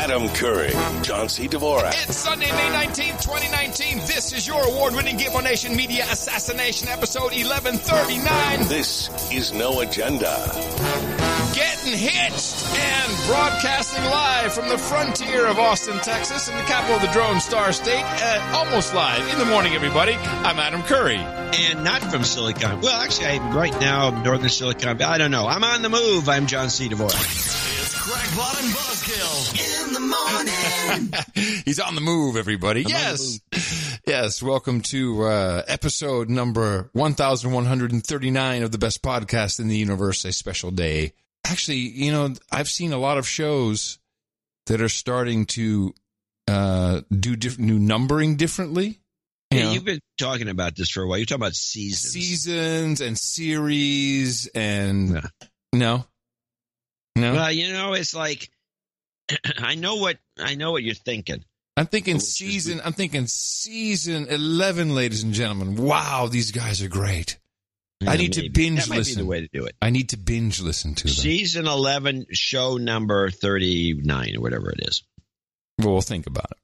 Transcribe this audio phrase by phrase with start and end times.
[0.00, 0.70] Adam Curry,
[1.02, 1.46] John C.
[1.46, 1.90] Dvorak.
[2.08, 3.98] It's Sunday, May 19th, 2019.
[4.06, 8.66] This is your award-winning Gable Nation Media Assassination episode 1139.
[8.68, 10.34] This is No Agenda.
[11.54, 17.02] Getting hitched and broadcasting live from the frontier of Austin, Texas, in the capital of
[17.02, 18.02] the Drone Star State.
[18.02, 20.14] Uh, almost live in the morning, everybody.
[20.14, 21.16] I'm Adam Curry.
[21.18, 22.80] and not from Silicon.
[22.80, 25.14] Well, actually, I, right now, I'm northern Silicon Valley.
[25.14, 25.46] I don't know.
[25.46, 26.26] I'm on the move.
[26.30, 26.88] I'm John C.
[26.88, 27.59] Dvorak.
[28.02, 31.62] It's Crackpot and Buzzkill in the morning.
[31.66, 32.82] He's on the move, everybody.
[32.82, 33.40] yes.
[34.06, 34.42] Yes.
[34.42, 40.70] Welcome to uh, episode number 1139 of the best podcast in the universe, a special
[40.70, 41.12] day.
[41.44, 43.98] Actually, you know, I've seen a lot of shows
[44.66, 45.92] that are starting to
[46.48, 48.98] uh, do diff- new numbering differently.
[49.50, 51.18] You Yeah, know, you've been talking about this for a while.
[51.18, 52.12] You're talking about seasons.
[52.14, 55.26] seasons and series and Yeah.
[55.74, 56.04] no,
[57.16, 57.32] no.
[57.34, 58.50] Well, you know, it's like
[59.58, 61.44] I know what I know what you're thinking.
[61.76, 62.80] I'm thinking season.
[62.84, 65.76] I'm thinking season eleven, ladies and gentlemen.
[65.76, 67.38] Wow, these guys are great.
[68.06, 68.52] I need to Maybe.
[68.52, 69.18] binge that might Be listen.
[69.22, 69.76] the way to do it.
[69.82, 71.12] I need to binge listen to them.
[71.12, 75.02] Season 11, show number 39 or whatever it is.
[75.78, 76.56] Well, we'll think about it.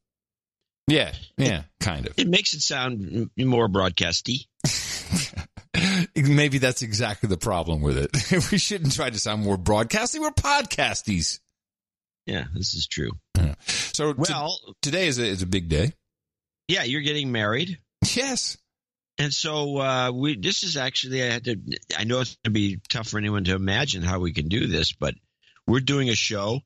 [0.88, 2.14] Yeah, yeah, kind of.
[2.16, 4.46] It makes it sound more broadcasty.
[6.16, 8.50] Maybe that's exactly the problem with it.
[8.52, 10.20] we shouldn't try to sound more broadcasty.
[10.20, 11.40] We're podcasties.
[12.24, 13.10] Yeah, this is true.
[13.66, 15.92] So t- Well, today is a, is a big day.
[16.68, 17.78] yeah, you're getting married.
[18.14, 18.56] Yes.
[19.18, 20.36] And so uh, we.
[20.36, 21.56] This is actually I had to.
[21.96, 24.66] I know it's going to be tough for anyone to imagine how we can do
[24.66, 25.14] this, but
[25.66, 26.60] we're doing a show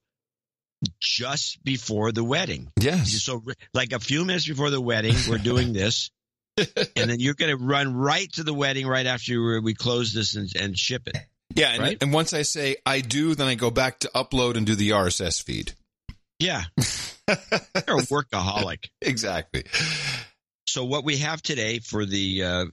[1.01, 2.71] just before the wedding.
[2.81, 3.23] Yes.
[3.23, 3.43] So,
[3.75, 6.11] like a few minutes before the wedding, we're doing this,
[6.57, 10.37] and then you're going to run right to the wedding right after we close this
[10.37, 11.17] and, and ship it.
[11.55, 11.99] Yeah, and, Right?
[12.01, 14.91] and once I say I do, then I go back to upload and do the
[14.91, 15.73] RSS feed.
[16.39, 18.89] Yeah, you're a workaholic.
[19.03, 19.65] exactly.
[20.67, 22.65] So, what we have today for the uh,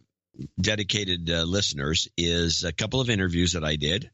[0.61, 4.09] dedicated uh, listeners is a couple of interviews that I did.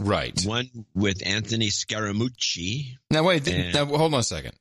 [0.00, 0.40] Right.
[0.44, 2.96] One with Anthony Scaramucci.
[3.10, 3.46] Now wait.
[3.46, 4.52] And- now hold on a second.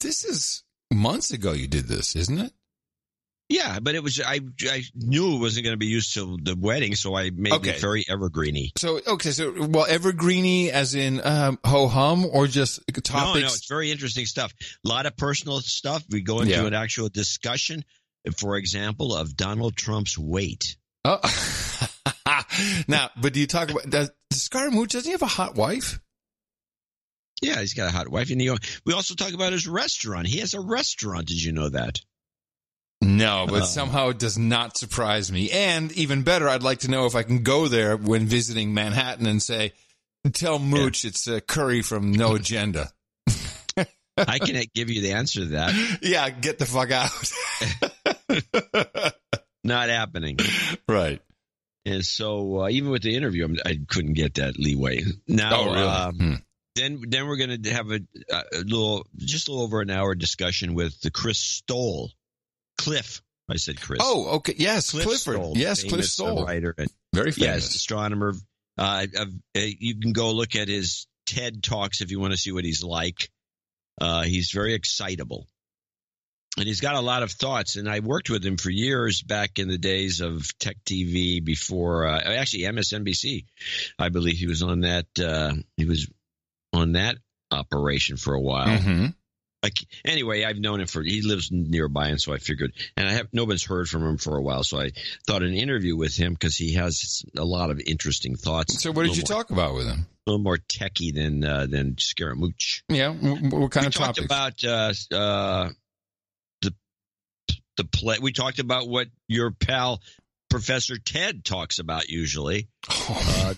[0.00, 1.52] This is months ago.
[1.52, 2.52] You did this, isn't it?
[3.48, 6.56] Yeah, but it was I I knew it wasn't going to be used till the
[6.58, 7.70] wedding, so I made Okay.
[7.70, 8.70] it very evergreeny.
[8.78, 9.30] So okay.
[9.30, 13.40] So well, evergreeny as in um, ho hum or just No, topics.
[13.42, 14.52] no, it's very interesting stuff.
[14.84, 16.02] A lot of personal stuff.
[16.10, 16.66] We go into Yeah.
[16.66, 17.84] an actual discussion,
[18.38, 20.76] for example, of Donald Trump's weight.
[21.04, 21.18] Oh.
[22.88, 24.88] now, but do you talk about does, does Scaramucci?
[24.88, 26.00] Doesn't he have a hot wife?
[27.40, 28.50] Yeah, he's got a hot wife, and he,
[28.86, 30.26] we also talk about his restaurant.
[30.28, 31.26] He has a restaurant.
[31.26, 31.98] Did you know that?
[33.00, 33.66] No, but Uh.
[33.66, 35.50] somehow it does not surprise me.
[35.50, 39.26] And even better, I'd like to know if I can go there when visiting Manhattan
[39.26, 39.72] and say,
[40.32, 42.90] "Tell Mooch it's uh, Curry from No Agenda."
[44.16, 45.98] I can give you the answer to that.
[46.02, 47.10] yeah, get the fuck out.
[49.64, 50.38] Not happening.
[50.88, 51.20] right.
[51.84, 55.02] And so, uh, even with the interview, I'm, I couldn't get that leeway.
[55.26, 55.86] Now, Oh, really?
[55.88, 56.34] um, Hmm.
[56.76, 58.00] then then we're going to have a,
[58.32, 62.12] a little, just a little over an hour discussion with the Chris Stoll,
[62.78, 63.20] Cliff.
[63.50, 63.98] I said Chris.
[64.02, 64.54] Oh, okay.
[64.56, 65.34] Yes, Cliff Clifford.
[65.34, 66.44] Stoll, yes, Cliff uh, Stoll.
[66.46, 67.74] writer, and Very yes, famous.
[67.74, 68.34] astronomer.
[68.78, 72.52] Uh, uh, you can go look at his TED talks if you want to see
[72.52, 73.28] what he's like.
[74.00, 75.46] Uh, he's very excitable,
[76.58, 77.76] and he's got a lot of thoughts.
[77.76, 82.06] And I worked with him for years back in the days of Tech TV before,
[82.06, 83.44] uh, actually MSNBC.
[83.98, 85.06] I believe he was on that.
[85.18, 86.06] Uh, he was
[86.72, 87.16] on that
[87.50, 88.78] operation for a while.
[88.78, 89.06] hmm
[89.62, 89.74] Like
[90.04, 93.28] anyway, I've known him for he lives nearby, and so I figured, and I have
[93.32, 94.90] nobody's heard from him for a while, so I
[95.26, 98.82] thought an interview with him because he has a lot of interesting thoughts.
[98.82, 100.06] So, what did you more- talk about with him?
[100.26, 102.82] A little more techie than uh, than Scaramucci.
[102.88, 104.24] Yeah, what kind we of talked topics?
[104.24, 105.70] about uh, uh,
[107.76, 108.18] the play.
[108.20, 110.00] We talked about what your pal
[110.50, 112.68] Professor Ted talks about usually.
[113.08, 113.54] Uh,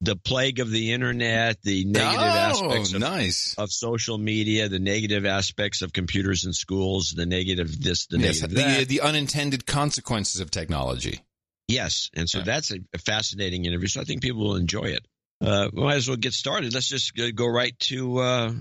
[0.00, 3.54] the plague of the internet, the negative oh, aspects of nice.
[3.58, 8.40] of social media, the negative aspects of computers in schools, the negative this, the Yes,
[8.42, 8.88] negative the, that.
[8.88, 11.20] the unintended consequences of technology.
[11.66, 12.44] yes, and so Yeah.
[12.44, 13.88] that's a, a fascinating interview.
[13.88, 15.04] So I think people will enjoy it.
[15.40, 16.72] Uh, we might as well get started.
[16.74, 18.52] Let's just go- go right to uh,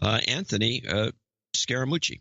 [0.00, 1.10] uh, Anthony uh,
[1.54, 2.20] Scaramucci.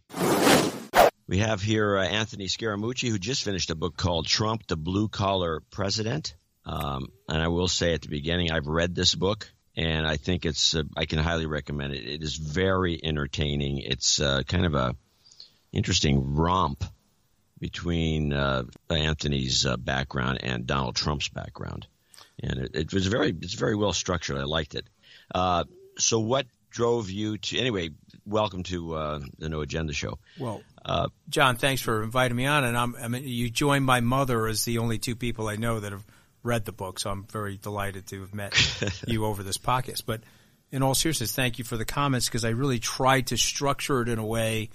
[1.26, 5.08] We have here uh, Anthony Scaramucci, who just finished a book called Trump, the Blue
[5.08, 6.36] Collar President.
[6.66, 10.46] Um, and I will say at the beginning, I've read this book, and I think
[10.46, 12.06] it's uh, I can highly recommend it.
[12.06, 13.80] It is very entertaining.
[13.80, 14.96] It's uh, kind of a
[15.72, 16.84] interesting romp
[17.60, 21.88] between uh, Anthony's uh, background and Donald Trump's background,
[22.42, 24.38] and it, it was very it's very well structured.
[24.38, 24.86] I liked it.
[25.34, 25.64] Uh,
[25.98, 27.92] so what drove you to anyway?
[28.26, 30.18] Welcome to uh, the No Agenda Show.
[30.40, 32.64] Well, uh, John, thanks for inviting me on.
[32.64, 35.80] And I'm, I mean, you joined my mother as the only two people I know
[35.80, 36.06] that have
[36.42, 40.04] read the book, so I'm very delighted to have met you over this podcast.
[40.06, 40.22] But
[40.72, 44.10] in all seriousness, thank you for the comments because I really tried to structure it
[44.10, 44.70] in a way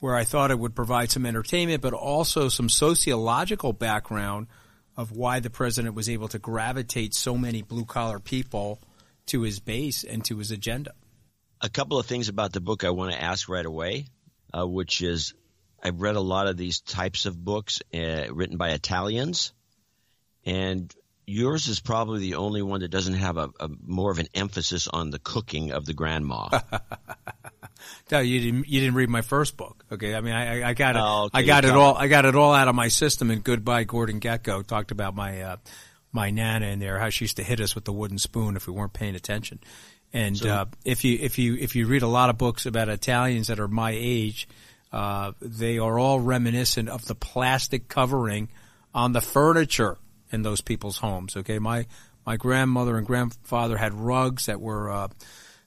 [0.00, 4.48] where I thought it would provide some entertainment, but also some sociological background
[4.96, 8.80] of why the president was able to gravitate so many blue collar people
[9.26, 10.92] to his base and to his agenda.
[11.60, 14.06] A couple of things about the book I want to ask right away,
[14.56, 15.34] uh, which is
[15.82, 19.52] I've read a lot of these types of books uh, written by Italians,
[20.44, 20.94] and
[21.26, 24.88] yours is probably the only one that doesn't have a, a more of an emphasis
[24.88, 26.48] on the cooking of the grandma.
[28.10, 28.68] no, you didn't.
[28.68, 29.84] You didn't read my first book.
[29.92, 31.02] Okay, I mean, I, I got it.
[31.02, 31.96] Oh, okay, I got it all.
[31.96, 33.30] I got it all out of my system.
[33.30, 35.56] And goodbye, Gordon Gekko talked about my uh,
[36.12, 38.66] my nana in there, how she used to hit us with the wooden spoon if
[38.66, 39.60] we weren't paying attention.
[40.12, 42.88] And so, uh, if you if you if you read a lot of books about
[42.88, 44.48] Italians that are my age,
[44.92, 48.48] uh, they are all reminiscent of the plastic covering
[48.94, 49.98] on the furniture
[50.30, 51.36] in those people's homes.
[51.36, 51.86] Okay, my
[52.24, 55.08] my grandmother and grandfather had rugs that were uh,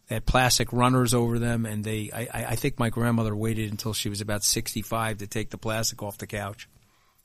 [0.10, 4.10] had plastic runners over them, and they I, I think my grandmother waited until she
[4.10, 6.68] was about sixty five to take the plastic off the couch.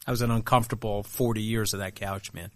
[0.06, 2.50] I was an uncomfortable forty years of that couch, man.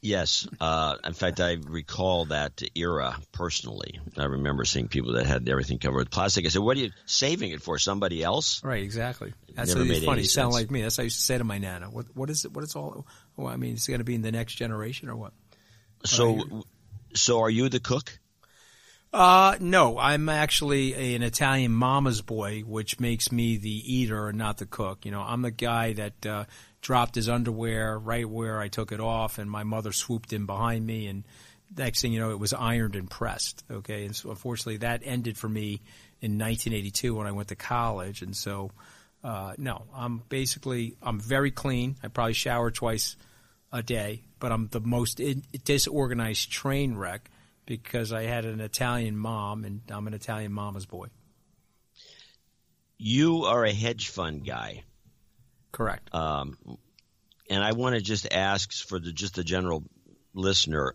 [0.00, 0.46] Yes.
[0.60, 3.98] Uh, in fact, I recall that era personally.
[4.16, 6.46] I remember seeing people that had everything covered with plastic.
[6.46, 7.78] I said, "What are you saving it for?
[7.78, 8.82] Somebody else?" Right.
[8.82, 9.34] Exactly.
[9.54, 10.22] That's Never made funny.
[10.22, 10.82] You sound like me.
[10.82, 11.86] That's what I used to say to my nana.
[11.86, 12.52] What What is it?
[12.52, 13.06] What is all?
[13.36, 15.32] Well, I mean, it's going to be in the next generation or what?
[16.04, 16.64] So,
[17.14, 18.18] so are you the cook?
[19.12, 24.36] Uh, no, I'm actually a, an Italian mama's boy, which makes me the eater and
[24.36, 25.06] not the cook.
[25.06, 26.44] You know, I'm the guy that uh,
[26.80, 30.86] dropped his underwear right where I took it off, and my mother swooped in behind
[30.86, 31.24] me, and
[31.76, 33.64] next thing you know, it was ironed and pressed.
[33.70, 35.80] Okay, and so unfortunately, that ended for me
[36.20, 38.70] in 1982 when I went to college, and so
[39.22, 41.96] uh, no, I'm basically I'm very clean.
[42.02, 43.16] I probably shower twice
[43.72, 45.20] a day, but I'm the most
[45.64, 47.30] disorganized train wreck
[47.66, 51.08] because I had an Italian mom, and I'm an Italian mama's boy.
[52.96, 54.84] You are a hedge fund guy.
[55.72, 56.14] Correct.
[56.14, 56.56] Um,
[57.50, 59.84] and I want to just ask for the just the general
[60.34, 60.94] listener,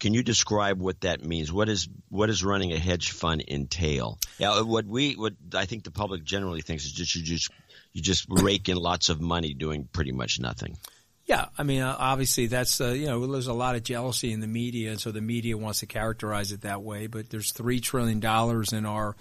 [0.00, 1.52] can you describe what that means?
[1.52, 4.18] What is what does running a hedge fund entail?
[4.38, 7.50] Yeah, what we what I think the public generally thinks is just you just
[7.92, 10.76] you just rake in lots of money doing pretty much nothing.
[11.24, 14.40] Yeah, I mean, uh, obviously that's uh, you know there's a lot of jealousy in
[14.40, 17.06] the media, and so the media wants to characterize it that way.
[17.06, 19.14] But there's three trillion dollars in our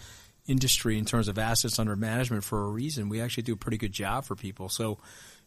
[0.47, 3.09] industry in terms of assets under management for a reason.
[3.09, 4.69] We actually do a pretty good job for people.
[4.69, 4.97] So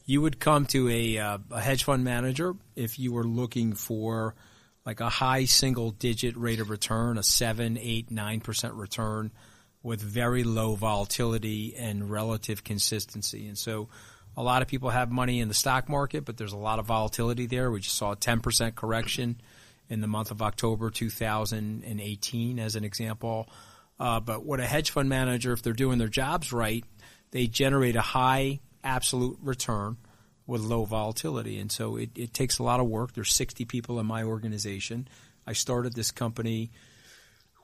[0.06, 4.34] you would come to a, uh, a hedge fund manager if you were looking for
[4.84, 9.30] like a high single digit rate of return, a seven, eight, nine percent return
[9.82, 13.46] with very low volatility and relative consistency.
[13.48, 13.88] And so
[14.36, 16.86] a lot of people have money in the stock market, but there's a lot of
[16.86, 17.70] volatility there.
[17.70, 19.40] We just saw a 10% correction
[19.88, 23.48] in the month of October 2018 as an example.
[23.98, 26.84] Uh, but what a hedge fund manager, if they're doing their jobs right,
[27.30, 29.96] they generate a high absolute return
[30.46, 31.58] with low volatility.
[31.58, 33.14] And so it, it takes a lot of work.
[33.14, 35.08] There's 60 people in my organization.
[35.46, 36.70] I started this company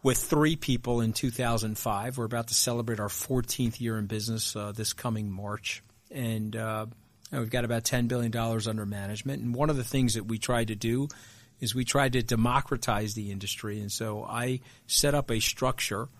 [0.02, 2.16] with three people in 2005.
[2.16, 5.82] We're about to celebrate our 14th year in business uh, this coming March.
[6.10, 6.86] And uh,
[7.30, 9.42] we've got about $10 billion under management.
[9.42, 11.08] And one of the things that we tried to do
[11.60, 13.80] is we tried to democratize the industry.
[13.80, 16.08] And so I set up a structure–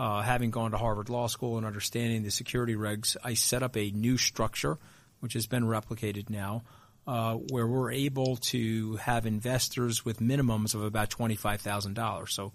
[0.00, 3.76] uh, having gone to Harvard Law School and understanding the security regs, I set up
[3.76, 4.78] a new structure,
[5.18, 6.62] which has been replicated now,
[7.06, 12.30] uh, where we're able to have investors with minimums of about $25,000.
[12.30, 12.54] So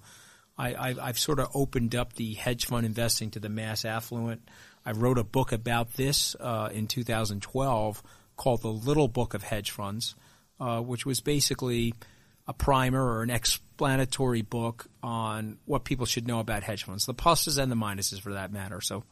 [0.57, 4.49] I, have sort of opened up the hedge fund investing to the mass affluent.
[4.83, 8.01] I wrote a book about this uh, in 2012
[8.37, 10.15] called The Little Book of Hedge Funds,
[10.59, 11.93] uh, which was basically–
[12.47, 13.29] a primer or an
[13.75, 18.21] explanatory book on what people should know about hedge funds, the pluses and the minuses
[18.21, 18.79] for that matter.
[18.79, 19.03] So,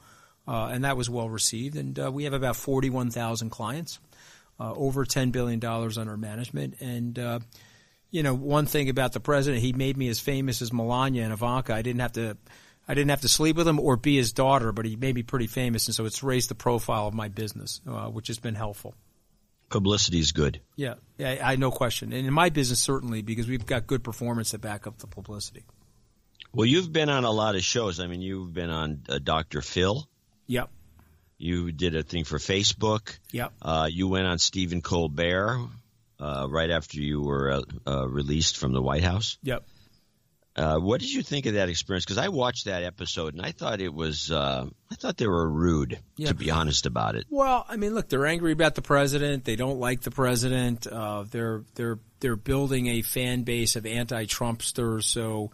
[0.48, 1.76] uh, and that was well received.
[1.76, 4.00] And uh, we have about 41,000 clients,
[4.62, 6.76] uh, over $10 billion under management.
[6.80, 7.40] And, uh,
[8.10, 11.34] you know, one thing about the president, he made me as famous as Melania and
[11.34, 11.74] Ivanka.
[11.74, 12.38] I didn't have to.
[12.86, 15.24] I didn't have to sleep with him or be his daughter, but he made me
[15.24, 18.56] pretty famous, and so it's raised the profile of my business, uh, which has been
[18.56, 18.94] helpful
[19.74, 20.62] publicity is good.
[20.76, 22.14] Yeah, yeah, I no question.
[22.14, 25.66] And in my business, certainly, because we've got good performance that back up the publicity.
[26.54, 28.00] Well, you've been on a lot of shows.
[28.00, 29.62] I mean, you've been on uh, Dr.
[29.62, 30.08] Phil.
[30.46, 30.70] Yep.
[31.40, 33.18] You did a thing for Facebook.
[33.32, 33.54] Yep.
[33.62, 35.68] Uh, you went on Stephen Colbert
[36.20, 39.40] uh, right after you were uh, uh, released from the White House.
[39.42, 39.66] Yep.
[40.56, 42.06] Uh, what did you think of that experience?
[42.06, 45.50] Because I watched that episode and I thought it was, uh, I thought they were
[45.50, 46.28] rude, yeah.
[46.28, 47.26] to be honest about it.
[47.32, 49.46] Well, I mean, look, they're angry about the president.
[49.46, 50.86] They don't like the president.
[50.86, 55.06] Uh, they're they're they're building a fan base of anti-Trumpsters.
[55.06, 55.50] So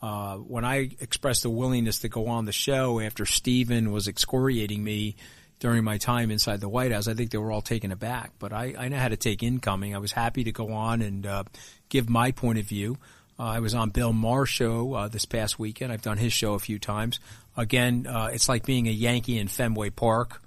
[0.00, 4.84] uh, when I expressed a willingness to go on the show after Stephen was excoriating
[4.84, 5.16] me
[5.58, 8.30] during my time inside the White House, I think they were all taken aback.
[8.38, 9.96] But I, I know how to take incoming.
[9.96, 11.42] I was happy to go on and uh,
[11.88, 12.98] give my point of view.
[13.38, 15.92] Uh, I was on Bill Maher's show uh, this past weekend.
[15.92, 17.18] I've done his show a few times.
[17.56, 20.40] Again, uh, it's like being a Yankee in Fenway Park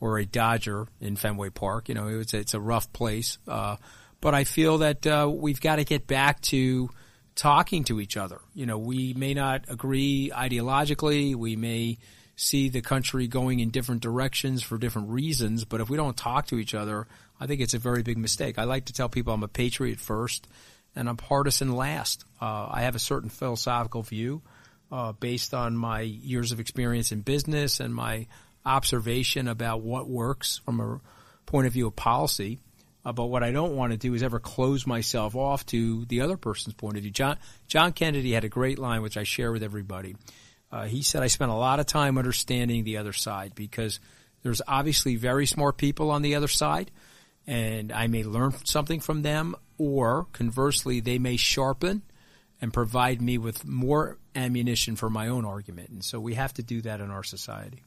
[0.00, 1.88] or a Dodger in Fenway Park.
[1.88, 3.38] You know, it's it's a rough place.
[3.46, 3.76] Uh,
[4.20, 6.90] but I feel that uh, we've got to get back to
[7.34, 8.40] talking to each other.
[8.54, 11.34] You know, we may not agree ideologically.
[11.34, 11.98] We may
[12.36, 15.66] see the country going in different directions for different reasons.
[15.66, 17.06] But if we don't talk to each other,
[17.38, 18.58] I think it's a very big mistake.
[18.58, 20.46] I like to tell people I'm a patriot first
[20.94, 22.24] and I'm partisan last.
[22.40, 24.42] Uh, I have a certain philosophical view
[24.90, 28.26] uh, based on my years of experience in business and my
[28.64, 31.00] observation about what works from a
[31.46, 32.58] point of view of policy.
[33.04, 36.20] Uh, but what I don't want to do is ever close myself off to the
[36.20, 37.10] other person's point of view.
[37.10, 40.16] John John Kennedy had a great line, which I share with everybody.
[40.70, 44.00] Uh, he said, "I spent a lot of time understanding the other side because
[44.42, 46.90] there's obviously very smart people on the other side."
[47.50, 52.02] And I may learn something from them, or conversely, they may sharpen
[52.60, 55.88] and provide me with more ammunition for my own argument.
[55.88, 57.82] And so we have to do that in our society.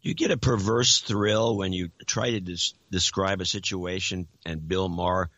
[0.00, 4.88] You get a perverse thrill when you try to des- describe a situation, and Bill
[4.88, 5.28] Maher,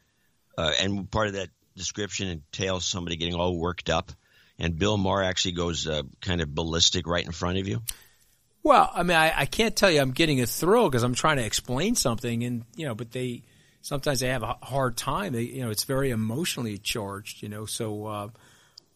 [0.59, 4.13] uh, and part of that description entails somebody getting all worked up,
[4.59, 7.81] and Bill Maher actually goes uh, kind of ballistic right in front of you.
[8.63, 11.39] Well, I mean, I, I can't tell you I'm getting a thrill because I'm trying
[11.39, 13.45] to explain something, and you know, but they
[13.83, 15.35] sometimes they have a hard time.
[15.35, 17.43] They, you know, it's very emotionally charged.
[17.43, 18.29] You know, so uh,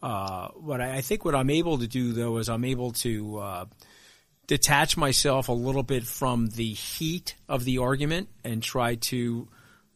[0.01, 3.37] uh, what I, I, think what I'm able to do though is I'm able to
[3.37, 3.65] uh,
[4.47, 9.47] detach myself a little bit from the heat of the argument and try to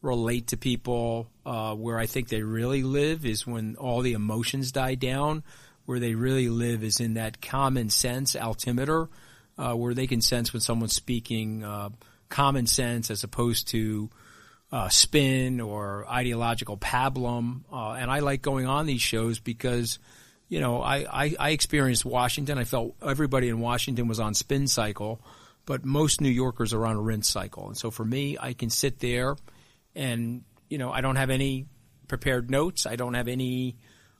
[0.02, 4.72] relate to people uh, where I think they really live is when all the emotions
[4.72, 5.44] die down.
[5.86, 9.10] Where they really live is in that common sense altimeter,
[9.58, 11.90] uh, where they can sense when someone's speaking uh,
[12.30, 14.10] common sense as opposed to
[14.72, 17.62] uh, spin or ideological pablum.
[17.72, 20.00] Uh, and I like going on these shows because,
[20.48, 22.58] you know, I, I, I, experienced Washington.
[22.58, 25.22] I felt everybody in Washington was on spin cycle,
[25.66, 27.68] but most New Yorkers are on a rinse cycle.
[27.68, 29.36] And so for me, I can sit there
[29.94, 31.66] and, you know, I don't have any
[32.08, 32.86] prepared notes.
[32.86, 33.76] I don't have any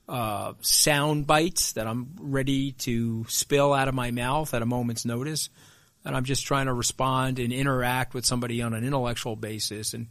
[0.06, 5.06] uh, sound bites that I'm ready to spill out of my mouth at a moment's
[5.06, 5.48] notice.
[6.04, 9.94] And I'm just trying to respond and interact with somebody on an intellectual basis.
[9.94, 10.08] And,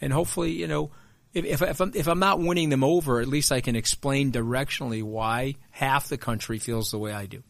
[0.00, 0.90] and hopefully, you know,
[1.32, 4.32] if if, if, I'm, if I'm not winning them over, at least I can explain
[4.32, 7.42] directionally why half the country feels the way I do.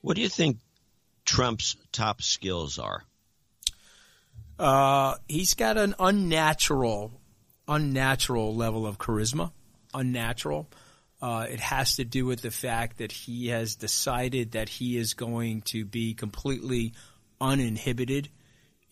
[0.00, 0.58] What do you think
[1.24, 3.04] Trump's top skills are?
[4.58, 7.20] Uh, he's got an unnatural,
[7.68, 9.52] unnatural level of charisma.
[9.92, 10.68] Unnatural.
[11.20, 15.14] Uh, it has to do with the fact that he has decided that he is
[15.14, 16.92] going to be completely
[17.40, 18.28] uninhibited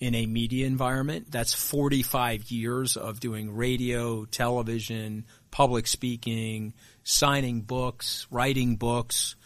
[0.00, 1.30] in a media environment.
[1.30, 6.74] That's 45 years of doing radio, television, public speaking,
[7.04, 9.36] signing books, writing books,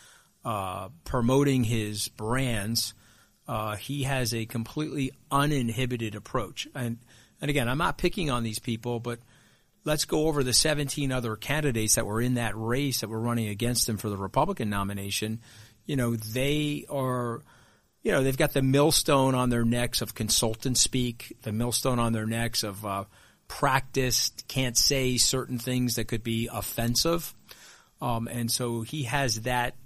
[0.45, 2.95] uh, promoting his brands.
[3.47, 6.67] Uh, he has a completely uninhibited approach.
[6.75, 6.99] And,
[7.40, 9.21] and again, I'm not picking on these people, but
[9.85, 13.49] let's go over the 17 other candidates that were in that race that were running
[13.49, 15.40] against him for the Republican nomination.
[15.87, 17.43] You know, they are–
[18.09, 22.15] you know, they've got the millstone on their necks of consultant speak, the millstone on
[22.15, 23.05] their necks of uh,
[23.49, 27.35] practiced, can't say certain things that could be offensive.
[28.00, 29.77] Um, and so he has that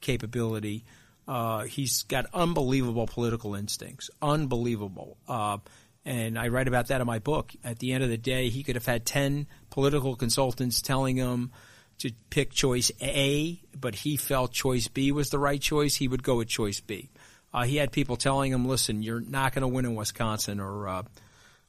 [0.00, 0.84] capability.
[1.26, 5.16] Uh, he's got unbelievable political instincts, unbelievable.
[5.26, 5.58] Uh,
[6.04, 7.50] and I write about that in my book.
[7.64, 11.50] At the end of the day, he could have had 10 political consultants telling him
[11.98, 15.96] to pick choice A, but he felt choice B was the right choice.
[15.96, 17.10] He would go with choice B.
[17.54, 20.88] Uh, he had people telling him, "Listen, you're not going to win in Wisconsin or
[20.88, 21.02] uh,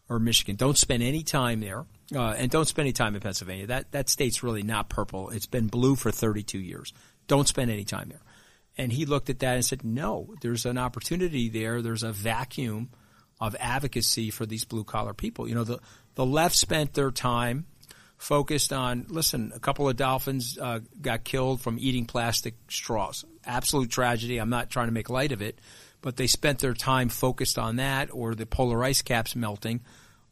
[0.10, 0.56] or Michigan.
[0.56, 1.86] Don't spend any time there,
[2.16, 3.68] uh, and don't spend any time in Pennsylvania.
[3.68, 5.30] That that state's really not purple.
[5.30, 6.94] It's been blue for 32 years.
[7.28, 8.22] Don't spend any time there."
[8.78, 11.82] And he looked at that and said, "No, there's an opportunity there.
[11.82, 12.90] There's a vacuum
[13.40, 15.48] of advocacy for these blue collar people.
[15.48, 15.80] You know, the
[16.16, 17.66] the left spent their time."
[18.24, 23.26] Focused on listen a couple of dolphins uh, got killed from eating plastic straws.
[23.46, 24.38] Absolute tragedy.
[24.38, 25.60] I'm not trying to make light of it
[26.02, 29.82] but they spent their time focused on that or the polar ice caps melting.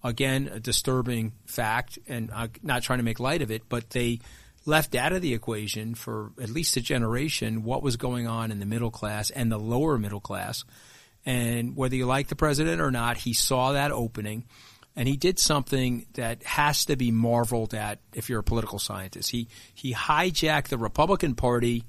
[0.03, 4.21] Again a disturbing fact and uh, not trying to make light of it but they
[4.65, 8.59] left out of the equation for at least a generation what was going on in
[8.59, 10.63] the middle class and the lower middle class.
[11.25, 14.45] And whether you like the president or not, he saw that opening
[14.95, 19.31] and he did something that has to be marveled at if you're a political scientist.
[19.31, 21.85] He he hijacked the Republican Party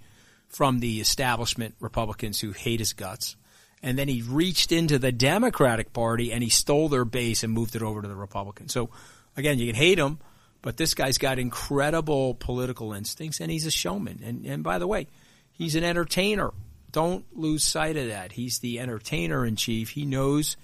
[0.49, 3.37] from the establishment Republicans who hate his guts.
[3.82, 7.75] And then he reached into the Democratic Party and he stole their base and moved
[7.75, 8.73] it over to the Republicans.
[8.73, 8.90] So
[9.37, 10.21] again, you can hate him,
[10.61, 14.21] but this guy's got incredible political instincts and he's a showman.
[14.25, 15.09] And and by the way,
[15.50, 16.52] he's an entertainer.
[16.92, 18.32] Don't lose sight of that.
[18.32, 19.90] He's the entertainer in chief.
[19.90, 20.56] He knows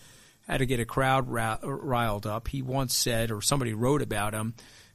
[0.48, 2.48] how to get a crowd riled up.
[2.48, 4.54] He once said, or somebody wrote about him,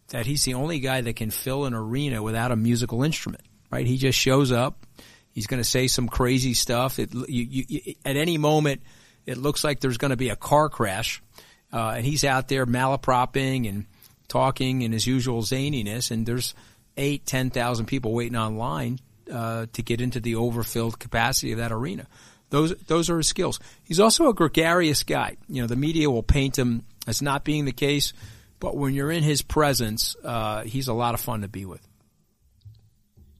[0.09, 3.43] that he's the only guy that can fill an arena without a musical instrument.
[3.71, 3.87] Right?
[3.87, 4.85] He just shows up.
[5.31, 6.99] He's going to say some crazy stuff.
[6.99, 8.83] It, you, you, at any moment,
[9.25, 11.23] it looks like there's going to be a car crash,
[11.71, 13.85] uh, and he's out there malapropping and
[14.27, 16.11] talking in his usual zaniness.
[16.11, 16.53] And there's
[16.97, 18.99] eight, ten thousand people waiting online
[19.31, 22.05] uh, to get into the overfilled capacity of that arena.
[22.53, 23.59] Those those are his skills.
[23.83, 25.37] He's also a gregarious guy.
[25.47, 28.13] You know, the media will paint him as not being the case,
[28.59, 31.81] but when you're in his presence, uh, he's a lot of fun to be with.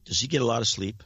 [0.04, 1.04] Does he get a lot of sleep?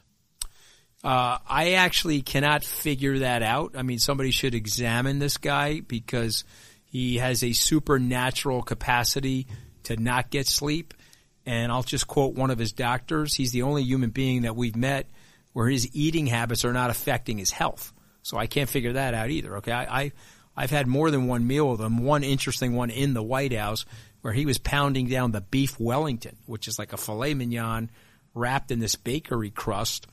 [1.03, 3.75] Uh, I actually cannot figure that out.
[3.77, 6.45] I mean, somebody should examine this guy because
[6.85, 9.45] he has a supernatural capacity
[9.83, 10.95] to not get sleep.
[11.45, 13.35] And I'll just quote one of his doctors.
[13.35, 15.05] He's the only human being that we've met
[15.53, 17.93] where his eating habits are not affecting his health.
[18.23, 19.57] So I can't figure that out either.
[19.57, 20.11] Okay, I, I
[20.55, 22.03] I've had more than one meal with him.
[22.03, 23.85] One interesting one in the White House
[24.21, 27.89] where he was pounding down the beef Wellington, which is like a filet mignon
[28.33, 30.07] wrapped in this bakery crust.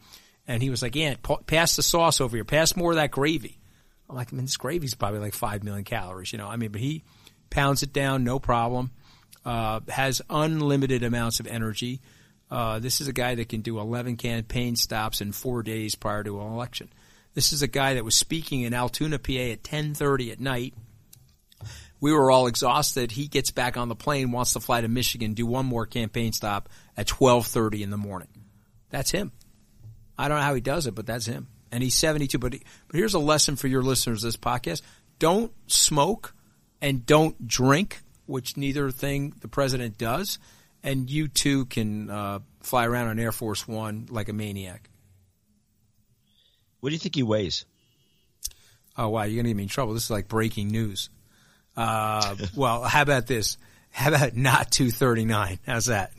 [0.46, 2.44] And he was like, "Yeah, pass the sauce over here.
[2.44, 3.58] Pass more of that gravy."
[4.08, 6.70] I'm like, "I mean, this gravy's probably like five million calories, you know." I mean,
[6.70, 7.02] but he
[7.50, 8.92] pounds it down, no problem.
[9.44, 12.00] Uh, has unlimited amounts of energy.
[12.50, 16.22] Uh, this is a guy that can do 11 campaign stops in four days prior
[16.22, 16.88] to an election.
[17.36, 20.72] This is a guy that was speaking in Altoona, PA at 10:30 at night.
[22.00, 23.12] We were all exhausted.
[23.12, 26.32] He gets back on the plane, wants to fly to Michigan, do one more campaign
[26.32, 28.28] stop at 12:30 in the morning.
[28.88, 29.32] That's him.
[30.16, 31.48] I don't know how he does it, but that's him.
[31.70, 32.38] And he's 72.
[32.38, 34.80] But he, but here's a lesson for your listeners this podcast:
[35.18, 36.34] don't smoke
[36.80, 40.38] and don't drink, which neither thing the president does.
[40.82, 44.88] And you too can uh, fly around on Air Force One like a maniac.
[46.86, 47.64] What do you think he weighs?
[48.96, 49.94] Oh wow, you're gonna get me in trouble.
[49.94, 51.10] This is like breaking news.
[51.76, 53.58] Uh, well, how about this?
[53.90, 55.58] How about not 239?
[55.66, 56.12] How's that?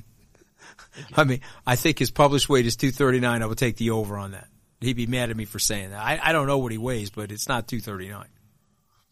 [1.16, 3.42] I mean, I think his published weight is 239.
[3.42, 4.50] I would take the over on that.
[4.82, 6.04] He'd be mad at me for saying that.
[6.04, 8.28] I, I don't know what he weighs, but it's not 239.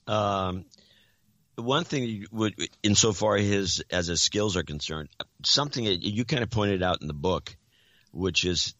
[0.07, 0.65] Um,
[1.55, 5.07] one thing would, insofar his as his skills are concerned,
[5.45, 7.55] something that you kind of pointed out in the book,
[8.11, 8.75] which is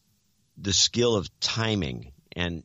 [0.58, 2.64] the skill of timing and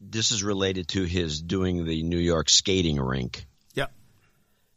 [0.00, 3.46] this is related to his doing the New York skating rink.
[3.74, 3.86] Yeah.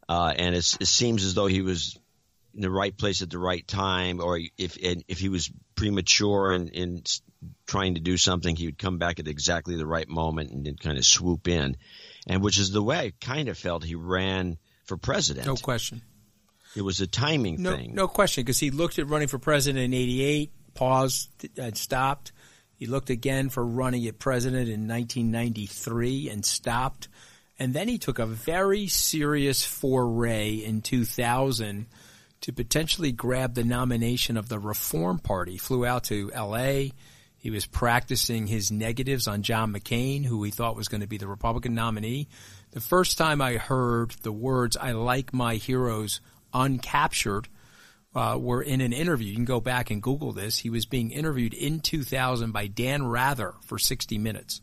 [0.07, 1.97] Uh, and it seems as though he was
[2.53, 6.69] in the right place at the right time, or if if he was premature and
[6.69, 7.03] in, in
[7.67, 10.75] trying to do something, he would come back at exactly the right moment and then
[10.77, 11.75] kind of swoop in,
[12.27, 15.47] and which is the way I kind of felt he ran for president.
[15.47, 16.01] No question.
[16.75, 17.95] It was a timing no, thing.
[17.95, 22.31] No question, because he looked at running for president in '88, paused, and stopped
[22.75, 27.07] he looked again for running at president in 1993 and stopped.
[27.57, 31.87] And then he took a very serious foray in 2000
[32.41, 35.57] to potentially grab the nomination of the Reform Party.
[35.57, 36.89] Flew out to LA.
[37.37, 41.17] He was practicing his negatives on John McCain, who he thought was going to be
[41.17, 42.27] the Republican nominee.
[42.71, 46.19] The first time I heard the words, I like my heroes
[46.53, 47.47] uncaptured
[48.15, 49.27] uh, were in an interview.
[49.27, 50.57] You can go back and Google this.
[50.57, 54.61] He was being interviewed in 2000 by Dan Rather for 60 Minutes.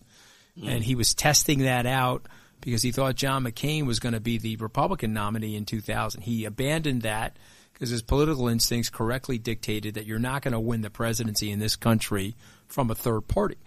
[0.58, 0.68] Mm.
[0.68, 2.26] And he was testing that out
[2.62, 6.22] because he thought John McCain was going to be the Republican nominee in 2000.
[6.22, 7.36] He abandoned that
[7.74, 11.58] because his political instincts correctly dictated that you're not going to win the presidency in
[11.58, 12.36] this country
[12.68, 13.58] from a third party.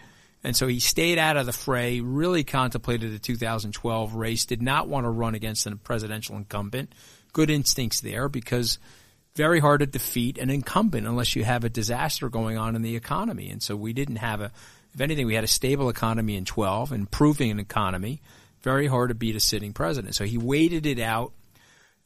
[0.43, 4.87] And so he stayed out of the fray, really contemplated the 2012 race, did not
[4.87, 6.93] want to run against a presidential incumbent.
[7.33, 8.79] Good instincts there because–
[9.35, 12.95] very hard to defeat an incumbent unless you have a disaster going on in the
[12.95, 13.49] economy.
[13.49, 14.51] And so we didn't have a,
[14.93, 18.21] if anything, we had a stable economy in 12, improving an economy.
[18.61, 20.15] Very hard to beat a sitting president.
[20.15, 21.33] So he waited it out,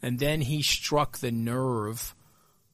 [0.01, 2.15] and then he struck the nerve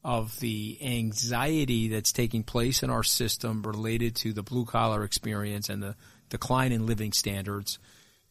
[0.04, 5.68] of the anxiety that's taking place in our system related to the blue collar experience
[5.68, 5.96] and the
[6.30, 7.78] decline in living standards.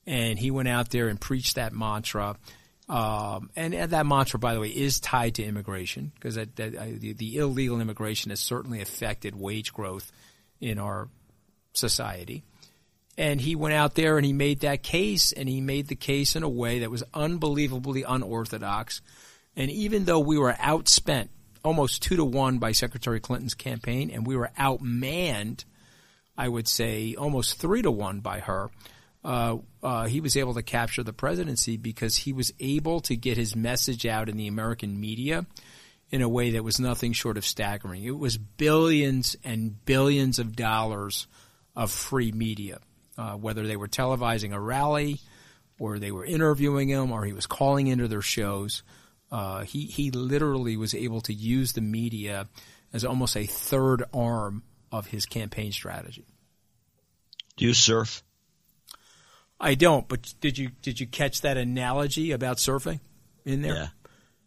[0.07, 2.37] And he went out there and preached that mantra
[2.89, 6.77] Um, and, and, that mantra, by the way, is tied to immigration because that, that,
[6.77, 10.13] uh, the, the, illegal immigration has certainly affected wage growth
[10.61, 11.09] in our
[11.73, 12.45] society.
[13.17, 16.37] And he went out there and he made that case, and he made the case
[16.37, 19.01] in a way that was unbelievably unorthodox.
[19.57, 21.29] And even though we were outspent
[21.65, 25.65] almost two to one by Secretary Clinton's campaign, and we were outmanned,
[26.37, 28.71] I would say, almost three to one by her
[29.25, 33.37] uh, uh, he was able to capture the presidency because he was able to get
[33.37, 35.47] his message out in the American media
[36.11, 38.05] in a way that was nothing short of staggering.
[38.05, 41.27] It was billions and billions of dollars
[41.75, 42.79] of free media,
[43.17, 45.21] uh, whether they were televising a rally
[45.79, 48.83] or they were interviewing him or he was calling into their shows.
[49.33, 52.47] Uh, he, he literally was able to use the media
[52.93, 56.27] as almost a third arm of his campaign strategy.
[57.57, 58.23] Do you surf?
[59.61, 63.01] I don't, but did you did you catch that analogy about surfing
[63.45, 63.75] in there?
[63.75, 63.89] Yeah.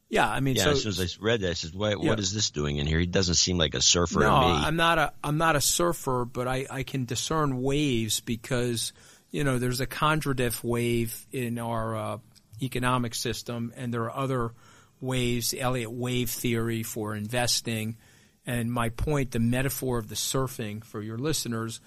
[0.10, 0.64] Yeah, I mean, yeah.
[0.64, 2.10] So, as soon as I read that, I said, "What, yeah.
[2.10, 4.22] what is this doing in here?" He doesn't seem like a surfer.
[4.22, 4.54] No, to me.
[4.54, 8.94] I'm not a I'm not a surfer, but I I can discern waves because
[9.32, 12.18] you know there's a Kondratiev wave in our uh,
[12.62, 14.54] economic system, and there are other
[15.02, 17.98] waves, Elliott wave theory for investing.
[18.46, 21.82] And my point, the metaphor of the surfing for your listeners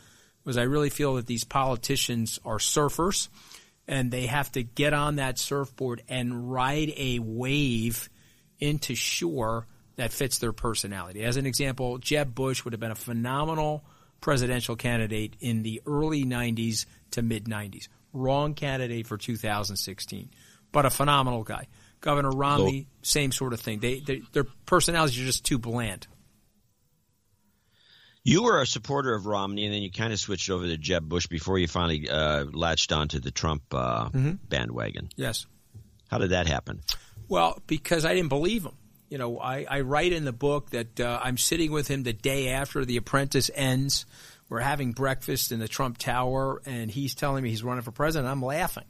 [0.44, 3.29] was I really feel that these politicians are surfers
[3.87, 8.09] and they have to get on that surfboard and ride a wave
[8.59, 11.24] into shore that fits their personality.
[11.24, 13.85] As an example, Jeb Bush would have been a phenomenal
[14.20, 17.88] presidential candidate in the early 90s to mid 90s.
[18.12, 20.31] Wrong candidate for 2016,
[20.72, 21.66] but a phenomenal guy.
[22.00, 23.81] Governor Romney, same sort of thing.
[23.81, 26.07] They, they, their personalities are just too bland.
[28.22, 31.09] You were a supporter of Romney, and then you kind of switched over to Jeb
[31.09, 34.33] Bush before you finally uh, latched onto the Trump uh, mm-hmm.
[34.48, 35.09] bandwagon.
[35.16, 35.46] Yes.
[36.11, 36.80] How did that happen?
[37.28, 38.76] Well, because I didn't believe him.
[39.09, 42.12] You know, I, I write in the book that uh, I'm sitting with him the
[42.12, 44.06] day after The Apprentice ends.
[44.48, 48.30] We're having breakfast in the Trump Tower, and he's telling me he's running for president.
[48.30, 48.85] I'm laughing.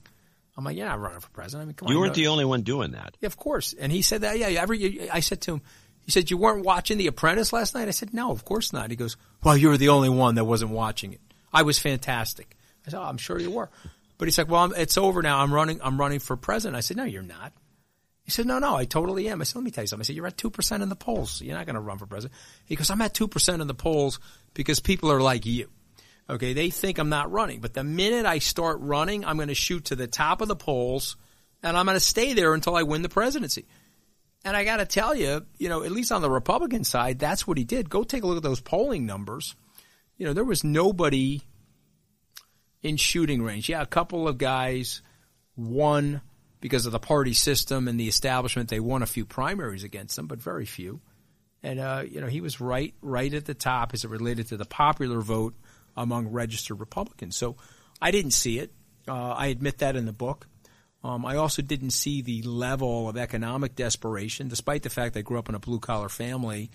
[0.56, 1.62] I'm like, you're not running for president.
[1.62, 1.96] I mean, come you on.
[1.96, 3.16] You weren't the only one doing that.
[3.20, 3.74] Yeah, of course.
[3.78, 4.38] And he said that.
[4.38, 5.10] Yeah, every.
[5.10, 5.62] I said to him,
[6.10, 7.86] he said, You weren't watching The Apprentice last night?
[7.86, 8.90] I said, No, of course not.
[8.90, 11.20] He goes, Well, you were the only one that wasn't watching it.
[11.52, 12.56] I was fantastic.
[12.84, 13.70] I said, oh, I'm sure you were.
[14.18, 15.38] But he's like, Well, I'm, it's over now.
[15.38, 16.76] I'm running, I'm running for president.
[16.76, 17.52] I said, No, you're not.
[18.24, 19.40] He said, No, no, I totally am.
[19.40, 20.02] I said, Let me tell you something.
[20.02, 21.30] I said, You're at 2% in the polls.
[21.30, 22.36] So you're not going to run for president.
[22.64, 24.18] He goes, I'm at 2% in the polls
[24.52, 25.68] because people are like you.
[26.28, 27.60] Okay, they think I'm not running.
[27.60, 30.56] But the minute I start running, I'm going to shoot to the top of the
[30.56, 31.16] polls
[31.62, 33.66] and I'm going to stay there until I win the presidency.
[34.44, 37.46] And I got to tell you, you know, at least on the Republican side, that's
[37.46, 37.90] what he did.
[37.90, 39.54] Go take a look at those polling numbers.
[40.16, 41.42] You know, there was nobody
[42.82, 43.68] in shooting range.
[43.68, 45.02] Yeah, a couple of guys
[45.56, 46.22] won
[46.60, 48.70] because of the party system and the establishment.
[48.70, 51.00] They won a few primaries against them, but very few.
[51.62, 54.56] And uh, you know, he was right, right at the top as it related to
[54.56, 55.54] the popular vote
[55.96, 57.36] among registered Republicans.
[57.36, 57.56] So
[58.00, 58.72] I didn't see it.
[59.06, 60.46] Uh, I admit that in the book.
[61.02, 65.38] Um, I also didn't see the level of economic desperation, despite the fact I grew
[65.38, 66.70] up in a blue collar family.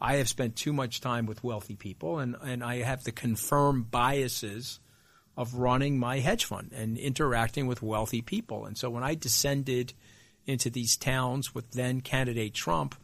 [0.00, 3.90] I have spent too much time with wealthy people, and, and I have the confirmed
[3.90, 4.80] biases
[5.36, 8.66] of running my hedge fund and interacting with wealthy people.
[8.66, 9.92] And so when I descended
[10.46, 12.96] into these towns with then candidate Trump,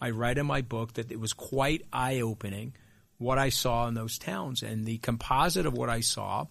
[0.00, 2.74] I write in my book that it was quite eye opening
[3.18, 4.62] what I saw in those towns.
[4.62, 6.46] And the composite of what I saw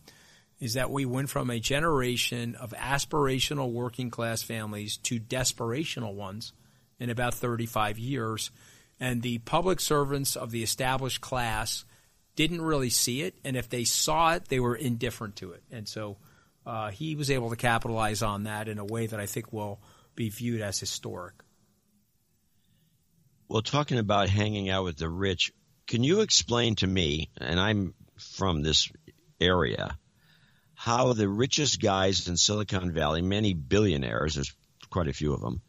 [0.61, 6.53] is that we went from a generation of aspirational working class families to desperational ones
[6.99, 8.51] in about 35 years.
[8.99, 11.83] And the public servants of the established class
[12.35, 13.35] didn't really see it.
[13.43, 15.63] And if they saw it, they were indifferent to it.
[15.71, 16.17] And so
[16.63, 19.81] uh, he was able to capitalize on that in a way that I think will
[20.15, 21.33] be viewed as historic.
[23.49, 25.51] Well, talking about hanging out with the rich,
[25.87, 28.91] can you explain to me, and I'm from this
[29.41, 29.97] area,
[30.81, 34.51] how the richest guys in Silicon Valley, many billionaires, there's
[34.89, 35.61] quite a few of them,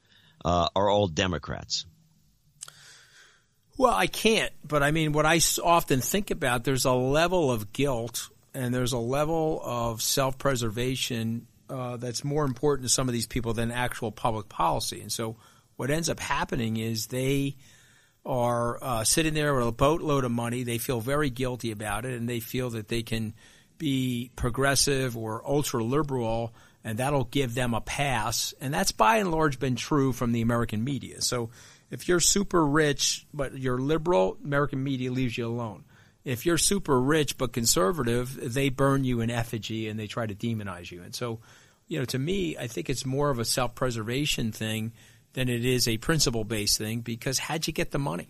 [0.43, 1.85] uh, are all Democrats.
[3.77, 7.75] Well, I can't, but I mean, what I often think about, there's a level of
[7.75, 13.13] guilt and there's a level of self preservation uh, that's more important to some of
[13.13, 15.03] these people than actual public policy.
[15.03, 15.37] And so
[15.77, 17.57] what ends up happening is they
[18.25, 20.63] are uh, sitting there with a boatload of money.
[20.63, 23.35] They feel very guilty about it and they feel that they can
[23.83, 28.55] be progressive or ultra liberal, and that'll give them a pass.
[28.61, 31.21] And that's by and large been true from the American media.
[31.21, 31.51] So
[31.91, 35.83] if you're super rich but you're liberal, American media leaves you alone.
[36.25, 40.35] If you're super rich but conservative, they burn you in effigy and they try to
[40.35, 41.03] demonize you.
[41.03, 41.41] And so,
[41.89, 44.93] you know, to me, I think it's more of a self preservation thing
[45.33, 48.29] than it is a principle based thing because how'd you get the money?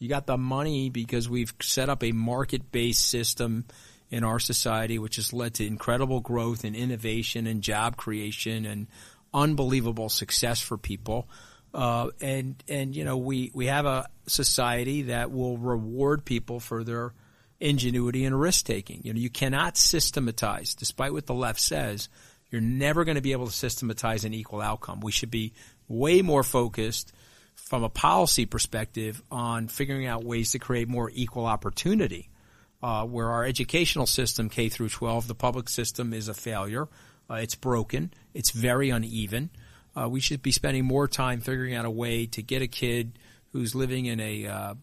[0.00, 3.66] You got the money because we've set up a market based system
[4.10, 8.88] in our society, which has led to incredible growth and innovation and job creation and
[9.32, 11.28] unbelievable success for people.
[11.72, 16.82] Uh, and and you know we we have a society that will reward people for
[16.82, 17.14] their
[17.60, 19.00] ingenuity and risk taking.
[19.04, 22.08] You know you cannot systematize, despite what the left says.
[22.50, 25.00] You're never going to be able to systematize an equal outcome.
[25.00, 25.52] We should be
[25.86, 27.12] way more focused
[27.54, 32.29] from a policy perspective on figuring out ways to create more equal opportunity.
[32.82, 36.88] Uh, where our educational system, K through 12, the public system is a failure.
[37.28, 38.10] Uh, it's broken.
[38.32, 39.50] It's very uneven.
[39.94, 43.18] Uh, we should be spending more time figuring out a way to get a kid
[43.52, 44.74] who's living in a uh,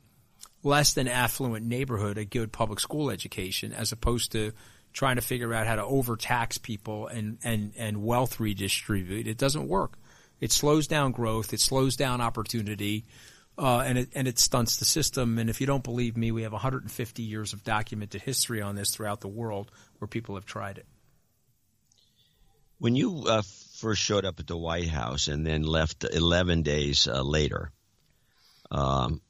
[0.63, 4.51] less than affluent neighborhood a good public school education, as opposed to
[4.93, 9.27] trying to figure out how to overtax people and, and, and wealth redistribute.
[9.27, 9.93] It doesn't work.
[10.39, 11.53] It slows down growth.
[11.53, 13.05] It slows down opportunity.
[13.59, 15.39] Uh, and it and it stunts the system.
[15.39, 18.91] And if you don't believe me, we have 150 years of documented history on this
[18.91, 20.85] throughout the world where people have tried it.
[22.77, 23.41] When you uh,
[23.77, 27.71] first showed up at the White House and then left 11 days uh, later,
[28.69, 29.21] um,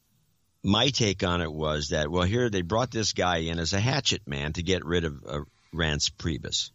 [0.61, 3.79] my take on it was that well, here they brought this guy in as a
[3.79, 5.39] hatchet man to get rid of uh,
[5.73, 6.71] Reince Priebus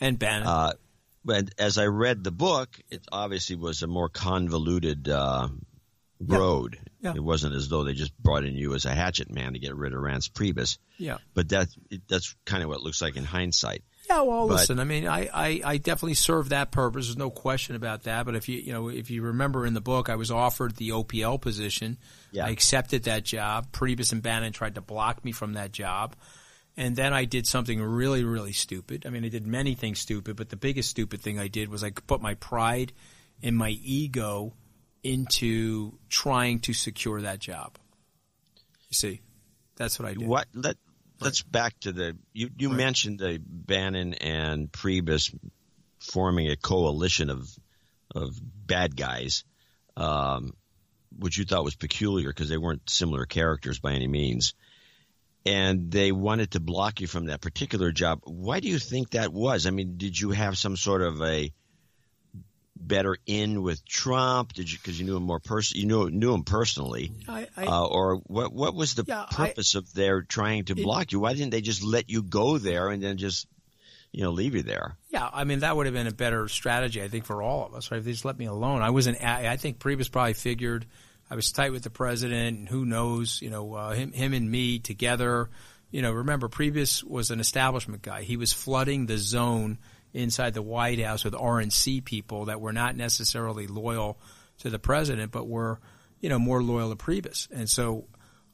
[0.00, 0.46] and Bannon.
[0.46, 0.72] Uh,
[1.24, 5.48] but as I read the book, it obviously was a more convoluted uh,
[6.20, 6.78] road.
[7.00, 7.14] Yeah.
[7.14, 9.74] It wasn't as though they just brought in you as a hatchet man to get
[9.74, 10.78] rid of Reince Priebus.
[10.98, 11.18] Yeah.
[11.34, 11.68] But that
[12.08, 13.82] that's kind of what it looks like in hindsight.
[14.08, 14.80] Yeah, well, But- listen.
[14.80, 17.06] I mean, I, I, I definitely serve that purpose.
[17.06, 18.26] There's no question about that.
[18.26, 20.90] But if you you know if you remember in the book, I was offered the
[20.90, 21.96] OPL position.
[22.32, 22.46] Yeah.
[22.46, 23.72] I accepted that job.
[23.72, 26.16] Priebus and Bannon tried to block me from that job.
[26.76, 29.04] And then I did something really, really stupid.
[29.04, 31.82] I mean, I did many things stupid, but the biggest stupid thing I did was
[31.82, 32.92] I put my pride
[33.42, 34.54] and my ego
[35.02, 37.78] into trying to secure that job.
[38.88, 39.20] You see,
[39.76, 40.26] that's what I did.
[40.26, 40.76] What let
[41.20, 45.34] let's back to the you you mentioned the Bannon and Priebus
[46.00, 47.48] forming a coalition of
[48.14, 48.34] of
[48.66, 49.44] bad guys,
[49.96, 50.54] um,
[51.16, 54.54] which you thought was peculiar because they weren't similar characters by any means.
[55.46, 58.20] And they wanted to block you from that particular job.
[58.24, 59.66] Why do you think that was?
[59.66, 61.50] I mean, did you have some sort of a
[62.80, 64.52] better in with Trump?
[64.52, 67.12] Did you because you knew him more person you knew knew him personally?
[67.28, 70.74] I, I, uh, or what what was the Yeah, I- purpose of their trying to
[70.74, 71.20] block you?
[71.20, 73.46] Why didn't they just let you go there and then just
[74.12, 74.96] you know leave you there?
[75.10, 77.74] Yeah, I mean that would have been a better strategy, I think, for all of
[77.74, 77.90] us.
[77.90, 77.98] Right?
[77.98, 79.22] If they just let me alone, I wasn't.
[79.22, 80.86] I I think Priebus probably figured
[81.30, 84.50] I was tight with the president, and who knows, you know, uh, him, him and
[84.50, 85.48] me together.
[85.92, 88.22] You know, remember Priebus was an establishment guy.
[88.22, 89.78] He was flooding the zone
[90.12, 94.18] inside the White House with RNC people that were not necessarily loyal
[94.58, 95.80] to the president, but were,
[96.20, 97.48] you know, more loyal to Priebus.
[97.50, 98.06] And so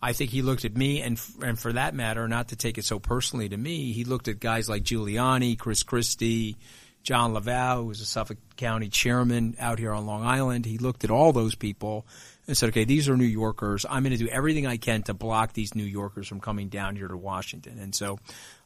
[0.03, 2.85] I think he looked at me, and and for that matter, not to take it
[2.85, 6.57] so personally to me, he looked at guys like Giuliani, Chris Christie,
[7.03, 10.67] John LaValle, who was a Suffolk County chairman out here on Long Island.
[10.67, 12.07] He looked at all those people
[12.47, 13.87] and said, "Okay, these are New Yorkers.
[13.89, 16.95] I'm going to do everything I can to block these New Yorkers from coming down
[16.95, 18.19] here to Washington." And so,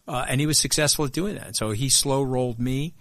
[0.06, 1.56] uh, and he was successful at doing that.
[1.56, 2.94] So he slow rolled me,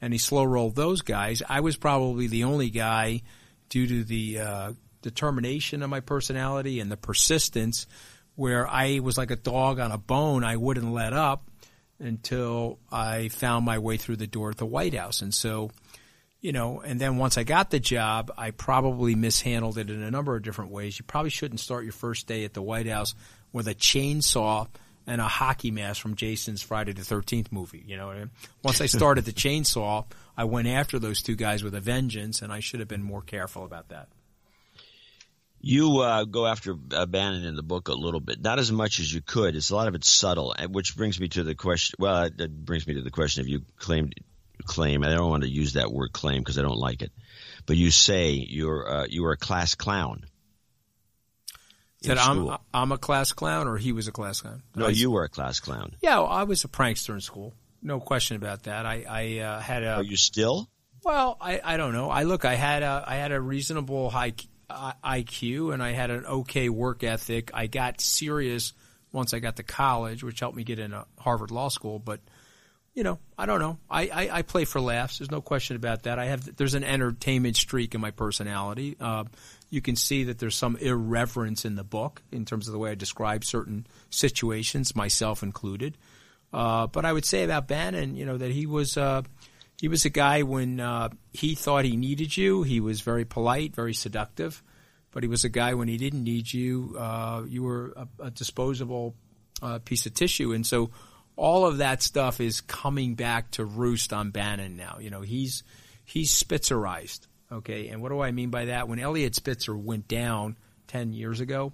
[0.00, 1.42] and he slow rolled those guys.
[1.48, 3.22] I was probably the only guy,
[3.68, 7.86] due to the uh, determination of my personality and the persistence,
[8.34, 10.44] where I was like a dog on a bone.
[10.44, 11.50] I wouldn't let up
[11.98, 15.20] until I found my way through the door at the White House.
[15.22, 15.70] And so,
[16.40, 20.10] you know, and then once I got the job, I probably mishandled it in a
[20.10, 20.98] number of different ways.
[20.98, 23.16] You probably shouldn't start your first day at the White House
[23.52, 24.68] with a chainsaw
[25.08, 27.82] and a hockey mask from Jason's Friday the 13th movie.
[27.84, 28.30] You know what I mean?
[28.62, 30.04] Once I started the chainsaw,
[30.36, 33.22] I went after those two guys with a vengeance, and I should have been more
[33.22, 34.08] careful about that.
[35.60, 39.00] You uh, go after uh, Bannon in the book a little bit, not as much
[39.00, 39.56] as you could.
[39.56, 41.96] It's a lot of it's subtle, which brings me to the question.
[41.98, 44.14] Well, that brings me to the question if you claimed
[44.64, 45.02] claim.
[45.02, 47.10] I don't want to use that word claim because I don't like it,
[47.66, 50.26] but you say you're uh, you are a class clown.
[52.02, 52.56] That I'm.
[52.72, 54.62] I'm a class clown, or he was a class clown.
[54.76, 55.96] no, I- you were a class clown.
[56.00, 57.54] Yeah, well, I was a prankster in school.
[57.82, 58.86] No question about that.
[58.86, 60.68] I I uh, had a Are you still?
[61.04, 62.10] Well, I, I don't know.
[62.10, 62.44] I look.
[62.44, 64.34] I had a I had a reasonable high
[64.70, 67.50] uh, IQ and I had an okay work ethic.
[67.54, 68.72] I got serious
[69.12, 71.98] once I got to college, which helped me get into Harvard Law School.
[71.98, 72.20] But
[72.94, 73.78] you know, I don't know.
[73.88, 75.18] I, I, I play for laughs.
[75.18, 76.18] There's no question about that.
[76.18, 78.96] I have there's an entertainment streak in my personality.
[78.98, 79.24] Uh,
[79.70, 82.90] you can see that there's some irreverence in the book in terms of the way
[82.90, 85.96] I describe certain situations, myself included.
[86.52, 89.22] Uh, but I would say about Bannon, you know, that he was uh,
[89.80, 92.62] he was a guy when uh, he thought he needed you.
[92.62, 94.62] He was very polite, very seductive,
[95.10, 96.96] but he was a guy when he didn't need you.
[96.98, 99.14] Uh, you were a, a disposable
[99.62, 100.90] uh, piece of tissue, and so
[101.36, 104.96] all of that stuff is coming back to roost on Bannon now.
[105.00, 105.62] You know, he's
[106.04, 107.26] he's Spitzerized.
[107.50, 108.88] Okay, and what do I mean by that?
[108.88, 110.56] When Eliot Spitzer went down
[110.86, 111.72] ten years ago,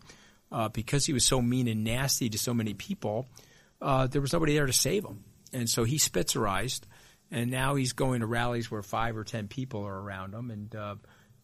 [0.52, 3.26] uh, because he was so mean and nasty to so many people,
[3.82, 6.82] uh, there was nobody there to save him, and so he Spitzerized,
[7.30, 10.74] and now he's going to rallies where five or ten people are around him, and
[10.76, 10.94] uh,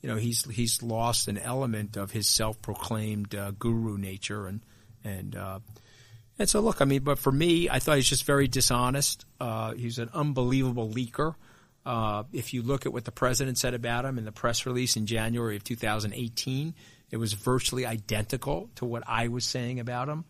[0.01, 4.61] you know he's he's lost an element of his self-proclaimed uh, guru nature, and
[5.03, 5.59] and uh,
[6.38, 9.27] and so look, I mean, but for me, I thought he's just very dishonest.
[9.40, 11.35] Uh, he's an unbelievable leaker.
[11.85, 14.97] Uh, if you look at what the president said about him in the press release
[14.97, 16.75] in January of 2018,
[17.11, 20.25] it was virtually identical to what I was saying about him.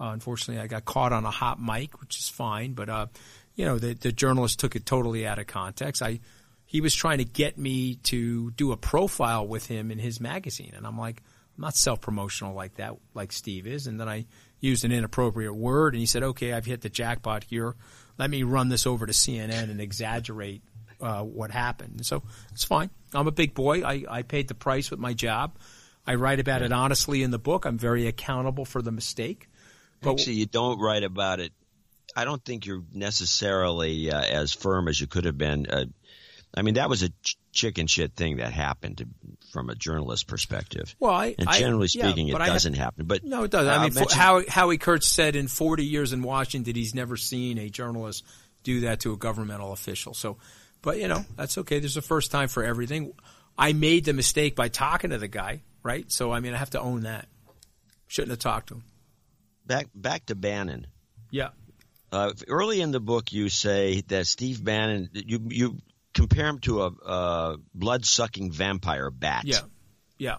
[0.00, 3.06] Uh, unfortunately, I got caught on a hot mic, which is fine, but uh,
[3.54, 6.02] you know the, the journalist took it totally out of context.
[6.02, 6.20] I
[6.64, 10.72] he was trying to get me to do a profile with him in his magazine,
[10.74, 11.22] and I'm like,
[11.56, 13.86] I'm not self promotional like that, like Steve is.
[13.86, 14.24] And then I
[14.58, 17.76] used an inappropriate word, and he said, "Okay, I've hit the jackpot here.
[18.18, 20.62] Let me run this over to CNN and exaggerate
[21.02, 22.90] uh, what happened." So it's fine.
[23.12, 23.82] I'm a big boy.
[23.82, 25.58] I, I paid the price with my job.
[26.06, 27.64] I write about it honestly in the book.
[27.64, 29.48] I'm very accountable for the mistake.
[30.00, 31.52] But Actually, you don't write about it.
[32.16, 35.66] I don't think you're necessarily uh, as firm as you could have been.
[35.66, 35.84] Uh,
[36.54, 39.06] I mean, that was a ch- chicken shit thing that happened to,
[39.52, 40.94] from a journalist perspective.
[40.98, 43.06] Well, I, and generally I, speaking, yeah, it doesn't have, happen.
[43.06, 43.72] But no, it doesn't.
[43.72, 47.58] I mean, mention, Howie, Howie Kurtz said in 40 years in Washington, he's never seen
[47.58, 48.24] a journalist
[48.64, 50.12] do that to a governmental official.
[50.12, 50.36] So,
[50.82, 51.78] but you know, that's okay.
[51.78, 53.12] There's a first time for everything.
[53.56, 56.10] I made the mistake by talking to the guy, right?
[56.10, 57.28] So, I mean, I have to own that.
[58.08, 58.84] Shouldn't have talked to him.
[59.66, 60.86] Back, back to Bannon.
[61.30, 61.50] Yeah.
[62.10, 65.78] Uh, early in the book, you say that Steve Bannon, you you
[66.12, 69.44] compare him to a, a blood sucking vampire bat.
[69.46, 69.60] Yeah,
[70.18, 70.36] yeah.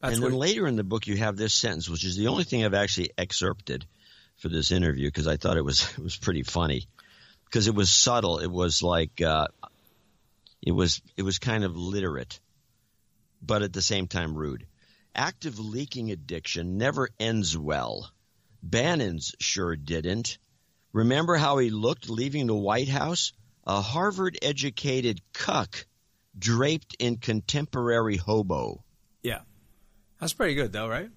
[0.00, 2.42] That's and then later in the book, you have this sentence, which is the only
[2.42, 3.86] thing I've actually excerpted
[4.38, 6.88] for this interview because I thought it was it was pretty funny
[7.56, 8.38] because it was subtle.
[8.38, 9.46] It was like uh,
[10.60, 12.38] it was it was kind of literate,
[13.40, 14.66] but at the same time rude.
[15.14, 18.10] Active leaking addiction never ends well.
[18.62, 20.36] Bannon's sure didn't.
[20.92, 23.32] Remember how he looked leaving the White House?
[23.66, 25.86] a Harvard educated cuck
[26.38, 28.84] draped in contemporary hobo.
[29.22, 29.40] Yeah.
[30.20, 31.08] That's pretty good, though, right?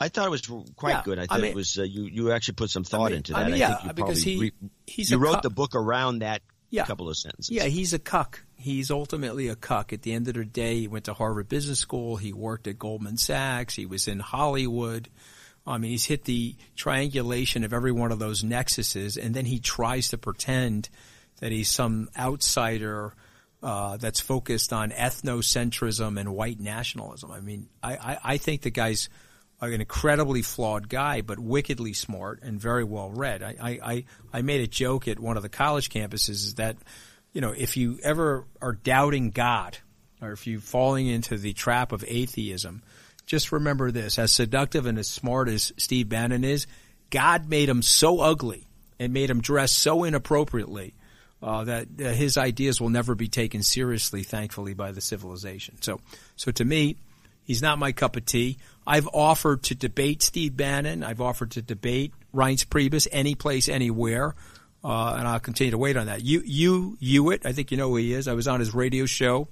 [0.00, 0.42] I thought it was
[0.76, 1.18] quite yeah, good.
[1.18, 2.04] I thought I mean, it was uh, you.
[2.04, 3.38] You actually put some thought I mean, into that.
[3.38, 5.42] I mean, yeah, think you because he re- he's you wrote cuck.
[5.42, 6.86] the book around that yeah.
[6.86, 7.54] couple of sentences.
[7.54, 8.42] Yeah, he's a cuck.
[8.56, 9.92] He's ultimately a cuck.
[9.92, 12.16] At the end of the day, he went to Harvard Business School.
[12.16, 13.74] He worked at Goldman Sachs.
[13.74, 15.08] He was in Hollywood.
[15.66, 19.58] I mean, he's hit the triangulation of every one of those nexuses, and then he
[19.58, 20.88] tries to pretend
[21.40, 23.14] that he's some outsider
[23.62, 27.30] uh, that's focused on ethnocentrism and white nationalism.
[27.30, 29.10] I mean, I, I, I think the guy's
[29.60, 33.42] an incredibly flawed guy, but wickedly smart and very well read.
[33.42, 36.76] I, I, I made a joke at one of the college campuses that,
[37.32, 39.78] you know, if you ever are doubting God
[40.22, 42.82] or if you're falling into the trap of atheism,
[43.26, 44.18] just remember this.
[44.18, 46.66] As seductive and as smart as Steve Bannon is,
[47.10, 48.66] God made him so ugly
[48.98, 50.94] and made him dress so inappropriately
[51.42, 55.80] uh, that uh, his ideas will never be taken seriously, thankfully, by the civilization.
[55.80, 56.00] So,
[56.36, 56.96] so to me,
[57.44, 58.58] he's not my cup of tea.
[58.90, 61.04] I've offered to debate Steve Bannon.
[61.04, 64.34] I've offered to debate Reince Priebus any place, anywhere.
[64.82, 66.24] Uh, and I'll continue to wait on that.
[66.24, 68.26] You, you, Hewitt, I think you know who he is.
[68.26, 69.46] I was on his radio show.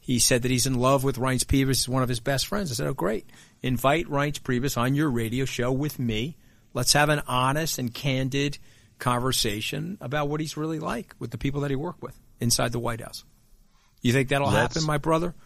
[0.00, 1.68] He said that he's in love with Reince Priebus.
[1.68, 2.72] He's one of his best friends.
[2.72, 3.30] I said, oh, great.
[3.62, 6.36] Invite Reince Priebus on your radio show with me.
[6.74, 8.58] Let's have an honest and candid
[8.98, 12.80] conversation about what he's really like with the people that he worked with inside the
[12.80, 13.22] White House.
[14.00, 15.36] You think that'll That's, happen, my brother?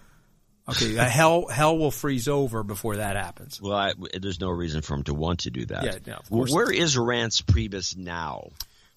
[0.68, 3.60] Okay, uh, hell hell will freeze over before that happens.
[3.62, 5.84] Well, I, there's no reason for him to want to do that.
[5.84, 6.52] Yeah, no, of course.
[6.52, 8.50] Where is Reince Priebus now?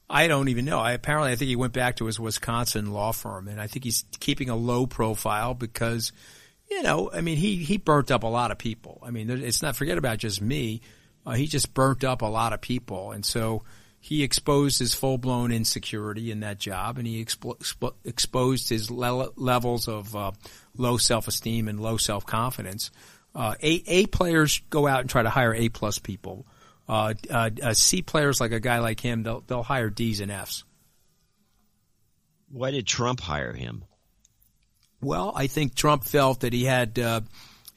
[0.09, 0.79] I don't even know.
[0.79, 3.83] I apparently I think he went back to his Wisconsin law firm, and I think
[3.83, 6.11] he's keeping a low profile because,
[6.69, 8.99] you know, I mean he he burnt up a lot of people.
[9.05, 10.81] I mean, it's not forget about just me.
[11.23, 13.63] Uh, he just burnt up a lot of people, and so
[13.99, 19.31] he exposed his full blown insecurity in that job, and he expo- exposed his le-
[19.35, 20.31] levels of uh,
[20.77, 22.91] low self esteem and low self confidence.
[23.35, 26.45] Uh, a A players go out and try to hire A plus people.
[26.87, 30.31] Uh, uh, uh, C players like a guy like him, they'll they'll hire D's and
[30.31, 30.63] F's.
[32.51, 33.83] Why did Trump hire him?
[35.01, 37.21] Well, I think Trump felt that he had uh,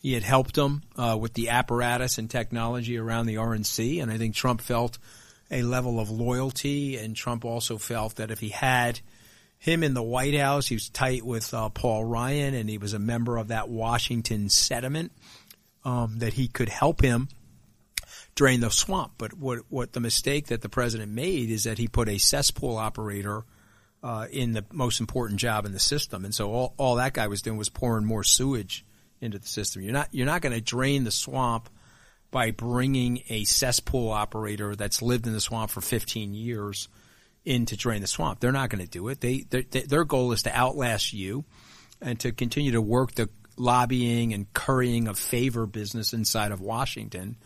[0.01, 4.19] he had helped him uh, with the apparatus and technology around the RNC, and I
[4.19, 4.99] think Trump felt
[5.53, 9.01] a level of loyalty, and Trump also felt that if he had
[9.63, 10.67] him in the White House.
[10.67, 14.49] He was tight with uh, Paul Ryan, and he was a member of that Washington
[14.49, 15.13] sediment
[15.85, 17.29] um, that he could help him
[18.35, 19.13] drain the swamp.
[19.19, 22.77] But what what the mistake that the president made is that he put a cesspool
[22.77, 23.45] operator
[24.03, 27.29] uh, in the most important job in the system, and so all, all that guy
[27.29, 28.85] was doing was pouring more sewage
[29.21, 29.83] into the system.
[29.83, 31.71] You're not you're not going to drain the swamp
[32.33, 36.89] by bringing a cesspool operator that's lived in the swamp for 15 years
[37.45, 38.41] in to drain the swamp.
[38.41, 39.21] They're not going to do it.
[39.21, 41.45] They, they their goal is to outlast you
[42.01, 47.37] and to continue to work the lobbying and currying of favor business inside of Washington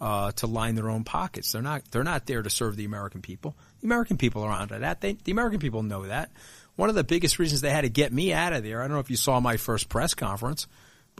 [0.00, 1.52] uh, to line their own pockets.
[1.52, 3.54] They're not they're not there to serve the American people.
[3.80, 5.02] The American people are onto that.
[5.02, 6.30] They, the American people know that.
[6.76, 8.80] One of the biggest reasons they had to get me out of there.
[8.80, 10.66] I don't know if you saw my first press conference,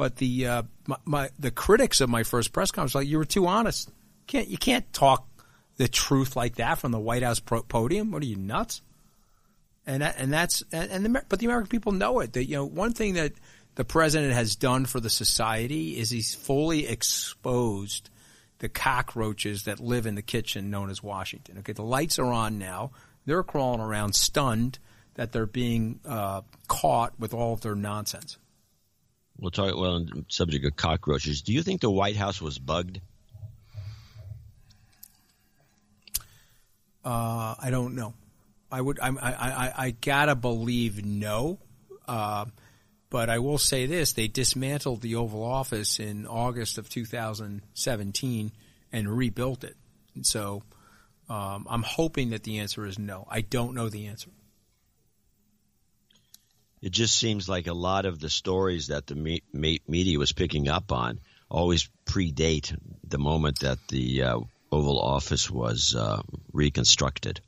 [0.00, 3.26] but the uh, my, my, the critics of my first press conference like you were
[3.26, 3.90] too honest.
[4.26, 5.28] Can't you can't talk
[5.76, 8.10] the truth like that from the White House podium?
[8.10, 8.80] What are you nuts?
[9.86, 12.32] And that, and that's and, and the, but the American people know it.
[12.32, 13.34] That you know one thing that
[13.74, 18.08] the president has done for the society is he's fully exposed
[18.60, 21.58] the cockroaches that live in the kitchen known as Washington.
[21.58, 22.92] Okay, the lights are on now.
[23.26, 24.78] They're crawling around stunned
[25.16, 28.38] that they're being uh, caught with all of their nonsense.
[29.40, 31.40] We'll talk well on the subject of cockroaches.
[31.40, 33.00] Do you think the White House was bugged?
[37.02, 38.12] Uh, I don't know.
[38.70, 39.00] I would.
[39.00, 41.58] I, I, I, gotta believe no.
[42.06, 42.44] Uh,
[43.08, 48.52] but I will say this: they dismantled the Oval Office in August of 2017
[48.92, 49.76] and rebuilt it.
[50.14, 50.62] And so
[51.30, 53.26] um, I'm hoping that the answer is no.
[53.30, 54.30] I don't know the answer.
[56.82, 60.32] It just seems like a lot of the stories that the me- me- media was
[60.32, 61.20] picking up on
[61.50, 62.76] always predate
[63.06, 64.40] the moment that the uh,
[64.72, 66.22] Oval Office was uh,
[66.52, 67.40] reconstructed.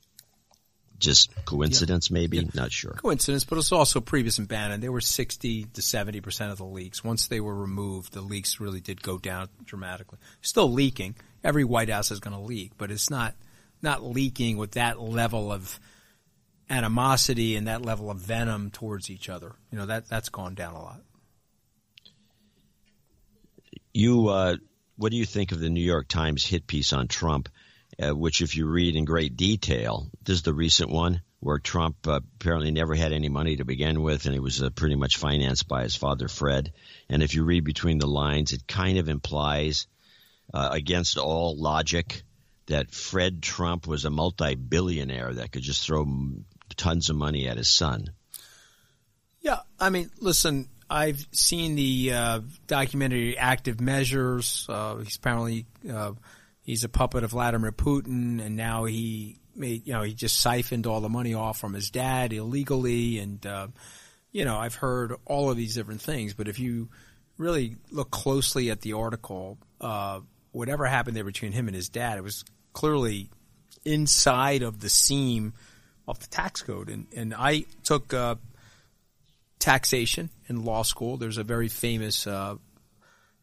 [0.99, 2.49] Just coincidence, maybe?
[2.55, 2.93] Not sure.
[2.93, 4.81] Coincidence, but it's also Priebus and Bannon.
[4.81, 7.03] They were 60 to 70% of the leaks.
[7.03, 10.19] Once they were removed, the leaks really did go down dramatically.
[10.43, 11.17] Still leaking.
[11.43, 13.35] Every White House is going to leak, but it's not,
[13.81, 15.81] not leaking with that level of
[16.73, 19.53] animosity and that level of venom towards each other.
[19.71, 21.01] You know, that, that's gone down a lot.
[23.93, 24.57] You, uh,
[24.97, 27.49] what do you think of the New York Times hit piece on Trump?
[28.01, 31.97] uh, which if you read in great detail, this is the recent one where Trump
[32.07, 35.17] uh, apparently never had any money to begin with, and he was uh, pretty much
[35.17, 36.73] financed by his father Fred.
[37.09, 39.87] And if you read between the lines, it kind of implies,
[40.55, 42.23] uh, against all logic,
[42.67, 46.05] that Fred Trump was a multi-billionaire that could just throw
[46.77, 48.13] tons of money at his son.
[49.41, 54.67] Yeah, I mean, listen, I've seen the uh, documentary Active Measures.
[54.69, 55.67] Uh, he's apparently
[56.63, 60.87] he's a puppet of Vladimir Putin, and now he made you know he just siphoned
[60.87, 63.69] all the money off from his dad illegally, and uh,
[64.31, 66.89] you know I've heard all of these different things, but if you
[67.39, 70.21] really look closely at the article, uh,
[70.53, 73.31] whatever happened there between him and his dad, it was clearly
[73.85, 75.55] inside of the seam
[76.07, 78.13] of the tax code, and and I took.
[78.15, 78.37] Uh,
[79.63, 81.17] taxation in law school.
[81.17, 82.57] There's a very famous uh,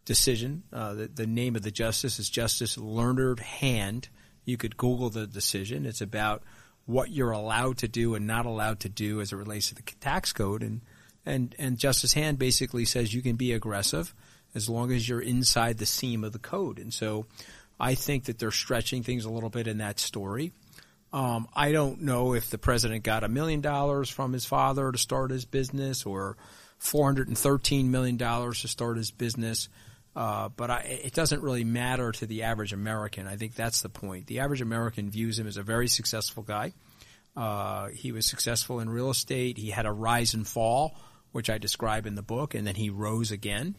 [0.04, 0.64] decision.
[0.72, 4.10] Uh, the, the, name of the justice is Justice Learned Hand.
[4.44, 5.86] You could Google the decision.
[5.86, 6.44] It's about
[6.86, 9.84] what you're allowed to do and not allowed to do as it relates to the
[10.02, 10.62] tax code.
[10.62, 10.82] And,
[11.26, 14.14] and, and Justice Hand basically says you can be aggressive
[14.54, 16.80] as long as you're inside the seam of the code.
[16.80, 17.28] And so
[17.80, 20.52] I think that they're stretching things a little bit in that story.
[21.12, 24.98] Um, I don't know if the president got a million dollars from his father to
[24.98, 26.38] start his business or
[26.82, 29.70] $413 million to start his business.
[30.16, 33.28] Uh, but I, it doesn't really matter to the average American.
[33.28, 34.28] I think that's the point.
[34.28, 36.74] The average American views him as a very successful guy.
[37.36, 39.58] Uh, he was successful in real estate.
[39.58, 40.98] He had a rise and fall,
[41.32, 43.76] which I describe in the book, and then he rose again.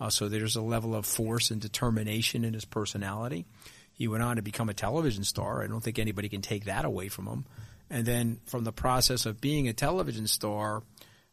[0.00, 3.46] Uh, so there's a level of force and determination in his personality.
[3.94, 5.62] He went on to become a television star.
[5.62, 7.46] I don't think anybody can take that away from him.
[7.88, 10.82] And then from the process of being a television star,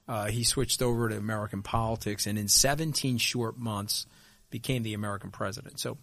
[0.07, 4.05] uh, he switched over to American politics, and in 17 short months–
[4.51, 5.79] became the American president.
[5.79, 5.97] So,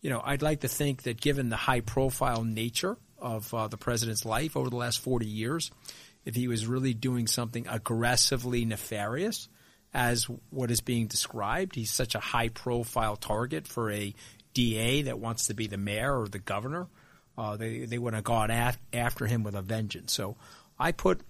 [0.00, 3.78] you know, I'd like to think that given the high profile nature of uh, the
[3.78, 5.72] president's life over the last 40 years,
[6.24, 9.48] if he was really doing something aggressively nefarious,
[9.92, 14.14] as what is being described, he's such a high profile target for a
[14.54, 16.88] DA that wants to be the mayor or the governor.
[17.36, 20.12] Uh, they they would have gone af- after him with a vengeance.
[20.12, 20.36] So
[20.78, 21.20] I put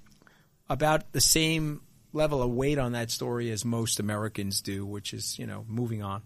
[0.69, 1.81] about the same
[2.13, 6.03] level of weight on that story as most Americans do, which is you know moving
[6.03, 6.23] on.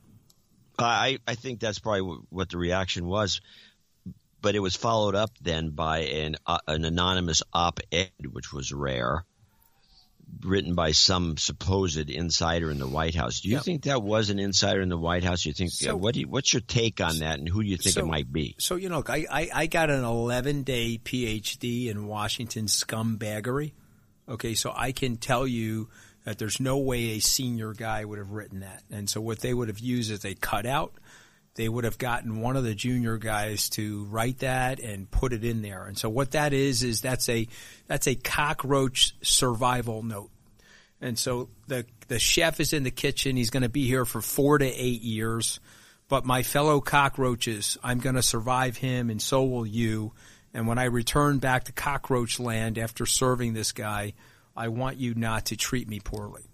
[0.78, 3.40] I, I think that's probably what the reaction was,
[4.40, 9.24] but it was followed up then by an uh, an anonymous op-ed, which was rare,
[10.42, 13.40] written by some supposed insider in the White House.
[13.40, 15.44] Do you think that was an insider in the White House?
[15.44, 16.14] You think so, uh, what?
[16.14, 18.32] Do you, what's your take on that, and who do you think so, it might
[18.32, 18.54] be?
[18.58, 23.72] So you know, I, I, I got an 11 day PhD in Washington scumbaggery.
[24.28, 25.88] Okay, so I can tell you
[26.24, 29.54] that there's no way a senior guy would have written that, and so what they
[29.54, 30.94] would have used is a cutout
[31.58, 35.44] they would have gotten one of the junior guys to write that and put it
[35.44, 35.86] in there.
[35.86, 37.48] And so what that is is that's a
[37.88, 40.30] that's a cockroach survival note.
[41.00, 43.34] And so the the chef is in the kitchen.
[43.34, 45.58] He's going to be here for 4 to 8 years.
[46.08, 50.12] But my fellow cockroaches, I'm going to survive him and so will you.
[50.54, 54.14] And when I return back to cockroach land after serving this guy,
[54.56, 56.44] I want you not to treat me poorly.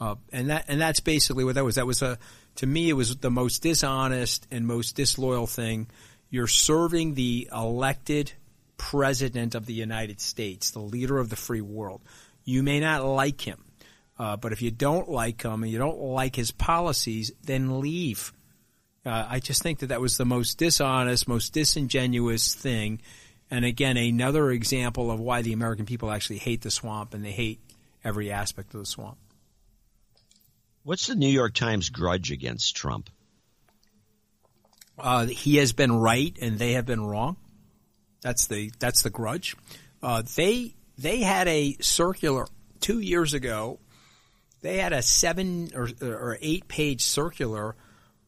[0.00, 1.74] Uh, and that and that's basically what that was.
[1.74, 2.18] That was a
[2.56, 5.88] to me, it was the most dishonest and most disloyal thing.
[6.30, 8.32] You're serving the elected
[8.76, 12.00] president of the United States, the leader of the free world.
[12.44, 13.62] You may not like him,
[14.18, 18.32] uh, but if you don't like him and you don't like his policies, then leave.
[19.04, 23.00] Uh, I just think that that was the most dishonest, most disingenuous thing.
[23.50, 27.30] And again, another example of why the American people actually hate the swamp and they
[27.30, 27.60] hate
[28.02, 29.18] every aspect of the swamp.
[30.86, 33.10] What's the New York Times grudge against Trump?
[34.96, 37.36] Uh, he has been right and they have been wrong.
[38.22, 39.56] That's the that's the grudge.
[40.00, 42.46] Uh, they they had a circular
[42.78, 43.80] two years ago.
[44.60, 47.74] They had a seven or, or eight page circular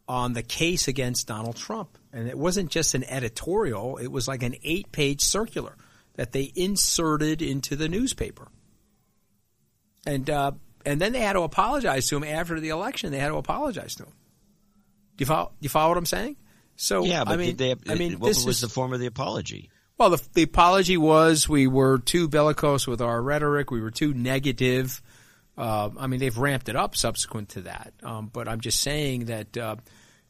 [0.09, 4.43] on the case against Donald Trump, and it wasn't just an editorial; it was like
[4.43, 5.77] an eight page circular
[6.17, 8.49] that they inserted into the newspaper.
[10.05, 10.53] And uh,
[10.85, 13.13] and then they had to apologize to him after the election.
[13.13, 14.13] They had to apologize to him.
[15.17, 15.47] Do you follow?
[15.49, 16.37] Do you follow what I'm saying?
[16.77, 19.07] So yeah, but I mean, they, I mean, what was is, the form of the
[19.07, 19.71] apology?
[19.99, 23.73] Well, the, the apology was we were too bellicose with our rhetoric.
[23.73, 25.03] We were too negative.
[25.57, 27.93] Uh, I mean, they've ramped it up subsequent to that.
[28.05, 29.77] Um, but I'm just saying that uh,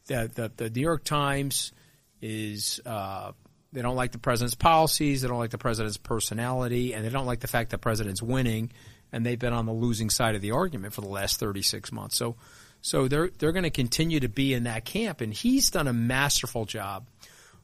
[0.07, 1.71] the, the, the New York Times
[2.19, 3.33] is uh,
[3.71, 7.27] they don't like the president's policies, they don't like the president's personality, and they don't
[7.27, 8.71] like the fact that the president's winning
[9.11, 12.17] and they've been on the losing side of the argument for the last 36 months.
[12.17, 12.35] So,
[12.81, 15.93] so they're they're going to continue to be in that camp, and he's done a
[15.93, 17.07] masterful job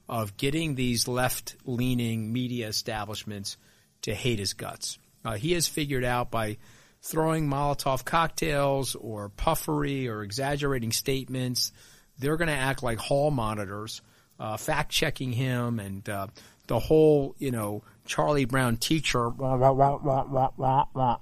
[0.07, 3.57] of getting these left leaning media establishments
[4.03, 4.99] to hate his guts.
[5.23, 6.57] Uh, he has figured out by
[7.01, 11.71] throwing Molotov cocktails or puffery or exaggerating statements,
[12.19, 14.01] they're going to act like hall monitors,
[14.39, 16.27] uh, fact checking him and uh,
[16.67, 19.31] the whole, you know, Charlie Brown teacher,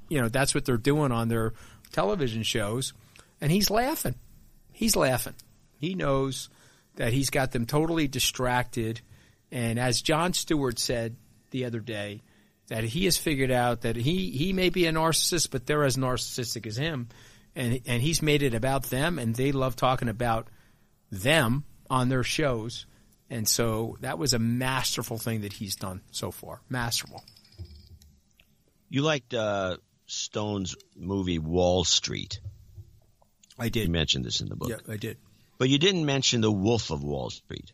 [0.09, 1.53] you know, that's what they're doing on their
[1.91, 2.93] television shows.
[3.41, 4.15] And he's laughing.
[4.71, 5.35] He's laughing.
[5.77, 6.49] He knows
[6.95, 9.01] that he's got them totally distracted.
[9.51, 11.15] And as Jon Stewart said
[11.51, 12.21] the other day,
[12.67, 15.97] that he has figured out that he, he may be a narcissist, but they're as
[15.97, 17.09] narcissistic as him.
[17.55, 20.47] And, and he's made it about them, and they love talking about
[21.11, 22.85] them on their shows.
[23.33, 26.61] And so that was a masterful thing that he's done so far.
[26.69, 27.23] Masterful.
[28.89, 32.39] You liked uh, Stone's movie Wall Street.
[33.57, 33.87] I did.
[33.87, 34.69] You mentioned this in the book.
[34.69, 35.17] Yeah, I did.
[35.57, 37.71] But you didn't mention The Wolf of Wall Street.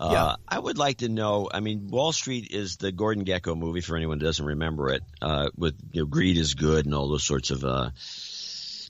[0.00, 0.34] Uh, yeah.
[0.48, 1.48] I would like to know.
[1.52, 5.02] I mean, Wall Street is the Gordon Gekko movie for anyone who doesn't remember it.
[5.20, 7.90] Uh, with you know, greed is good and all those sorts of uh,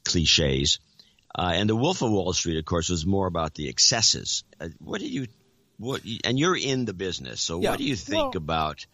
[0.03, 0.81] cliches.
[1.35, 4.45] Uh, and The Wolf of Wall Street, of course, was more about the excesses.
[4.59, 5.27] Uh, what do you
[5.79, 7.71] what and you're in the business, so yeah.
[7.71, 8.87] what do you think well, about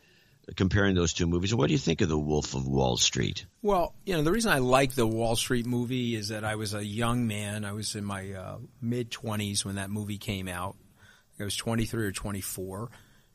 [0.56, 1.52] comparing those two movies?
[1.52, 3.46] And what do you think of The Wolf of Wall Street?
[3.62, 6.74] Well, you know, the reason I like the Wall Street movie is that I was
[6.74, 7.64] a young man.
[7.64, 10.76] I was in my uh, mid 20s when that movie came out.
[11.40, 12.90] I was 23 or 24,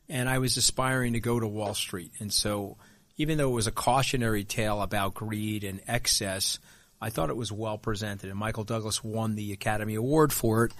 [0.08, 2.12] and I was aspiring to go to Wall Street.
[2.20, 2.76] And so,
[3.16, 6.58] even though it was a cautionary tale about greed and excess,
[7.00, 8.28] I thought it was well presented.
[8.28, 10.72] And Michael Douglas won the Academy Award for it.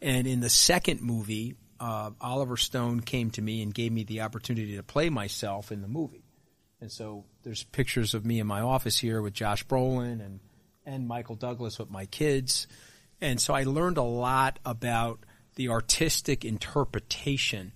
[0.00, 4.20] And in the second movie, uh, Oliver Stone came to me and gave me the
[4.20, 6.22] opportunity to play myself in the movie.
[6.80, 10.38] And so there's pictures of me in my office here with Josh Brolin and
[10.86, 12.68] and Michael Douglas with my kids.
[13.20, 15.20] And so I learned a lot about
[15.56, 17.72] the artistic interpretation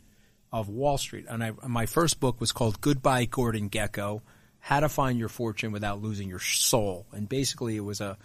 [0.53, 1.27] of Wall Street.
[1.29, 4.23] And I, my first book was called Goodbye Gordon Gekko:
[4.61, 7.07] How to Find Your Fortune Without Losing Your Soul.
[7.13, 8.17] And basically it was a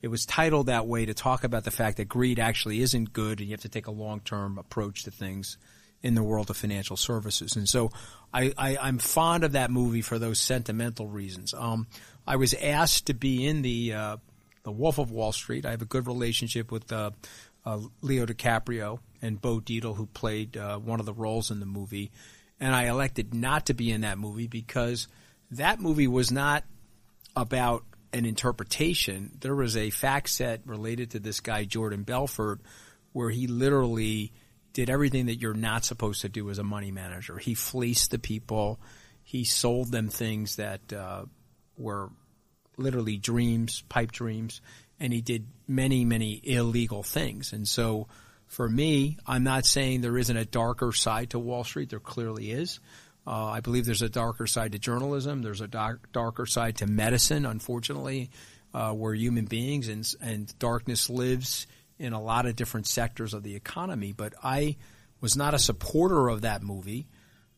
[0.00, 3.40] it was titled that way to talk about the fact that greed actually isn't good
[3.40, 5.58] and you have to take a long-term approach to things
[6.02, 7.56] in the world of financial services.
[7.56, 7.90] And so
[8.32, 11.54] I, I, am fond of that movie for those sentimental reasons.
[11.54, 11.88] Um,
[12.26, 14.16] I was asked to be in the, uh,
[14.62, 15.66] the Wolf of Wall Street.
[15.66, 17.10] I have a good relationship with uh,
[17.66, 21.66] uh, Leo DiCaprio and Bo Dietl, who played uh, one of the roles in the
[21.66, 22.12] movie.
[22.60, 25.08] And I elected not to be in that movie because
[25.50, 26.64] that movie was not
[27.34, 29.32] about an interpretation.
[29.40, 32.60] There was a fact set related to this guy Jordan Belfort,
[33.12, 34.32] where he literally
[34.72, 37.36] did everything that you're not supposed to do as a money manager.
[37.38, 38.78] He fleeced the people.
[39.22, 41.24] He sold them things that uh,
[41.76, 42.10] were
[42.76, 44.60] literally dreams, pipe dreams,
[45.00, 47.52] and he did many, many illegal things.
[47.52, 48.08] And so,
[48.46, 51.90] for me, I'm not saying there isn't a darker side to Wall Street.
[51.90, 52.80] There clearly is.
[53.28, 55.42] Uh, I believe there's a darker side to journalism.
[55.42, 58.30] There's a dark, darker side to medicine, unfortunately,
[58.72, 61.66] uh, we're human beings and, and darkness lives
[61.98, 64.12] in a lot of different sectors of the economy.
[64.12, 64.76] But I
[65.20, 67.06] was not a supporter of that movie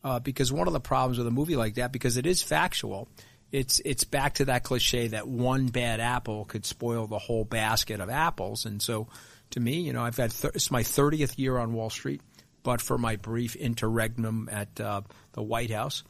[0.03, 3.07] uh, because one of the problems with a movie like that, because it is factual,
[3.51, 8.01] it's it's back to that cliche that one bad apple could spoil the whole basket
[8.01, 8.65] of apples.
[8.65, 9.07] And so,
[9.51, 12.21] to me, you know, I've had th- it's my thirtieth year on Wall Street,
[12.63, 15.01] but for my brief interregnum at uh,
[15.33, 16.03] the White House.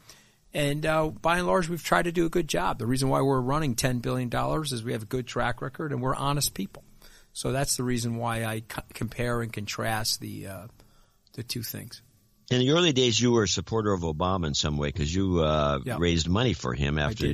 [0.53, 2.77] And uh, by and large, we've tried to do a good job.
[2.77, 4.29] The reason why we're running $10 billion
[4.63, 6.83] is we have a good track record and we're honest people.
[7.33, 10.67] So that's the reason why I c- compare and contrast the uh,
[11.33, 12.01] the two things.
[12.49, 15.39] In the early days, you were a supporter of Obama in some way because you
[15.39, 15.95] uh, yeah.
[15.97, 17.33] raised money for him after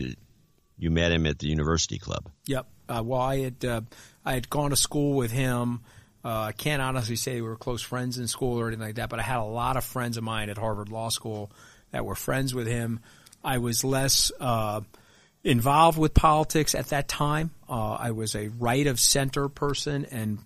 [0.78, 2.30] you met him at the university club.
[2.46, 2.68] Yep.
[2.88, 3.82] Uh, well, I had uh,
[4.24, 5.82] I had gone to school with him.
[6.24, 9.10] Uh, I can't honestly say we were close friends in school or anything like that,
[9.10, 11.52] but I had a lot of friends of mine at Harvard Law School
[11.92, 13.00] that were friends with him.
[13.44, 14.82] I was less uh,
[15.44, 17.52] involved with politics at that time.
[17.70, 20.40] Uh, I was a right of center person, and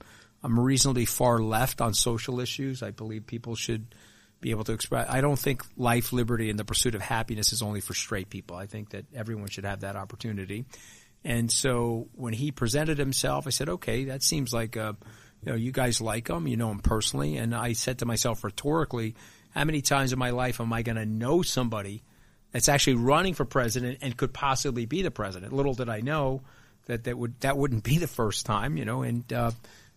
[0.43, 2.83] I'm reasonably far left on social issues.
[2.83, 3.95] I believe people should
[4.39, 5.07] be able to express.
[5.09, 8.55] I don't think life, liberty, and the pursuit of happiness is only for straight people.
[8.55, 10.65] I think that everyone should have that opportunity.
[11.23, 14.97] And so when he presented himself, I said, "Okay, that seems like a,
[15.43, 18.43] you know, you guys like him, you know him personally." And I said to myself
[18.43, 19.15] rhetorically,
[19.51, 22.03] "How many times in my life am I going to know somebody?"
[22.51, 25.53] that's actually running for president and could possibly be the president.
[25.53, 26.41] Little did I know
[26.85, 29.51] that that would that wouldn't be the first time, you know, and uh,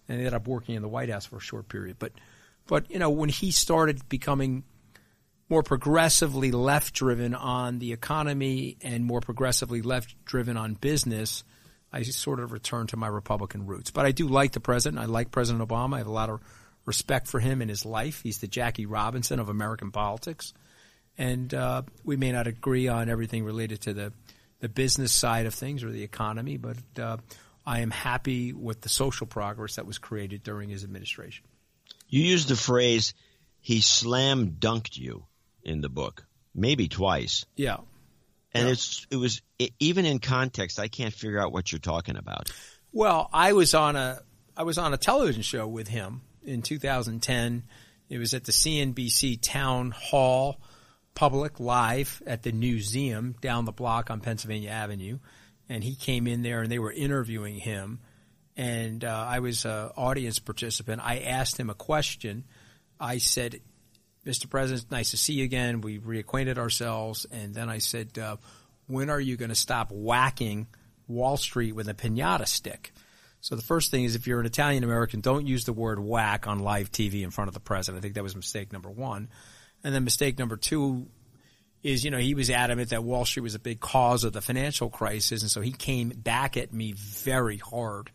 [0.08, 1.96] and ended up working in the White House for a short period.
[1.98, 2.12] But
[2.66, 4.64] but you know when he started becoming
[5.48, 11.44] more progressively left driven on the economy and more progressively left driven on business,
[11.94, 13.90] I sort of return to my Republican roots.
[13.90, 15.02] But I do like the president.
[15.02, 15.94] I like President Obama.
[15.94, 16.40] I have a lot of
[16.84, 18.20] respect for him and his life.
[18.22, 20.52] He's the Jackie Robinson of American politics
[21.18, 24.12] and uh, we may not agree on everything related to the
[24.60, 27.18] the business side of things or the economy, but uh,
[27.66, 31.44] I am happy with the social progress that was created during his administration.
[32.08, 33.14] You used the phrase
[33.60, 35.24] "he slam dunked you"
[35.62, 36.24] in the book,
[36.54, 37.44] maybe twice.
[37.56, 37.78] Yeah,
[38.54, 38.72] and yeah.
[38.72, 42.50] it's it was it, even in context, I can't figure out what you're talking about.
[42.92, 44.20] Well, I was on a
[44.56, 47.64] I was on a television show with him in 2010.
[48.08, 50.60] It was at the CNBC Town Hall
[51.14, 55.18] public live at the museum down the block on Pennsylvania Avenue,
[55.68, 58.00] and he came in there and they were interviewing him,
[58.56, 61.02] and uh, I was an audience participant.
[61.02, 62.44] I asked him a question.
[63.00, 63.60] I said,
[64.24, 64.48] "Mr.
[64.48, 65.80] President, nice to see you again.
[65.80, 68.36] We reacquainted ourselves." And then I said, uh,
[68.86, 70.66] "When are you going to stop whacking
[71.08, 72.92] Wall Street with a pinata stick?"
[73.44, 76.46] So the first thing is, if you're an Italian American, don't use the word whack
[76.46, 78.00] on live TV in front of the president.
[78.00, 79.28] I think that was mistake number one.
[79.84, 81.08] And then mistake number two
[81.82, 84.40] is, you know, he was adamant that Wall Street was a big cause of the
[84.40, 85.42] financial crisis.
[85.42, 88.10] And so he came back at me very hard.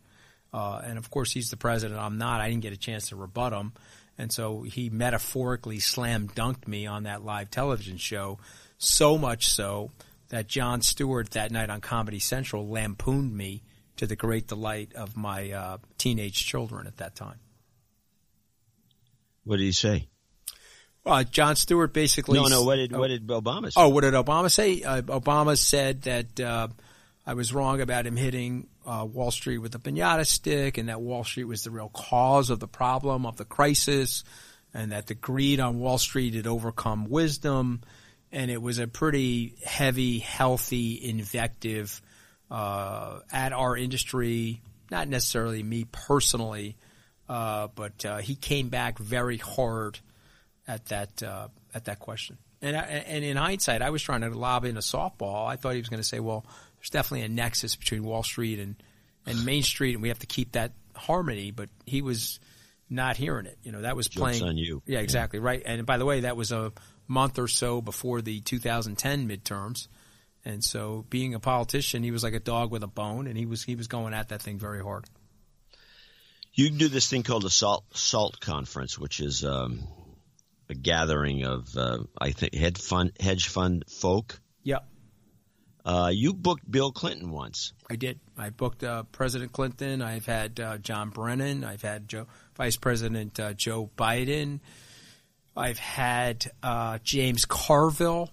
[0.52, 2.00] Uh, and of course, he's the president.
[2.00, 2.40] I'm not.
[2.40, 3.72] I didn't get a chance to rebut him.
[4.20, 8.38] And so he metaphorically slam dunked me on that live television show,
[8.76, 9.92] so much so
[10.28, 13.62] that Jon Stewart that night on Comedy Central lampooned me
[13.96, 17.38] to the great delight of my uh, teenage children at that time.
[19.44, 20.08] What did he say?
[21.06, 22.38] Uh, Jon Stewart basically.
[22.38, 22.62] No, no.
[22.62, 23.80] What did what did Obama say?
[23.80, 24.82] Oh, what did Obama say?
[24.82, 26.68] Uh, Obama said that uh,
[27.30, 31.00] I was wrong about him hitting uh, Wall Street with a pinata stick, and that
[31.00, 34.24] Wall Street was the real cause of the problem of the crisis,
[34.74, 37.82] and that the greed on Wall Street had overcome wisdom,
[38.32, 42.02] and it was a pretty heavy, healthy invective
[42.50, 44.60] uh, at our industry.
[44.90, 46.76] Not necessarily me personally,
[47.28, 50.00] uh, but he came back very hard
[50.66, 52.38] at that uh, at that question.
[52.60, 55.48] And I, and in hindsight, I was trying to lob in a softball.
[55.48, 56.44] I thought he was going to say, "Well,
[56.80, 58.76] there's definitely a nexus between Wall Street and
[59.26, 62.40] and Main Street, and we have to keep that harmony." But he was
[62.88, 63.58] not hearing it.
[63.62, 64.82] You know, that was Joke's playing on you.
[64.86, 65.46] Yeah, exactly yeah.
[65.46, 65.62] right.
[65.64, 66.72] And by the way, that was a
[67.06, 69.88] month or so before the 2010 midterms.
[70.44, 73.44] And so, being a politician, he was like a dog with a bone, and he
[73.44, 75.04] was he was going at that thing very hard.
[76.54, 79.86] You do this thing called a salt salt conference, which is um,
[80.70, 84.40] a gathering of uh, I think hedge fund hedge fund folk.
[84.62, 84.86] Yep.
[85.84, 87.72] Uh, you booked Bill Clinton once.
[87.88, 88.20] I did.
[88.36, 90.02] I booked uh, President Clinton.
[90.02, 91.64] I've had uh, John Brennan.
[91.64, 92.26] I've had Joe,
[92.56, 94.60] Vice President uh, Joe Biden.
[95.56, 98.30] I've had uh, James Carville.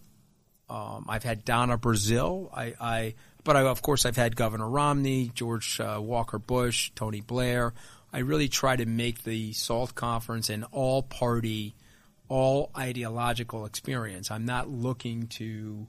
[0.70, 2.50] Um, I've had Donna Brazile.
[2.54, 7.22] I, I but I, of course, I've had Governor Romney, George uh, Walker Bush, Tony
[7.22, 7.74] Blair.
[8.12, 11.76] I really try to make the SALT conference an all party,
[12.28, 14.32] all ideological experience.
[14.32, 15.88] I'm not looking to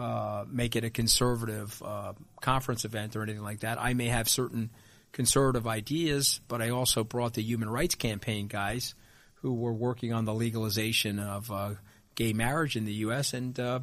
[0.00, 3.78] uh, make it a conservative uh, conference event or anything like that.
[3.78, 4.70] I may have certain
[5.12, 8.94] conservative ideas, but I also brought the Human Rights Campaign guys
[9.42, 11.74] who were working on the legalization of uh,
[12.14, 13.34] gay marriage in the U.S.
[13.34, 13.80] and uh,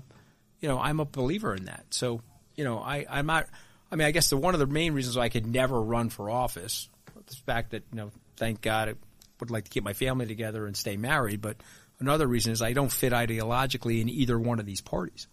[0.60, 1.86] you know I'm a believer in that.
[1.92, 2.22] So
[2.56, 3.46] you know, I, I'm not.
[3.92, 6.32] I mean, I guess the one of the main reasons I could never run for
[6.32, 6.90] office,
[7.28, 8.94] the fact that you know, thank God, I
[9.40, 11.42] would like to keep my family together and stay married.
[11.42, 11.58] But
[12.00, 15.28] another reason is I don't fit ideologically in either one of these parties.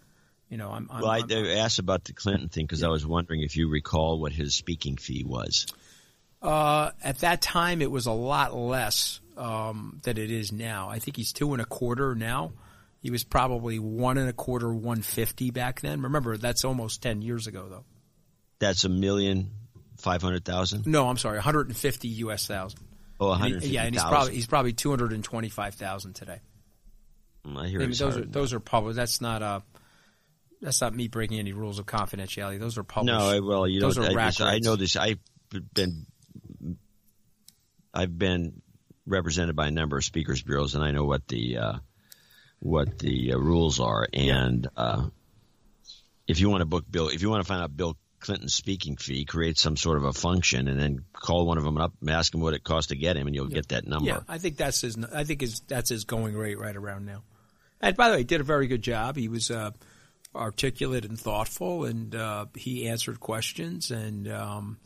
[0.55, 0.89] You know, I'm.
[0.89, 2.87] I'm well, I I'm, asked about the Clinton thing because yeah.
[2.87, 5.67] I was wondering if you recall what his speaking fee was.
[6.41, 10.89] Uh, at that time, it was a lot less um, than it is now.
[10.89, 12.53] I think he's two and a quarter now.
[13.01, 16.03] He was probably one and a quarter, one fifty back then.
[16.03, 17.85] Remember, that's almost ten years ago, though.
[18.61, 19.51] That's a million
[19.97, 20.87] five hundred thousand.
[20.87, 22.47] No, I'm sorry, 150 U.S.
[22.47, 22.79] thousand.
[23.19, 23.75] Oh, 150.
[23.75, 26.39] Yeah, and he's probably he's probably 225 thousand today.
[27.45, 28.95] Mm, I hear I mean, those are those are public.
[28.95, 29.65] That's not a.
[30.65, 32.59] That's not me breaking any rules of confidentiality.
[32.59, 33.19] Those are published.
[33.19, 34.97] No, I, well, you those know, are I, rack I know this.
[34.97, 35.19] I've
[35.75, 36.07] been,
[37.93, 38.63] I've been
[39.07, 41.73] represented by a number of speakers bureaus, and I know what the uh,
[42.61, 44.09] what the uh, rules are.
[44.15, 45.09] And uh,
[46.27, 48.97] if you want to book Bill, if you want to find out Bill Clinton's speaking
[48.97, 52.09] fee, create some sort of a function, and then call one of them up and
[52.09, 53.57] ask him what it costs to get him, and you'll yeah.
[53.57, 54.07] get that number.
[54.07, 54.97] Yeah, I think that's his.
[55.13, 57.23] I think his, that's his going rate right around now.
[57.83, 59.17] And by the way, he did a very good job.
[59.17, 59.73] He was uh,
[60.35, 63.91] articulate and thoughtful, and uh, he answered questions.
[63.91, 64.79] And um,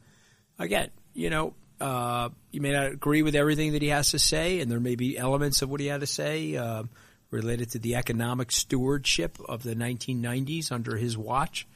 [0.58, 4.60] again, you know, uh, you may not agree with everything that he has to say,
[4.60, 6.82] and there may be elements of what he had to say uh,
[7.30, 11.66] related to the economic stewardship of the 1990s under his watch.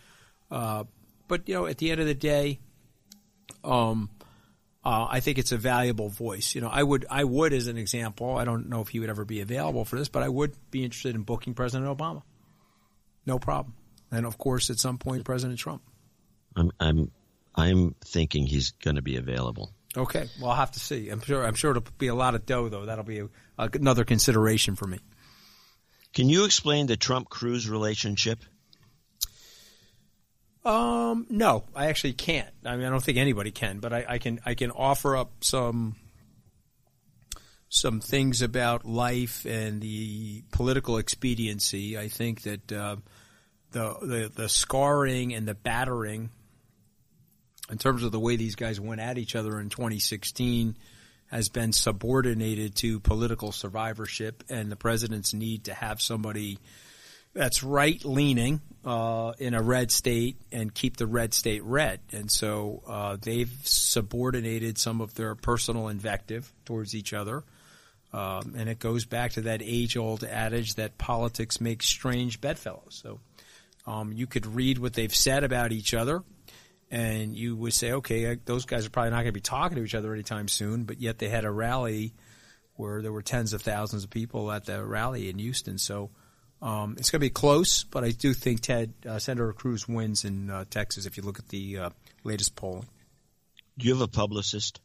[0.50, 0.84] Uh,
[1.28, 2.58] but you know, at the end of the day,
[3.64, 4.10] um,
[4.84, 6.54] uh, I think it's a valuable voice.
[6.54, 9.10] You know, I would, I would, as an example, I don't know if he would
[9.10, 12.22] ever be available for this, but I would be interested in booking President Obama.
[13.26, 13.74] No problem.
[14.10, 15.82] And of course, at some point, President Trump.
[16.56, 17.10] I'm, I'm,
[17.54, 19.72] I'm thinking he's going to be available.
[19.96, 21.10] Okay, well, I'll have to see.
[21.10, 21.44] I'm sure.
[21.44, 22.86] I'm sure it'll be a lot of dough, though.
[22.86, 24.98] That'll be a, a, another consideration for me.
[26.14, 28.42] Can you explain the Trump Cruz relationship?
[30.64, 32.48] Um, no, I actually can't.
[32.64, 34.40] I mean, I don't think anybody can, but I, I can.
[34.46, 35.96] I can offer up some
[37.68, 41.98] some things about life and the political expediency.
[41.98, 42.96] I think that uh,
[43.72, 46.30] the, the the scarring and the battering,
[47.70, 50.76] in terms of the way these guys went at each other in 2016,
[51.26, 56.58] has been subordinated to political survivorship and the president's need to have somebody
[57.34, 62.00] that's right leaning uh, in a red state and keep the red state red.
[62.12, 67.44] And so uh, they've subordinated some of their personal invective towards each other.
[68.12, 73.00] Um, and it goes back to that age old adage that politics makes strange bedfellows.
[73.02, 73.20] So
[73.86, 76.22] um, you could read what they've said about each other
[76.92, 79.82] and you would say, okay, those guys are probably not going to be talking to
[79.82, 82.12] each other anytime soon, but yet they had a rally
[82.74, 85.78] where there were tens of thousands of people at the rally in Houston.
[85.78, 86.10] So
[86.60, 90.26] um, it's going to be close, but I do think Ted uh, Senator Cruz wins
[90.26, 91.90] in uh, Texas if you look at the uh,
[92.24, 92.88] latest polling.
[93.78, 94.80] Do you have a publicist?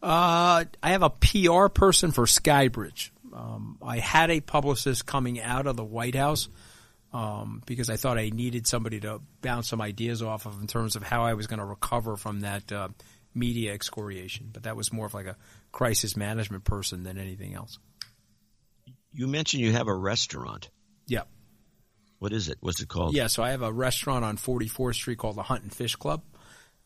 [0.00, 3.10] Uh, I have a PR person for Skybridge.
[3.34, 6.48] Um, I had a publicist coming out of the White House
[7.14, 10.96] um, because I thought I needed somebody to bounce some ideas off of in terms
[10.96, 12.88] of how I was going to recover from that uh,
[13.34, 14.50] media excoriation.
[14.52, 15.36] But that was more of like a
[15.70, 17.78] crisis management person than anything else.
[19.12, 20.70] You mentioned you have a restaurant.
[21.06, 21.22] Yeah.
[22.18, 22.58] What is it?
[22.60, 23.14] What's it called?
[23.14, 26.22] Yeah, so I have a restaurant on 44th Street called the Hunt and Fish Club.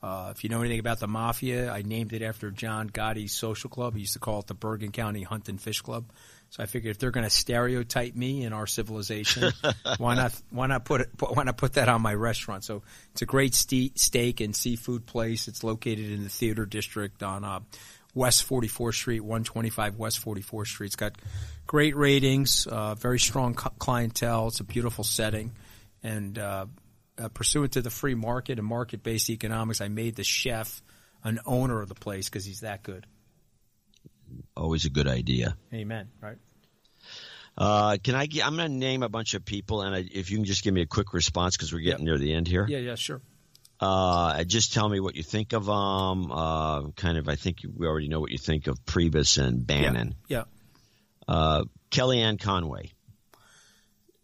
[0.03, 3.71] Uh, if you know anything about the mafia, I named it after John Gotti's social
[3.71, 3.95] club.
[3.95, 6.13] He used to call it the Bergen County Hunt and Fish Club.
[6.51, 9.53] So I figured if they're going to stereotype me in our civilization,
[9.99, 12.65] why not why not put it why not put that on my restaurant?
[12.65, 12.83] So
[13.13, 15.49] it's a great ste- steak and seafood place.
[15.49, 17.61] It's located in the theater district on uh,
[18.15, 20.87] West 44th Street, 125 West 44th Street.
[20.87, 21.17] It's got
[21.67, 24.49] great ratings, uh, very strong clientele.
[24.49, 25.53] It's a beautiful setting,
[26.03, 26.67] and uh,
[27.19, 30.83] uh, pursuant to the free market and market based economics, I made the chef
[31.25, 33.07] an owner of the place because he's that good
[34.57, 35.57] always a good idea.
[35.73, 36.09] Amen.
[36.21, 36.37] Right.
[37.57, 38.29] Uh, can I?
[38.45, 40.73] I'm going to name a bunch of people, and I, if you can just give
[40.73, 42.19] me a quick response because we're getting yep.
[42.19, 42.67] near the end here.
[42.69, 43.21] Yeah, yeah, sure.
[43.81, 46.33] Uh, just tell me what you think of them.
[46.33, 50.15] Uh, kind of, I think we already know what you think of Priebus and Bannon.
[50.29, 50.45] Yeah.
[51.29, 51.35] yeah.
[51.35, 52.93] Uh, Kellyanne Conway.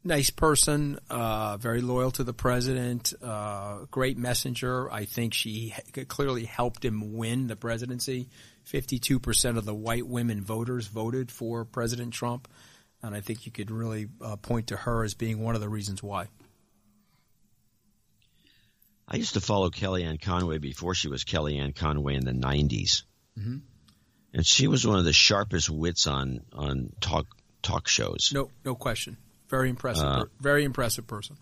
[0.07, 4.91] Nice person, uh, very loyal to the president, uh, great messenger.
[4.93, 5.73] I think she
[6.09, 8.29] clearly helped him win the presidency.
[8.71, 12.49] 52% of the white women voters voted for President Trump.
[13.03, 15.69] And I think you could really uh, point to her as being one of the
[15.69, 16.29] reasons why.
[19.07, 23.03] I used to follow Kellyanne Conway before she was Kellyanne Conway in the 90s.
[23.39, 23.59] Mm-hmm.
[24.33, 27.27] And she was one of the sharpest wits on, on talk
[27.63, 28.31] talk shows.
[28.33, 29.17] No, no question.
[29.49, 30.05] Very impressive.
[30.05, 31.37] Uh, very impressive person.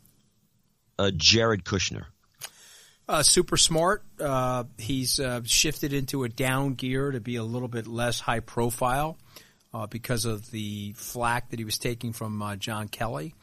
[0.99, 2.05] Uh, Jared Kushner.
[3.13, 4.03] Uh, super smart.
[4.19, 8.41] Uh, he's uh, shifted into a down gear to be a little bit less high
[8.41, 9.19] profile
[9.75, 13.35] uh, because of the flack that he was taking from uh, John Kelly.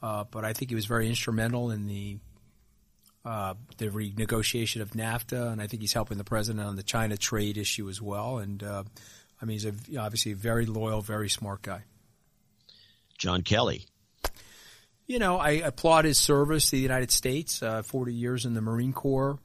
[0.00, 2.18] Uh, but I think he was very instrumental in the
[3.24, 7.58] the renegotiation of NAFTA, and I think he's helping the president on the China trade
[7.58, 8.38] issue as well.
[8.38, 8.84] And I
[9.44, 11.82] mean, he's a, obviously a very loyal, very smart guy.
[13.18, 13.86] John Kelly.
[15.06, 17.62] You know, I applaud his service to the United States.
[17.62, 19.38] Uh, Forty years in the Marine Corps.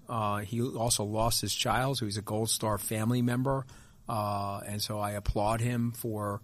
[0.46, 3.66] he also lost his child, so he's a Gold Star family member.
[4.10, 6.42] Uh, and so I applaud him for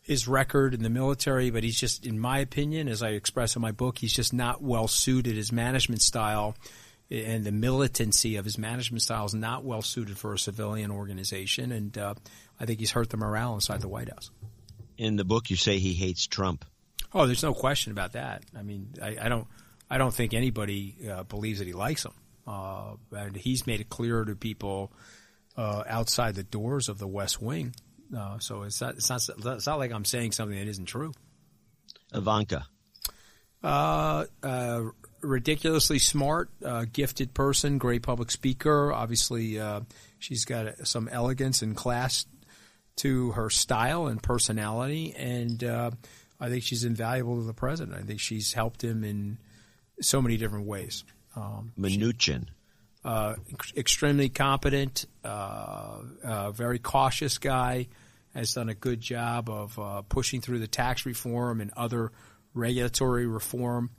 [0.00, 3.62] his record in the military, but he's just, in my opinion, as I express in
[3.62, 5.34] my book, he's just not well suited.
[5.34, 6.56] His management style
[7.10, 11.72] and the militancy of his management style is not well suited for a civilian organization.
[11.72, 12.14] And uh,
[12.60, 14.30] I think he's hurt the morale inside the White House.
[14.96, 16.64] In the book, you say he hates Trump.
[17.14, 18.42] Oh, there's no question about that.
[18.56, 19.46] I mean, I, I don't,
[19.88, 22.12] I don't think anybody uh, believes that he likes him.
[22.46, 24.92] Uh, and he's made it clear to people
[25.56, 27.74] uh, outside the doors of the West Wing.
[28.14, 29.22] Uh, so it's not, it's not
[29.56, 31.12] it's not like I'm saying something that isn't true.
[32.12, 32.66] Ivanka.
[33.62, 34.82] Uh, uh
[35.22, 38.92] ridiculously smart, uh, gifted person, great public speaker.
[38.92, 39.80] Obviously, uh,
[40.18, 42.26] she's got some elegance and class
[42.96, 45.64] to her style and personality, and
[46.40, 47.96] I think she's invaluable to the president.
[47.96, 49.38] I think she's helped him in
[50.00, 51.04] so many different ways.
[51.36, 52.46] Um, Mnuchin
[53.04, 53.34] uh,
[53.76, 57.88] extremely competent, uh, uh, very cautious guy,
[58.34, 62.10] has done a good job of uh, pushing through the tax reform and other
[62.54, 63.90] regulatory reform,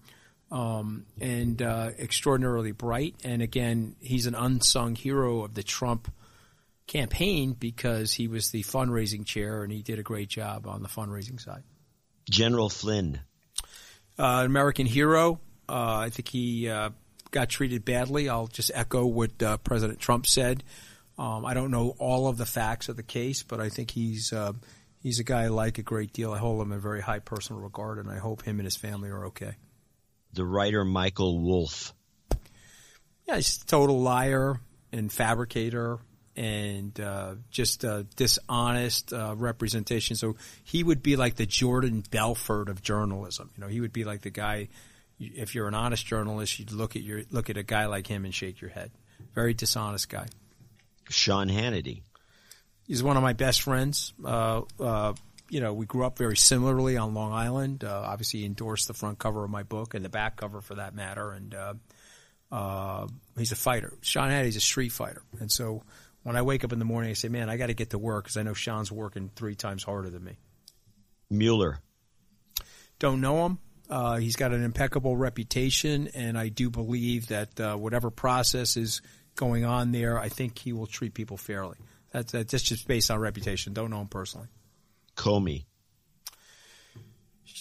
[0.51, 3.15] um, and uh, extraordinarily bright.
[3.23, 6.11] And again, he's an unsung hero of the Trump
[6.87, 10.89] campaign because he was the fundraising chair and he did a great job on the
[10.89, 11.63] fundraising side.
[12.29, 13.19] General Flynn,
[14.17, 15.39] uh, American hero.
[15.67, 16.69] I think he
[17.35, 18.29] got treated badly.
[18.29, 20.63] I'll just echo what uh, President Trump said.
[21.19, 24.33] Um, I don't know all of the facts of the case, but I think he's
[24.33, 24.53] uh,
[25.01, 26.33] he's a guy I like a great deal.
[26.33, 29.09] I hold him in very high personal regard, and I hope him and his family
[29.09, 29.55] are okay.
[30.33, 31.93] The writer Michael Wolff.
[33.27, 34.59] Yeah, he's a total liar
[34.91, 35.99] and fabricator
[36.35, 40.15] and uh, just a dishonest uh, representation.
[40.15, 43.51] So he would be like the Jordan Belfort of journalism.
[43.55, 44.67] You know, he would be like the guy
[45.19, 48.25] if you're an honest journalist, you'd look at your look at a guy like him
[48.25, 48.91] and shake your head.
[49.33, 50.27] Very dishonest guy.
[51.09, 52.01] Sean Hannity.
[52.87, 54.13] He's one of my best friends.
[54.23, 55.13] Uh, uh,
[55.49, 57.83] you know, we grew up very similarly on Long Island.
[57.83, 60.75] Uh, obviously, he endorsed the front cover of my book and the back cover for
[60.75, 61.31] that matter.
[61.31, 61.73] And uh,
[62.51, 63.07] uh,
[63.37, 63.93] he's a fighter.
[64.01, 65.21] Sean Hannity's a street fighter.
[65.39, 65.83] And so
[66.25, 67.99] when I wake up in the morning, I say, "Man, I got to get to
[67.99, 70.37] work because I know Sean's working three times harder than me."
[71.29, 71.79] Mueller.
[72.97, 73.59] Don't know him.
[73.87, 79.03] Uh, he's got an impeccable reputation, and I do believe that uh, whatever process is
[79.35, 81.77] going on there, I think he will treat people fairly.
[82.11, 83.73] That's, that's just based on reputation.
[83.73, 84.47] Don't know him personally.
[85.15, 85.65] Comey.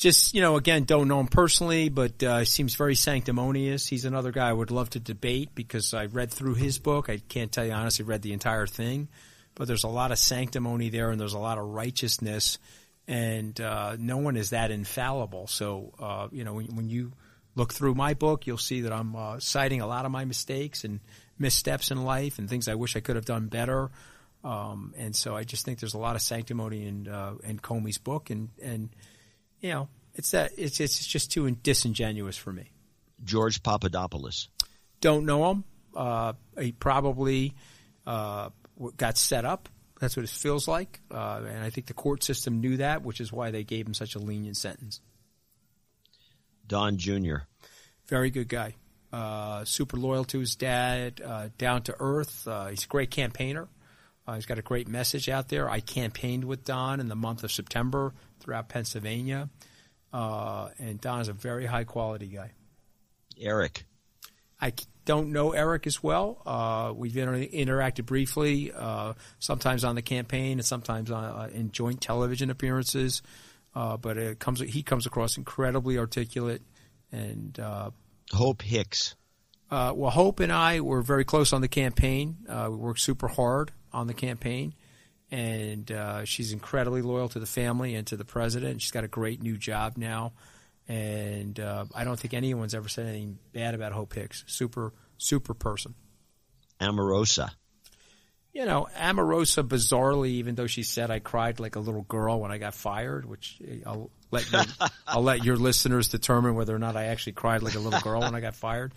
[0.05, 3.87] Just, you know, again, don't know him personally, but uh, seems very sanctimonious.
[3.87, 7.09] He's another guy I would love to debate because I read through his book.
[7.09, 9.09] I can't tell you honestly, read the entire thing,
[9.55, 12.59] but there's a lot of sanctimony there and there's a lot of righteousness
[13.09, 15.47] and uh, no one is that infallible.
[15.47, 17.13] So uh, you know when, when, you
[17.55, 20.85] look through my book, you'll see that I'm uh, citing a lot of my mistakes
[20.85, 21.01] and
[21.39, 23.91] missteps in life and things I wish I could have done better.
[24.45, 27.97] Um, and so I just think there's a lot of sanctimony in uh, in Comey's
[27.97, 28.91] book, and and
[29.65, 32.71] you know it's that it's it's just too disingenuous for me.
[33.25, 34.49] George Papadopoulos.
[35.01, 35.65] Don't know him.
[35.97, 37.55] Uh, he probably
[38.07, 38.51] uh,
[38.97, 39.69] got set up
[40.01, 43.21] that's what it feels like, uh, and I think the court system knew that, which
[43.21, 45.01] is why they gave him such a lenient sentence.
[46.67, 47.37] Don Jr.
[48.09, 48.75] Very good guy.
[49.13, 52.47] Uh, super loyal to his dad, uh, down to earth.
[52.47, 53.69] Uh, he's a great campaigner.
[54.27, 55.69] Uh, he's got a great message out there.
[55.69, 59.51] I campaigned with Don in the month of September throughout Pennsylvania.
[60.13, 62.53] Uh, and Don is a very high quality guy.
[63.39, 63.85] Eric.
[64.61, 64.73] I
[65.05, 66.41] don't know Eric as well.
[66.47, 71.73] Uh, we've inter- interacted briefly, uh, sometimes on the campaign and sometimes on, uh, in
[71.73, 73.23] joint television appearances.
[73.75, 76.63] Uh, but it comes he comes across incredibly articulate
[77.11, 77.91] and uh,
[78.33, 79.17] Hope Hicks.
[79.71, 82.37] Uh, well, Hope and I were very close on the campaign.
[82.49, 84.75] we worked super hard on the campaign,
[85.31, 85.91] and
[86.25, 88.83] she's incredibly loyal to the family and to the president.
[88.83, 90.33] She's got a great new job now
[90.89, 94.45] and uh, I don't think anyone's ever said anything bad about Hope Hicks.
[94.47, 95.95] Super, super person.
[96.81, 97.51] Omarosa.
[98.53, 102.53] You know, Omarosa, bizarrely, even though she said I cried like a little girl when
[102.53, 104.61] I got fired, which I'll let you,
[105.07, 108.21] I'll let your listeners determine whether or not I actually cried like a little girl
[108.21, 108.93] when I got fired.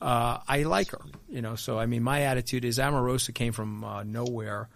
[0.00, 1.56] Uh, I like her, you know.
[1.56, 4.68] So I mean, my attitude is Omarosa came from uh, nowhere,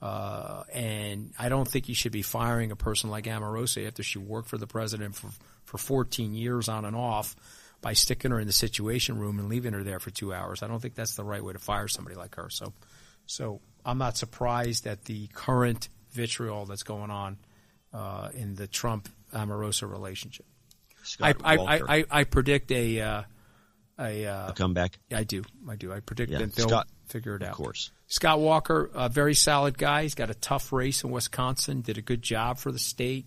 [0.00, 4.18] uh, and I don't think you should be firing a person like Omarosa after she
[4.18, 5.28] worked for the president for
[5.64, 7.34] for 14 years on and off
[7.80, 10.62] by sticking her in the situation room and leaving her there for two hours.
[10.62, 12.48] I don't think that's the right way to fire somebody like her.
[12.50, 12.72] So,
[13.26, 17.38] so I'm not surprised at the current vitriol that's going on
[17.92, 20.46] uh, in the Trump Omarosa relationship.
[21.20, 21.56] I, I,
[21.98, 23.22] I, I, predict a uh,
[23.98, 24.98] a, uh, a, comeback.
[25.12, 25.92] I do, I do.
[25.92, 26.38] I predict yeah.
[26.38, 27.50] that they'll Scott, figure it out.
[27.50, 30.02] Of course, Scott Walker, a very solid guy.
[30.02, 31.82] He's got a tough race in Wisconsin.
[31.82, 33.26] Did a good job for the state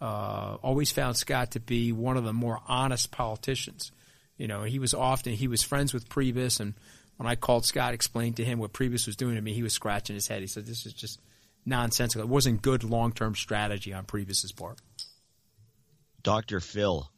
[0.00, 3.92] uh, always found Scott to be one of the more honest politicians.
[4.36, 6.74] You know, he was often he was friends with Priebus, and
[7.16, 9.72] when I called Scott, explained to him what Priebus was doing to me, he was
[9.72, 10.42] scratching his head.
[10.42, 11.20] He said, "This is just
[11.64, 12.22] nonsensical.
[12.22, 14.78] It wasn't good long term strategy on Priebus's part."
[16.22, 17.10] Doctor Phil,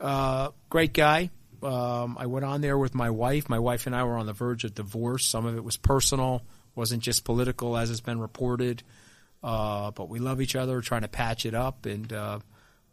[0.00, 1.30] uh, great guy.
[1.62, 3.48] Um, I went on there with my wife.
[3.48, 5.26] My wife and I were on the verge of divorce.
[5.26, 6.42] Some of it was personal,
[6.74, 8.82] wasn't just political, as has been reported.
[9.42, 11.86] Uh, but we love each other, We're trying to patch it up.
[11.86, 12.40] And uh,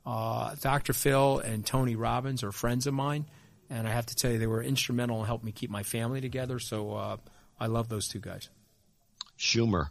[0.05, 0.93] uh, Dr.
[0.93, 3.26] Phil and Tony Robbins are friends of mine,
[3.70, 6.22] and I have to tell you, they were instrumental in helping me keep my family
[6.22, 6.59] together.
[6.59, 7.18] So uh,
[7.59, 8.49] I love those two guys.
[9.39, 9.89] Schumer.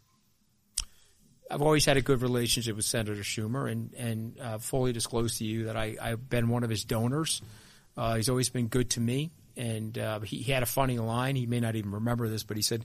[1.50, 5.44] I've always had a good relationship with Senator Schumer, and and uh, fully disclose to
[5.44, 7.42] you that I, I've been one of his donors.
[7.96, 11.36] Uh, he's always been good to me, and he, he had a funny line.
[11.36, 12.84] He may not even remember this, but he said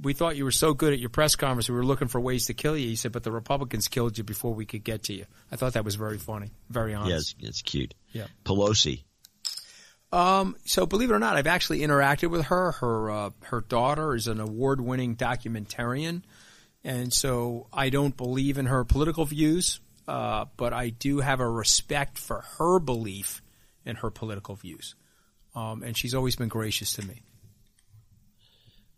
[0.00, 2.46] we thought you were so good at your press conference, we were looking for ways
[2.46, 2.88] to kill you.
[2.88, 5.26] He said, but the Republicans killed you before we could get to you.
[5.50, 7.36] I thought that was very funny, very honest.
[7.38, 7.94] Yes, it's cute.
[8.12, 8.26] Yeah.
[8.44, 9.02] Pelosi.
[10.12, 12.72] Um, so believe it or not, I've actually interacted with her.
[12.72, 16.22] Her uh, her daughter is an award-winning documentarian,
[16.82, 21.50] and so I don't believe in her political views, uh, but I do have a
[21.50, 23.42] respect for her belief
[23.88, 24.94] in her political views,
[25.56, 27.22] um, and she's always been gracious to me.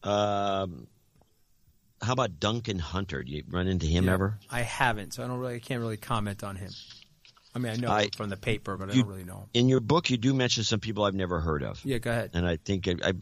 [0.03, 0.87] Um,
[2.03, 3.23] how about Duncan Hunter?
[3.23, 4.39] Do you run into him yeah, ever?
[4.51, 6.71] I haven't, so I don't really, I can't really comment on him.
[7.55, 9.49] I mean, I know I, from the paper, but you, I don't really know him.
[9.55, 11.85] In your book, you do mention some people I've never heard of.
[11.85, 12.33] Yeah, go ahead.
[12.35, 13.13] And I think I, I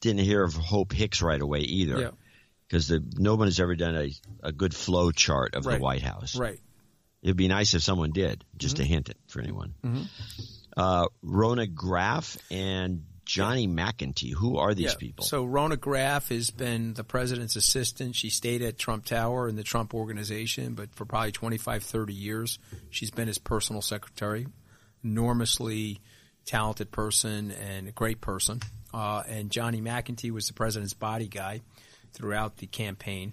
[0.00, 2.00] didn't hear of Hope Hicks right away either.
[2.00, 2.10] Yeah.
[2.66, 4.10] Because no one has ever done a,
[4.48, 5.76] a good flow chart of right.
[5.76, 6.34] the White House.
[6.34, 6.58] Right.
[7.22, 8.82] It'd be nice if someone did, just mm-hmm.
[8.82, 9.74] to hint it for anyone.
[9.84, 10.02] Mm-hmm.
[10.76, 14.34] Uh, Rhona Graff and Johnny McEntee.
[14.34, 14.98] Who are these yeah.
[14.98, 15.24] people?
[15.24, 18.16] So Rhona Graff has been the president's assistant.
[18.16, 22.58] She stayed at Trump Tower in the Trump organization, but for probably 25, 30 years,
[22.90, 24.46] she's been his personal secretary.
[25.02, 26.00] Enormously
[26.44, 28.60] talented person and a great person.
[28.92, 31.60] Uh, and Johnny McEntee was the president's body guy
[32.12, 33.32] throughout the campaign,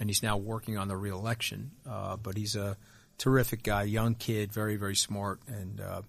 [0.00, 1.72] and he's now working on the reelection.
[1.88, 2.76] Uh, but he's a
[3.18, 6.02] terrific guy, young kid, very, very smart, and uh,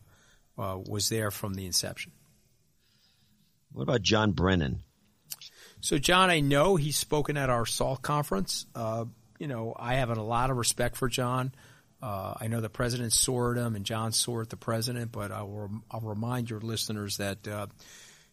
[0.57, 2.11] uh was there from the inception.
[3.71, 4.83] What about John Brennan?
[5.81, 8.65] So, John, I know he's spoken at our SALT conference.
[8.73, 9.05] Uh,
[9.37, 11.53] you know, I have a lot of respect for John.
[12.01, 15.71] Uh, I know the president saw him and John saw the president, but I will,
[15.91, 17.67] I'll remind your listeners that uh,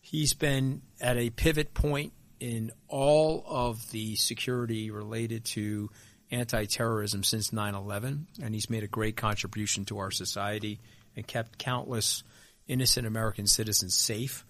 [0.01, 5.91] he's been at a pivot point in all of the security related to
[6.31, 10.81] anti-terrorism since 9/11, and he's made a great contribution to our society
[11.17, 12.23] and kept countless
[12.67, 14.45] innocent American citizens safe.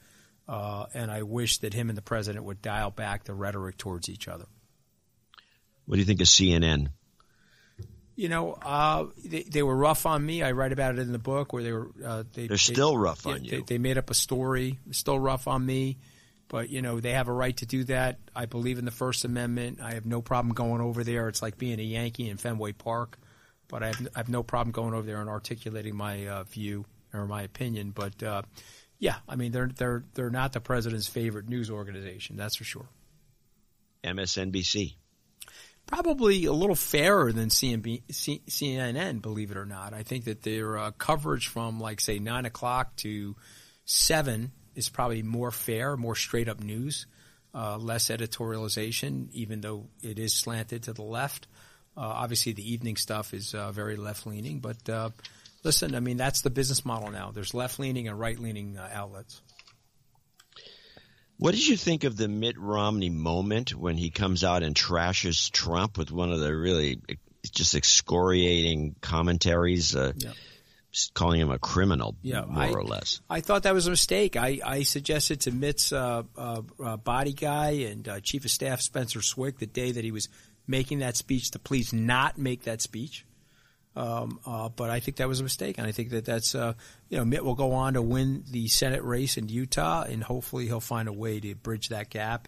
[0.46, 4.08] Uh, and I wish that him and the president would dial back the rhetoric towards
[4.08, 4.46] each other.
[5.86, 6.88] What do you think of CNN?
[8.16, 10.42] You know, uh, they, they, were rough on me.
[10.42, 11.90] I write about it in the book where they were.
[12.04, 13.50] Uh, they, are still rough on you.
[13.50, 14.78] They, they, made up a story.
[14.90, 15.96] Still rough on me,
[16.48, 18.18] but you know they have a right to do that.
[18.36, 19.80] I believe in the First Amendment.
[19.80, 21.28] I have no problem going over there.
[21.28, 23.18] It's like being a Yankee in Fenway Park,
[23.70, 26.84] but I have, I have no problem going over there and articulating my uh, view
[27.14, 27.90] or my opinion.
[27.90, 28.42] But uh,
[28.98, 32.36] yeah, I mean they're they're they're not the president's favorite news organization.
[32.36, 32.88] That's for sure.
[34.04, 34.94] MSNBC.
[35.86, 39.92] probably a little fairer than CNB, C, CNN, believe it or not.
[39.92, 43.36] I think that their uh, coverage from like say nine o'clock to
[43.84, 47.06] seven is probably more fair, more straight up news,
[47.54, 51.46] uh, less editorialization, even though it is slanted to the left.
[52.00, 55.10] Uh, obviously, the evening stuff is uh, very left leaning, but uh,
[55.64, 57.30] listen, I mean that's the business model now.
[57.30, 59.42] There's left leaning and right leaning uh, outlets.
[61.36, 65.50] What did you think of the Mitt Romney moment when he comes out and trashes
[65.50, 67.02] Trump with one of the really
[67.52, 70.30] just excoriating commentaries, uh, yeah.
[71.12, 73.20] calling him a criminal, yeah, more I, or less?
[73.28, 74.36] I thought that was a mistake.
[74.36, 76.22] I, I suggested to Mitt's uh,
[77.04, 80.30] body guy and uh, Chief of Staff Spencer Zwick the day that he was
[80.70, 83.26] making that speech to please not make that speech.
[83.96, 86.74] Um, uh, but I think that was a mistake, and I think that that's uh,
[87.08, 90.66] you know Mitt will go on to win the Senate race in Utah, and hopefully
[90.66, 92.46] he'll find a way to bridge that gap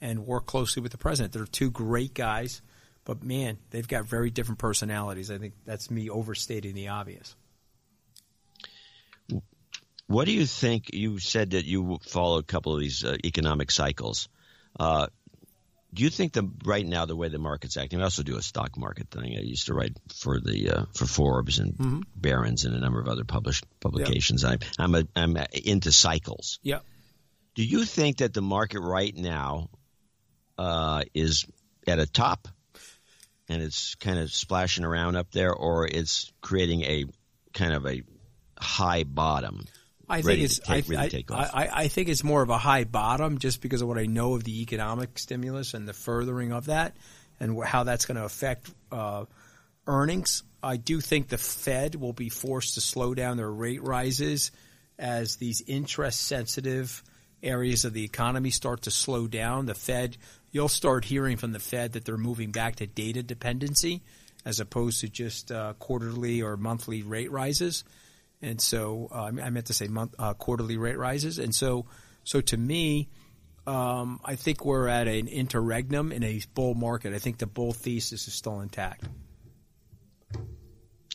[0.00, 1.32] and work closely with the president.
[1.32, 2.60] They're two great guys,
[3.04, 5.30] but man, they've got very different personalities.
[5.30, 7.36] I think that's me overstating the obvious.
[10.08, 10.92] What do you think?
[10.92, 14.28] You said that you follow a couple of these uh, economic cycles.
[15.92, 18.00] Do you think the right now the way the market's acting?
[18.00, 19.36] I also do a stock market thing.
[19.36, 22.00] I used to write for the uh, for Forbes and mm-hmm.
[22.14, 24.44] Barron's and a number of other published publications.
[24.44, 24.62] Yep.
[24.78, 26.60] I, I'm a, I'm into cycles.
[26.62, 26.78] Yeah.
[27.54, 29.68] Do you think that the market right now
[30.56, 31.44] uh, is
[31.86, 32.46] at a top
[33.48, 37.04] and it's kind of splashing around up there, or it's creating a
[37.52, 38.02] kind of a
[38.58, 39.64] high bottom?
[40.10, 42.84] I think it's take, I, really I, I, I, think it's more of a high
[42.84, 46.66] bottom just because of what I know of the economic stimulus and the furthering of
[46.66, 46.96] that
[47.38, 49.24] and how that's going to affect uh,
[49.86, 50.42] earnings.
[50.62, 54.50] I do think the Fed will be forced to slow down their rate rises
[54.98, 57.02] as these interest sensitive
[57.42, 59.66] areas of the economy start to slow down.
[59.66, 60.18] The Fed,
[60.50, 64.02] you'll start hearing from the Fed that they're moving back to data dependency
[64.44, 67.84] as opposed to just uh, quarterly or monthly rate rises
[68.42, 71.38] and so uh, I meant to say month, uh, quarterly rate rises.
[71.38, 71.86] And so,
[72.24, 73.08] so to me,
[73.66, 77.12] um, I think we're at an interregnum in a bull market.
[77.12, 79.04] I think the bull thesis is still intact.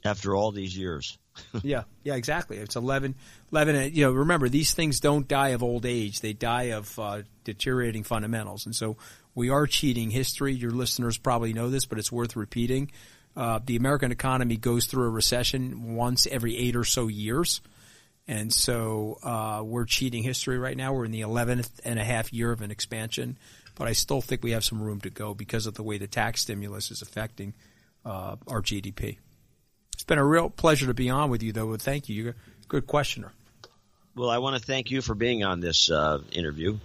[0.03, 1.17] After all these years.
[1.63, 2.57] yeah, yeah, exactly.
[2.57, 3.15] It's 11,
[3.51, 6.21] 11, you know, remember, these things don't die of old age.
[6.21, 8.67] They die of uh, deteriorating fundamentals.
[8.67, 8.97] And so
[9.33, 10.53] we are cheating history.
[10.53, 12.91] Your listeners probably know this, but it's worth repeating.
[13.35, 17.61] Uh, the American economy goes through a recession once every eight or so years.
[18.27, 20.93] And so uh, we're cheating history right now.
[20.93, 23.37] We're in the 11th and a half year of an expansion,
[23.75, 26.07] but I still think we have some room to go because of the way the
[26.07, 27.53] tax stimulus is affecting
[28.03, 29.17] uh, our GDP.
[29.93, 31.75] It's been a real pleasure to be on with you, though.
[31.77, 32.23] Thank you.
[32.23, 33.31] You're a good questioner.
[34.15, 36.79] Well, I want to thank you for being on this uh, interview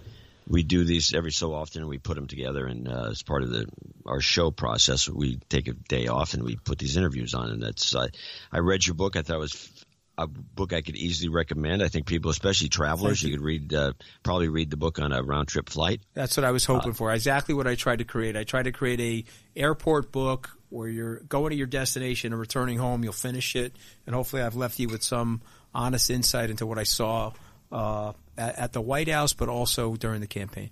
[0.47, 3.43] we do these every so often and we put them together and uh, as part
[3.43, 3.65] of the
[4.05, 7.61] our show process we take a day off and we put these interviews on and
[7.61, 8.07] that's uh,
[8.51, 9.15] I read your book.
[9.15, 9.85] I thought it was
[10.17, 11.81] a book I could easily recommend.
[11.81, 13.29] I think people especially travelers you.
[13.29, 13.37] you.
[13.37, 16.01] could read uh, probably read the book on a round trip flight.
[16.13, 17.13] That's what I was hoping uh, for.
[17.13, 18.35] Exactly what I tried to create.
[18.35, 22.77] I tried to create a airport book where you're going to your destination and returning
[22.77, 23.03] home.
[23.03, 23.75] You'll finish it
[24.05, 25.41] and hopefully I've left you with some
[25.73, 27.31] honest insight into what I saw
[27.71, 30.71] uh, at, at, the White House, but also during the campaign.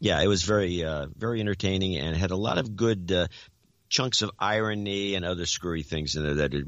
[0.00, 3.26] Yeah, it was very uh, very entertaining and had a lot of good uh,
[3.88, 6.66] chunks of irony and other screwy things in there that it,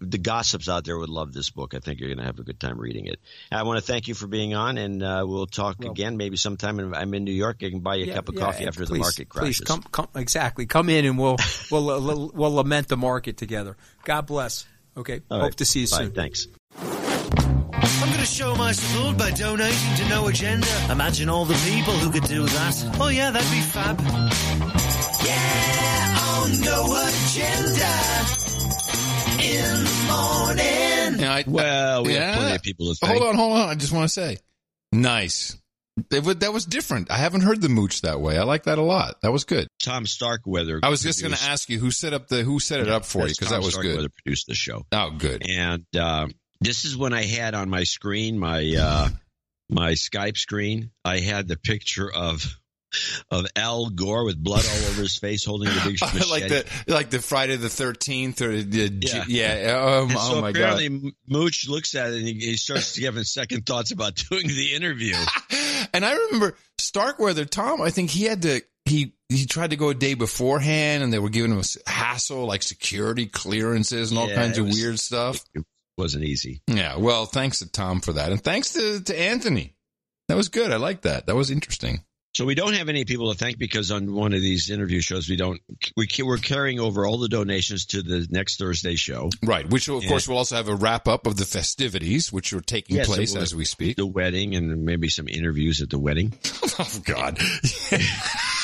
[0.00, 1.74] the gossips out there would love this book.
[1.74, 3.18] I think you're going to have a good time reading it.
[3.50, 6.36] I want to thank you for being on, and uh, we'll talk well, again maybe
[6.36, 6.94] sometime.
[6.94, 7.56] I'm in New York.
[7.62, 9.58] I can buy you yeah, a cup of yeah, coffee after please, the market crashes.
[9.58, 10.66] Please come, come, exactly.
[10.66, 11.36] Come in, and we'll
[11.70, 13.76] we'll we'll lament the market together.
[14.04, 14.66] God bless.
[14.96, 15.22] Okay.
[15.30, 15.56] All Hope right.
[15.56, 15.96] to see you Bye.
[15.96, 16.12] soon.
[16.12, 16.46] Thanks.
[18.22, 20.68] I'm to show my support by donating to No Agenda.
[20.90, 22.96] Imagine all the people who could do that.
[23.00, 23.98] Oh, yeah, that'd be fab.
[25.26, 27.90] Yeah, on No Agenda.
[29.42, 31.20] In the morning.
[31.20, 32.26] Yeah, I, well, we yeah.
[32.26, 33.18] have plenty of people to thank.
[33.18, 33.68] Hold on, hold on.
[33.68, 34.38] I just want to say,
[34.92, 35.58] nice.
[36.10, 37.10] That was different.
[37.10, 38.38] I haven't heard the mooch that way.
[38.38, 39.20] I like that a lot.
[39.22, 39.66] That was good.
[39.82, 40.78] Tom Starkweather.
[40.80, 42.96] I was just going to ask you who set up the who set it yeah,
[42.96, 44.14] up for you because that was Starkweather good.
[44.24, 44.86] Produced the show.
[44.92, 45.42] Oh, good.
[45.46, 46.28] And uh,
[46.62, 49.08] this is when I had on my screen my uh,
[49.68, 50.90] my Skype screen.
[51.04, 52.44] I had the picture of
[53.30, 56.30] of Al Gore with blood all over his face, holding the big machete.
[56.30, 60.00] like the like the Friday the Thirteenth or the yeah, yeah.
[60.00, 60.96] Um, so oh my apparently god!
[60.96, 64.74] Apparently, Mooch looks at it and he, he starts having second thoughts about doing the
[64.74, 65.16] interview.
[65.92, 67.80] and I remember Starkweather Tom.
[67.80, 71.18] I think he had to he he tried to go a day beforehand, and they
[71.18, 74.98] were giving him a hassle like security clearances and all yeah, kinds of was, weird
[74.98, 75.42] stuff.
[76.02, 76.62] Wasn't easy.
[76.66, 76.96] Yeah.
[76.96, 78.32] Well, thanks to Tom for that.
[78.32, 79.76] And thanks to, to Anthony.
[80.26, 80.72] That was good.
[80.72, 81.26] I like that.
[81.26, 82.02] That was interesting.
[82.34, 85.28] So we don't have any people to thank because on one of these interview shows
[85.28, 85.60] we don't
[85.96, 89.30] we we're carrying over all the donations to the next Thursday show.
[89.44, 92.60] Right, which of course we'll also have a wrap up of the festivities, which are
[92.60, 93.96] taking place we'll- as we speak.
[93.96, 96.32] The wedding and maybe some interviews at the wedding.
[96.80, 97.38] oh God!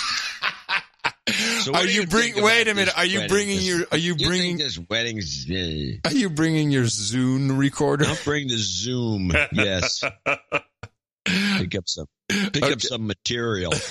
[1.32, 2.42] So are what do you bring?
[2.42, 2.96] Wait a minute.
[2.96, 3.28] Are you wedding?
[3.34, 3.86] bringing This- your?
[3.92, 4.58] Are you you bringing?
[4.58, 5.46] think this wedding's?
[5.50, 8.06] Uh, Are you bringing your Zoom recorder?
[8.06, 9.32] I'll bring the Zoom.
[9.52, 10.02] Yes.
[11.24, 12.06] pick up some.
[12.28, 12.72] Pick Okay.
[12.72, 13.72] up some material.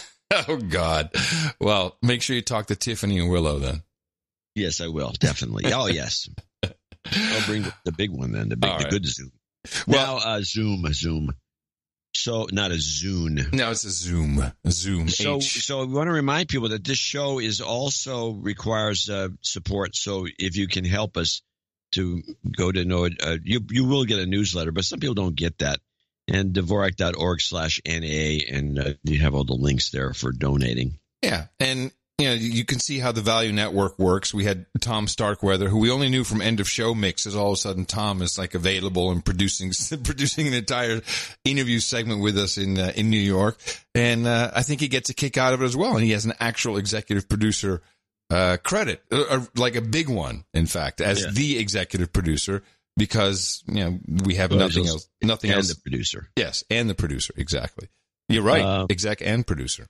[0.49, 1.09] Oh God!
[1.61, 3.81] Well, make sure you talk to Tiffany and Willow then.
[4.55, 5.71] Yes, I will definitely.
[5.71, 6.27] Oh yes.
[6.65, 8.49] I'll bring the, the big one then.
[8.49, 9.31] The big, All the good Zoom.
[9.87, 11.29] Well- now, uh, Zoom, Zoom.
[12.17, 13.53] So not a Zune.
[13.53, 14.39] No, it's a Zoom.
[14.39, 15.07] A Zoom.
[15.07, 15.65] So, H.
[15.65, 19.95] so we want to remind people that this show is also requires uh, support.
[19.95, 21.41] So if you can help us
[21.91, 22.21] to
[22.51, 25.59] go to know uh, you you will get a newsletter, but some people don't get
[25.59, 25.79] that.
[26.27, 30.99] And Dvorak.org slash NA, and uh, you have all the links there for donating.
[31.21, 34.33] Yeah, and you know you can see how the Value Network works.
[34.33, 37.35] We had Tom Starkweather, who we only knew from End of Show mixes.
[37.35, 39.71] All of a sudden, Tom is like available and producing
[40.03, 41.01] producing an entire
[41.45, 43.57] interview segment with us in uh, in New York,
[43.93, 45.95] and uh, I think he gets a kick out of it as well.
[45.95, 47.81] And he has an actual executive producer
[48.29, 49.01] uh, credit,
[49.55, 51.31] like a big one, in fact, as Yeah.
[51.31, 52.63] the executive producer.
[52.97, 55.67] Because you know we have Well, nothing else, nothing and else.
[55.71, 56.29] the producer.
[56.35, 57.89] yes, and the producer, exactly.
[58.27, 59.85] You're right, Uh, exec and producer.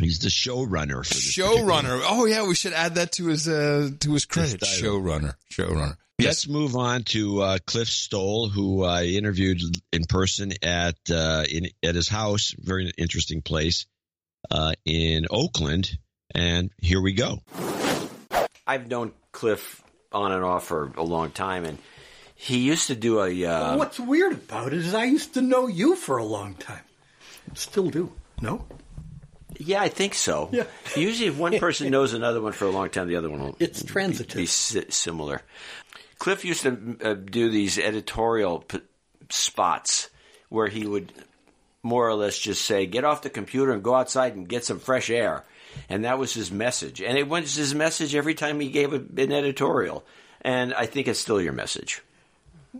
[0.00, 2.02] He's the showrunner for this particular- Showrunner.
[2.04, 4.60] Oh yeah, we should add that to his uh to his credit.
[4.60, 5.34] Showrunner.
[5.52, 5.96] Showrunner.
[6.18, 6.26] Yes.
[6.28, 9.60] Let's move on to uh, Cliff Stoll, who I interviewed
[9.92, 13.84] in person at uh, in at his house, very interesting place
[14.50, 15.98] uh, in Oakland.
[16.34, 17.42] And here we go.
[18.66, 21.78] I've known Cliff on and off for a long time, and
[22.34, 23.44] he used to do a.
[23.44, 26.80] Uh, What's weird about it is I used to know you for a long time.
[27.54, 28.10] Still do.
[28.40, 28.64] No?
[29.58, 30.48] Yeah, I think so.
[30.52, 30.64] Yeah.
[30.96, 33.56] Usually, if one person knows another one for a long time, the other one will.
[33.58, 34.36] It's transitive.
[34.36, 35.42] Be, si- similar.
[36.18, 38.80] Cliff used to uh, do these editorial p-
[39.30, 40.08] spots
[40.48, 41.12] where he would
[41.82, 44.78] more or less just say, "Get off the computer and go outside and get some
[44.78, 45.44] fresh air,"
[45.88, 47.00] and that was his message.
[47.02, 50.04] And it was his message every time he gave a, an editorial.
[50.42, 52.02] And I think it's still your message.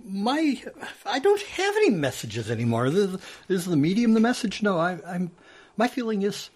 [0.04, 0.60] My,
[1.06, 2.90] I don't have any messages anymore.
[2.90, 4.62] The- Is the medium the message?
[4.62, 5.30] No, I, I'm.
[5.76, 6.48] My feeling is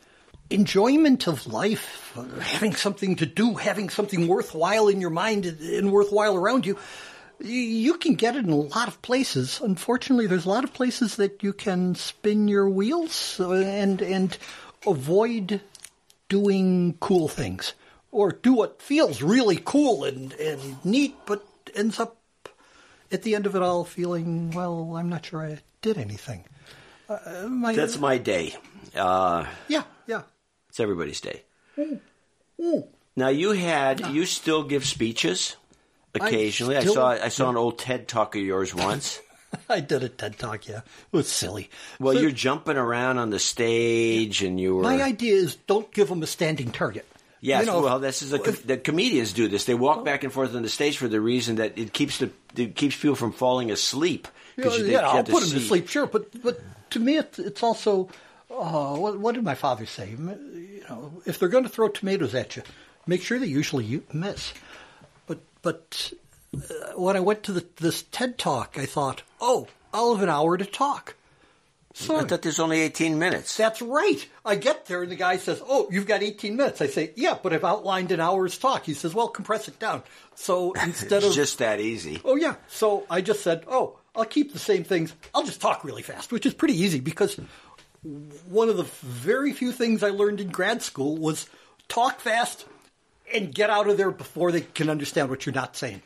[0.50, 5.92] enjoyment of life, uh, having something to do, having something worthwhile in your mind and
[5.92, 6.76] worthwhile around you,
[7.38, 9.60] you can get it in a lot of places.
[9.62, 14.36] Unfortunately, there's a lot of places that you can spin your wheels uh, and and
[14.86, 15.60] avoid
[16.28, 17.74] doing cool things
[18.12, 22.16] or do what feels really cool and, and neat, but ends up
[23.12, 26.44] at the end of it all feeling, well, I'm not sure I did anything.
[27.08, 28.54] Uh, my, That's my day.
[28.94, 30.22] Uh, yeah, yeah.
[30.70, 31.42] It's everybody's day.
[31.76, 32.00] Mm.
[32.60, 32.86] Mm.
[33.16, 34.10] Now you had ah.
[34.10, 35.56] you still give speeches
[36.14, 36.76] occasionally.
[36.76, 39.20] I, still- saw I saw an old TED talk of yours once.
[39.68, 40.68] I did a TED talk.
[40.68, 41.70] Yeah, it was silly.
[41.98, 44.82] Well, So you're jumping around on the stage, and you were.
[44.84, 47.04] my idea is don't give them a standing target.
[47.40, 49.64] Yes, You know, well, this is a com- the comedians do this.
[49.64, 50.04] They walk oh.
[50.04, 52.94] back and forth on the stage for the reason that it keeps the it keeps
[52.96, 54.28] people from falling asleep.
[54.56, 56.60] Yeah, you- yeah, I'll put them to sleep, sure, but but
[56.90, 58.08] to me, it's, it's also
[58.50, 60.10] uh, what, what did my father say?
[60.10, 62.62] You know, if they're going to throw tomatoes at you,
[63.06, 64.52] make sure they usually miss.
[65.26, 66.12] But but
[66.54, 66.58] uh,
[66.96, 70.56] when I went to the, this TED talk, I thought, oh, I'll have an hour
[70.56, 71.14] to talk.
[71.92, 73.56] So I thought there's only 18 minutes.
[73.56, 74.26] that's right.
[74.44, 77.36] I get there and the guy says, "Oh, you've got 18 minutes." I say, "Yeah,
[77.42, 80.04] but I've outlined an hour's talk." He says, "Well, compress it down."
[80.36, 82.20] So instead It's of just that easy.
[82.24, 82.54] Oh yeah.
[82.68, 85.12] So I just said, "Oh, I'll keep the same things.
[85.34, 87.38] I'll just talk really fast," which is pretty easy because
[88.02, 91.48] one of the very few things I learned in grad school was
[91.88, 92.64] talk fast
[93.32, 96.02] and get out of there before they can understand what you're not saying.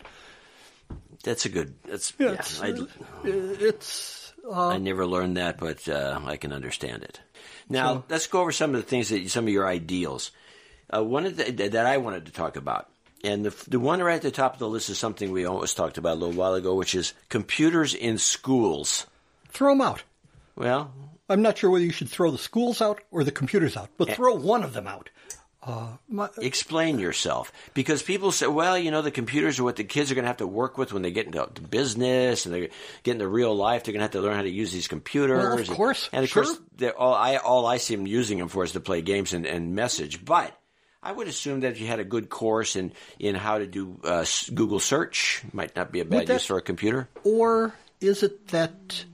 [1.22, 1.74] That's a good.
[1.84, 2.86] That's Yeah, it's, I, uh,
[3.24, 7.20] it's I never learned that, but uh, I can understand it.
[7.68, 10.32] Now let's go over some of the things that some of your ideals.
[10.94, 12.90] Uh, one of the, that I wanted to talk about,
[13.22, 15.78] and the the one right at the top of the list is something we almost
[15.78, 19.06] talked about a little while ago, which is computers in schools.
[19.48, 20.02] throw them out.
[20.56, 20.92] Well,
[21.28, 24.10] I'm not sure whether you should throw the schools out or the computers out, but
[24.10, 25.10] throw one of them out.
[25.66, 29.84] Uh, my, explain yourself because people say, well, you know, the computers are what the
[29.84, 32.68] kids are going to have to work with when they get into business and they
[33.02, 33.82] get into real life.
[33.82, 35.42] They're going to have to learn how to use these computers.
[35.42, 36.44] Well, of course, and of sure.
[36.44, 39.46] course, all I all I see them using them for is to play games and,
[39.46, 40.22] and message.
[40.22, 40.54] But
[41.02, 43.98] I would assume that if you had a good course in in how to do
[44.04, 47.08] uh, Google search, might not be a bad that- use for a computer.
[47.24, 49.06] or is it that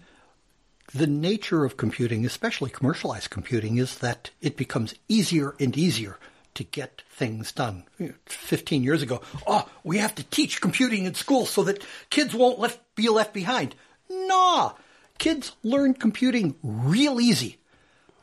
[0.92, 6.18] the nature of computing, especially commercialized computing, is that it becomes easier and easier
[6.54, 7.84] to get things done.
[8.26, 12.58] 15 years ago, oh, we have to teach computing in school so that kids won't
[12.58, 13.74] left, be left behind.
[14.08, 14.72] Nah,
[15.18, 17.58] kids learn computing real easy.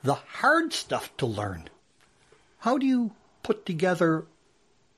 [0.04, 1.70] The hard stuff to learn.
[2.60, 3.12] How do you
[3.44, 4.26] put together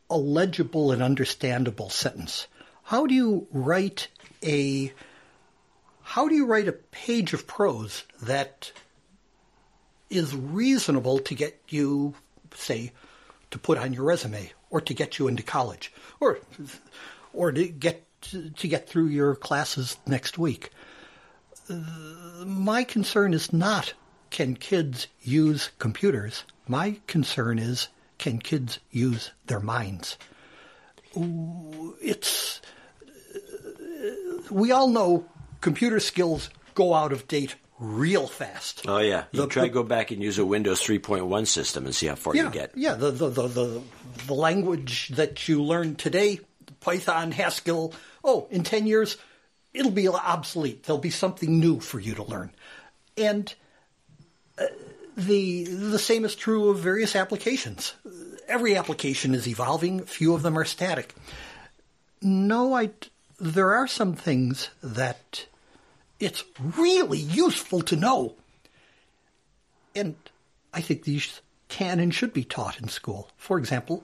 [0.10, 2.48] a legible and understandable sentence?
[2.84, 4.08] How do you write
[4.44, 4.92] a
[6.10, 8.72] how do you write a page of prose that
[10.10, 12.16] is reasonable to get you,
[12.56, 12.92] say,
[13.52, 16.40] to put on your resume, or to get you into college, or
[17.32, 20.72] or to get to get through your classes next week?
[22.44, 23.94] My concern is not
[24.32, 26.44] can kids use computers.
[26.68, 27.88] My concern is
[28.18, 30.18] can kids use their minds.
[32.02, 32.62] It's
[34.50, 35.26] we all know
[35.62, 38.86] computer skills go out of date real fast.
[38.88, 41.96] Oh yeah, you The- try to go back and use a Windows 3.1 system and
[41.96, 42.72] see how far yeah, you get.
[42.76, 43.82] Yeah, the, the, the, the,
[44.28, 46.42] the language that you learn today,
[46.82, 49.18] Python, Haskell, oh, in 10 years,
[49.74, 50.84] it'll be obsolete.
[50.84, 52.52] There'll be something new for you to learn.
[53.18, 53.54] And
[54.58, 54.66] uh,
[55.16, 57.94] the, the same is true of various applications.
[58.48, 61.14] Every application is evolving, few of them are static.
[62.22, 62.90] No, I,
[63.40, 65.46] there are some things that
[66.20, 68.36] it's really useful to know.
[69.96, 70.16] And
[70.74, 73.30] I think these can and should be taught in school.
[73.38, 74.04] For example,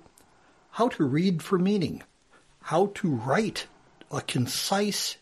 [0.71, 2.03] how to read for meaning,
[2.61, 3.67] how to write
[4.11, 5.17] a concise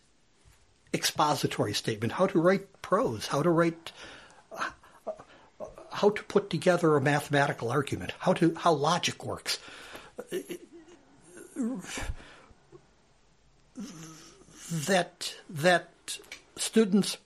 [0.92, 3.92] expository statement, how to write prose, how to write
[4.52, 4.70] uh,
[5.90, 9.58] how to put together a mathematical argument, how to how logic works.
[14.70, 16.18] That that
[16.56, 17.18] students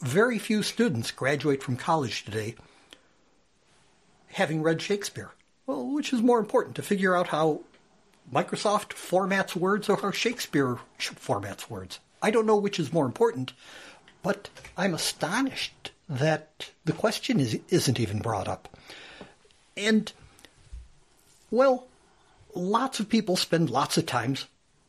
[0.00, 2.54] very few students graduate from college today
[4.28, 5.30] having read Shakespeare.
[5.66, 7.60] Well, which is more important to figure out how
[8.32, 12.00] Microsoft formats words or how Shakespeare formats words?
[12.22, 13.52] I don't know which is more important,
[14.22, 18.76] but I'm astonished that the question is, isn't even brought up.
[19.76, 20.12] And,
[21.50, 21.86] well,
[22.54, 24.46] lots of people spend lots of times,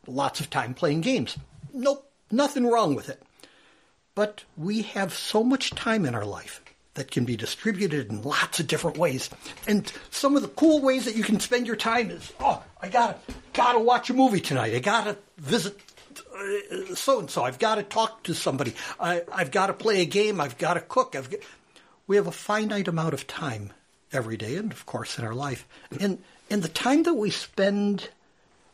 [0.07, 1.37] lots of time playing games.
[1.73, 3.21] Nope, nothing wrong with it.
[4.15, 6.61] But we have so much time in our life
[6.93, 9.29] that can be distributed in lots of different ways.
[9.67, 12.89] And some of the cool ways that you can spend your time is, oh, I
[12.89, 13.17] gotta
[13.53, 14.75] gotta watch a movie tonight.
[14.75, 15.79] I gotta visit
[16.95, 17.43] so and so.
[17.43, 18.73] I've got to talk to somebody.
[18.99, 20.39] I, I've got to play a game.
[20.41, 21.13] I've got to cook.
[21.13, 21.27] Got,
[22.07, 23.71] we have a finite amount of time
[24.11, 25.67] every day, and of course in our life.
[25.99, 26.19] And
[26.49, 28.09] and the time that we spend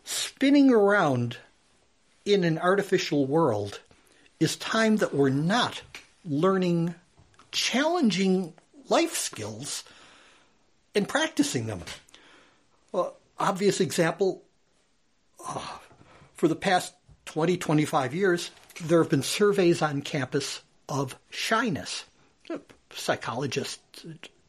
[0.09, 1.37] spinning around
[2.25, 3.79] in an artificial world
[4.39, 5.83] is time that we're not
[6.25, 6.95] learning
[7.51, 8.53] challenging
[8.89, 9.83] life skills
[10.95, 11.81] and practicing them.
[12.91, 14.41] Uh, obvious example
[15.47, 15.77] uh,
[16.33, 16.93] for the past
[17.25, 18.49] 20, 25 years,
[18.81, 22.05] there have been surveys on campus of shyness.
[22.49, 22.59] A
[22.91, 23.79] psychologist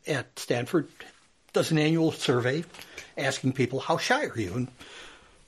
[0.06, 0.88] at Stanford
[1.52, 2.64] does an annual survey
[3.18, 4.54] asking people, How shy are you?
[4.54, 4.68] And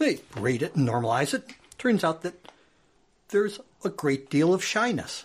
[0.02, 1.48] they rate it and normalize it.
[1.78, 2.34] Turns out that
[3.28, 5.24] there's a great deal of shyness.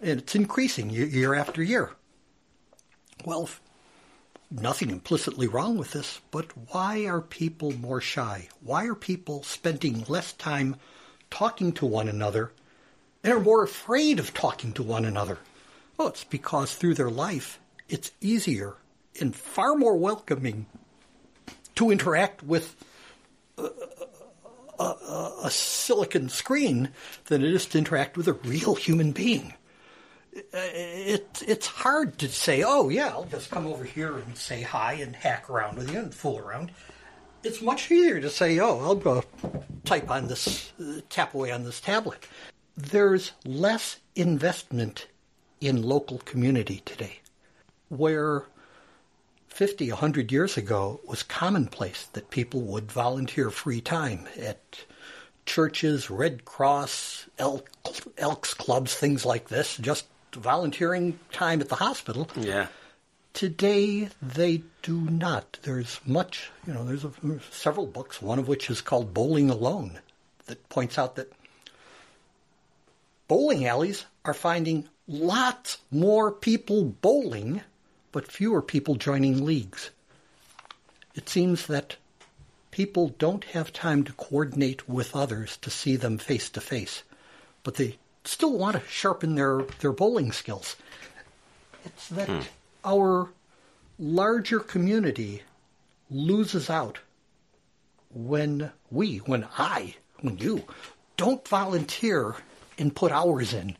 [0.00, 1.90] And it's increasing year, after year.
[3.24, 3.50] Well,
[4.50, 8.48] nothing implicitly wrong with this, but why are people more shy?
[8.62, 10.76] Why are people spending less time
[11.30, 12.52] talking to one another
[13.24, 15.38] and are more afraid of talking to one another?
[15.96, 17.58] Well, it's because through their life,
[17.88, 18.76] it's easier
[19.20, 20.66] and far more welcoming
[21.74, 22.76] to interact with
[24.78, 26.90] a, a, silicon screen
[27.26, 29.54] than it is to interact with a real human being.
[30.32, 34.94] It, it's hard to say, oh, yeah, I'll just come over here and say hi
[34.94, 36.70] and hack around with you and fool around.
[37.42, 39.24] It's much easier to say, oh, I'll go
[39.84, 40.72] type on this,
[41.08, 42.26] tap away on this tablet.
[42.76, 45.08] There's less investment
[45.60, 47.20] in local community today,
[47.88, 48.44] where
[49.58, 54.84] 50, 100 years ago it was commonplace that people would volunteer free time at
[55.46, 57.68] churches, Red Cross, Elk,
[58.16, 62.28] Elks clubs, things like this, just volunteering time at the hospital.
[62.36, 62.68] Yeah.
[63.32, 65.58] Today they do not.
[65.62, 69.50] There's much, you know, there's, a, there's several books, one of which is called Bowling
[69.50, 69.98] Alone,
[70.46, 71.32] that points out that
[73.26, 77.62] bowling alleys are finding lots more people bowling,
[78.18, 79.90] but fewer people joining leagues.
[81.14, 81.94] It seems that
[82.72, 87.04] people don't have time to coordinate with others to see them face to face,
[87.62, 90.74] but they still want to sharpen their, their bowling skills.
[91.84, 92.40] It's that hmm.
[92.84, 93.28] our
[94.00, 95.42] larger community
[96.10, 96.98] loses out
[98.12, 100.64] when we, when I, when you
[101.16, 102.34] don't volunteer
[102.78, 103.76] and put hours in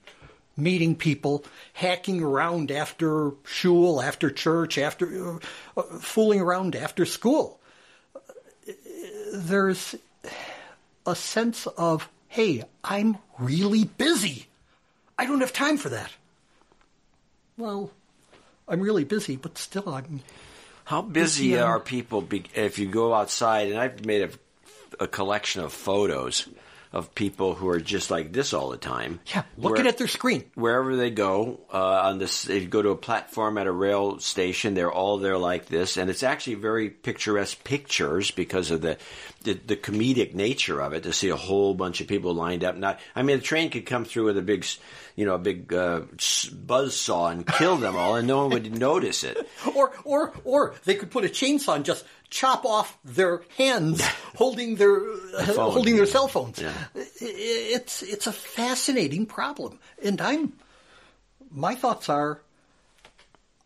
[0.59, 5.39] meeting people, hacking around after shul, after church, after
[5.77, 7.61] uh, fooling around after school.
[9.33, 9.95] There's
[11.07, 14.47] a sense of, hey, I'm really busy.
[15.19, 16.11] I don't have time for that.
[17.57, 17.91] Well,
[18.69, 20.21] I'm really busy, but still, I'm.
[20.85, 21.65] How busy Yeah.
[21.65, 23.69] are people be, if you go outside?
[23.71, 26.49] And I've made a, a collection of photos
[26.93, 29.21] of people who are just like this all the time.
[29.27, 30.45] Yeah, looking Where- at their screen.
[30.55, 34.75] wherever they go uh, on this they go to a platform at a rail station
[34.75, 38.97] they're all there like this and it's actually very picturesque pictures because of the
[39.45, 42.77] the, the comedic nature of it to see a whole bunch of people lined up
[42.77, 44.65] not i mean a train could come through with a big
[45.19, 46.03] you know a big uh,
[46.53, 49.37] buzz saw and kill them all and no one would notice it
[49.75, 54.01] Or, or, or they could put a chainsaw and just chop off their hands
[54.37, 55.01] holding their
[55.45, 55.73] phone.
[55.73, 56.61] holding their cell phones.
[56.61, 56.73] Yeah.
[56.95, 60.53] It's it's a fascinating problem, and I'm
[61.51, 62.41] my thoughts are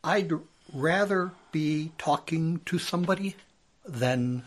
[0.03, 0.33] I'd
[0.73, 3.37] rather be talking to somebody
[3.85, 4.45] than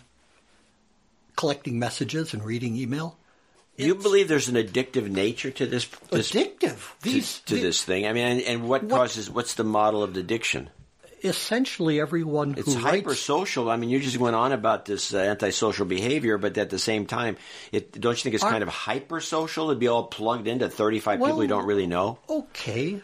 [1.35, 3.17] collecting messages and reading email.
[3.77, 6.77] You believe there's an addictive nature to this, this Addictive.
[7.01, 9.63] to, These to the- this thing i mean and, and what, What- causes what's the
[9.63, 10.69] model of the addiction
[11.23, 13.71] essentially everyone who It's writes hypersocial.
[13.71, 17.07] I mean, you just went on about this uh, antisocial behavior, but at the same
[17.07, 17.37] time,
[17.71, 21.19] it don't you think it's Are- kind of hypersocial to be all plugged into 35
[21.19, 22.19] people you don't really know?
[22.29, 23.01] okay.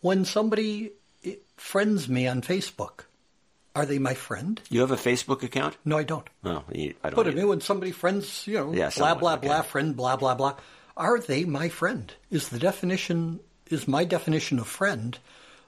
[0.00, 3.00] When somebody eh, friends me on Facebook,
[3.74, 4.60] are they my friend?
[4.68, 5.76] You have a Facebook account?
[5.84, 6.28] No, I don't.
[6.42, 7.16] No, you- I don't.
[7.16, 9.46] But I mean, when somebody friends, you know, Yeah, blah blah okay.
[9.48, 10.56] blah, friend, blah blah blah,
[10.96, 12.12] are they my friend?
[12.30, 13.40] Is the definition
[13.70, 15.18] is my definition of friend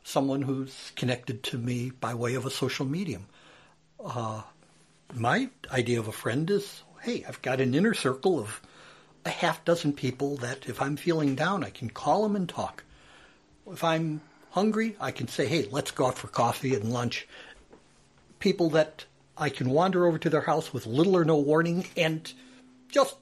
[0.02, 3.26] someone who's connected to me by way of a social medium?
[4.04, 4.42] Uh,
[5.14, 8.60] my idea of a friend is, hey, I've got an inner circle of
[9.24, 12.84] a half dozen people that if I'm feeling down, I can call them and talk.
[13.70, 14.20] If I'm
[14.50, 17.26] hungry, I can say, hey, let's go out for coffee and lunch.
[18.44, 19.06] People that
[19.38, 22.30] I can wander over to their house with little or no warning and
[22.90, 23.16] just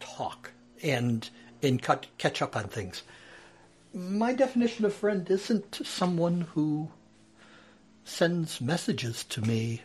[0.00, 0.50] talk
[0.82, 1.30] and
[1.62, 3.04] and cut, catch up on things.
[3.94, 6.88] My definition of friend isn't someone who
[8.04, 9.82] sends messages to me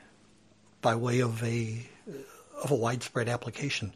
[0.81, 1.87] by way of a
[2.63, 3.93] of a widespread application.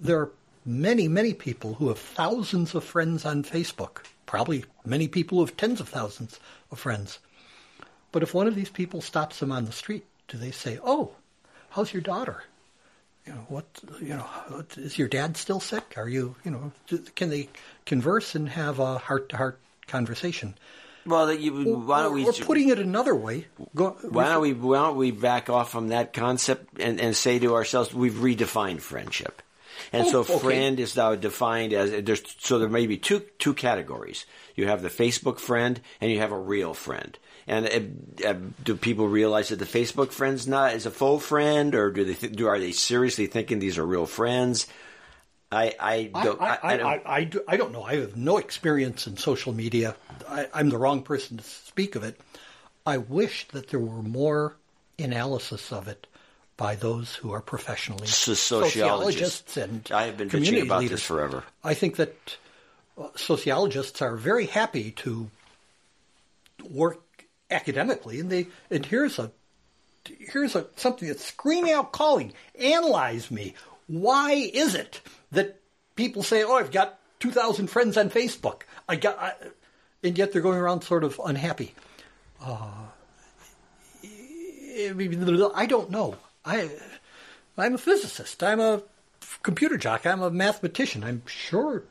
[0.00, 0.32] There are
[0.64, 4.06] many, many people who have thousands of friends on Facebook.
[4.26, 6.40] Probably many people who have tens of thousands
[6.72, 7.20] of friends.
[8.12, 11.12] But if one of these people stops them on the street, do they say, "Oh,
[11.70, 12.44] how's your daughter?
[13.26, 13.64] You know what?
[14.00, 15.94] You know, what- is your dad still sick?
[15.96, 16.36] Are you?
[16.44, 17.48] You know, do- can they
[17.86, 20.54] converse and have a heart-to-heart conversation?"
[21.04, 22.24] well, that you, why don't we?
[22.24, 24.52] or putting it another way, go, why don't we?
[24.52, 28.80] Why don't we back off from that concept and, and say to ourselves, we've redefined
[28.82, 29.42] friendship.
[29.92, 30.38] And Oh, so, okay.
[30.38, 32.22] friend is now defined as there's.
[32.38, 34.26] So there may be two two categories.
[34.54, 37.18] You have the Facebook friend, and you have a real friend.
[37.46, 37.66] And
[38.24, 41.90] uh, uh, do people realize that the Facebook friend's not is a faux friend, or
[41.90, 44.66] do they th- do are they seriously thinking these are real friends?
[45.50, 46.40] I I I, don't.
[46.40, 47.82] I, I, don't- I, I, do, I don't know.
[47.82, 49.96] I have no experience in social media.
[50.28, 52.18] I, I'm the wrong person to speak of it.
[52.86, 54.54] I wish that there were more
[54.98, 56.06] analysis of it
[56.56, 58.74] by those who are professionally So- sociologists.
[58.74, 61.00] sociologists and I have been bitching about leaders.
[61.00, 61.42] this forever.
[61.64, 62.14] I think that
[62.96, 65.28] uh, sociologists are very happy to
[66.70, 67.00] work
[67.52, 69.30] academically, and they and here's a
[70.04, 73.54] here's a something that's screaming out, calling, analyze me.
[73.86, 75.00] Why is it
[75.32, 75.60] that
[75.96, 79.34] people say, "Oh, I've got two thousand friends on Facebook," I got, I,
[80.02, 81.74] and yet they're going around sort of unhappy.
[82.40, 82.68] Uh,
[85.54, 86.16] I don't know.
[86.44, 86.70] I
[87.56, 88.42] I'm a physicist.
[88.42, 88.82] I'm a
[89.42, 90.06] computer jock.
[90.06, 91.04] I'm a mathematician.
[91.04, 91.84] I'm sure.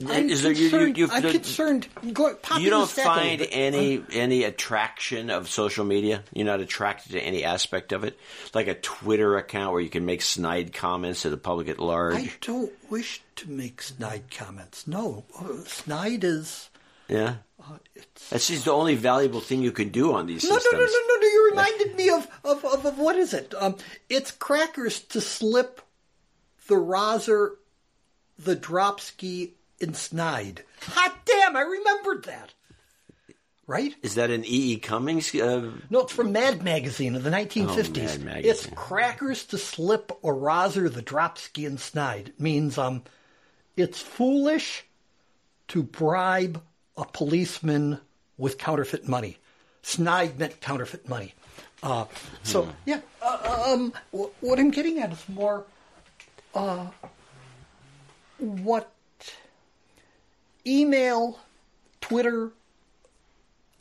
[0.00, 1.12] I'm Is there- you- you- concerned.
[1.12, 1.88] I'm concerned.
[2.12, 3.48] Go, pop you don't stack a little find bit.
[3.52, 6.24] any any attraction of social media.
[6.32, 8.18] You're not attracted to any aspect of it,
[8.54, 12.16] like a Twitter account where you can make snide comments to the public at large.
[12.16, 14.88] I don't wish to make snide comments.
[14.88, 15.24] No,
[15.66, 16.70] snide is.
[17.08, 20.50] yeah, Uh, it's, that's just the only valuable thing you can do on these no,
[20.50, 20.72] no, systems.
[20.72, 21.26] no, no, no, no.
[21.26, 23.54] You reminded me of, of, of, of what is it?
[23.56, 23.76] Um,
[24.08, 25.80] it's crackers to slip
[26.66, 27.52] the Rozzer,
[28.38, 29.52] the Dropsky,
[29.84, 30.62] and Snide.
[30.82, 31.56] Hot damn!
[31.56, 32.52] I remembered that.
[33.66, 33.94] Right?
[34.02, 34.72] Is that an E.
[34.72, 34.76] E.
[34.76, 35.34] Cummings?
[35.34, 38.18] Uh, No, it's from Mad Magazine of the 1950s.
[38.20, 42.28] Oh, Mad It's crackers to slip or Rozzer the Dropsky and Snide.
[42.28, 43.04] It means um,
[43.74, 44.84] it's foolish
[45.68, 46.60] to bribe
[46.98, 48.00] a policeman
[48.36, 49.38] with counterfeit money.
[49.80, 51.32] Snide meant counterfeit money.
[51.82, 52.04] Uh,
[52.42, 55.64] so yeah, uh, um, wh- what I'm getting at is more
[56.54, 56.86] uh,
[58.38, 58.90] what
[60.66, 61.38] email,
[62.00, 62.50] Twitter,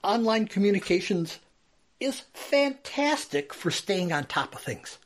[0.04, 1.40] online communications
[2.00, 4.98] is fantastic for staying on top of things.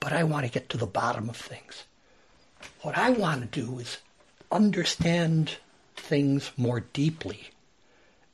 [0.00, 1.84] But I want to get to the bottom of things.
[2.82, 3.98] What I want to do is
[4.50, 5.56] understand
[5.96, 7.50] things more deeply.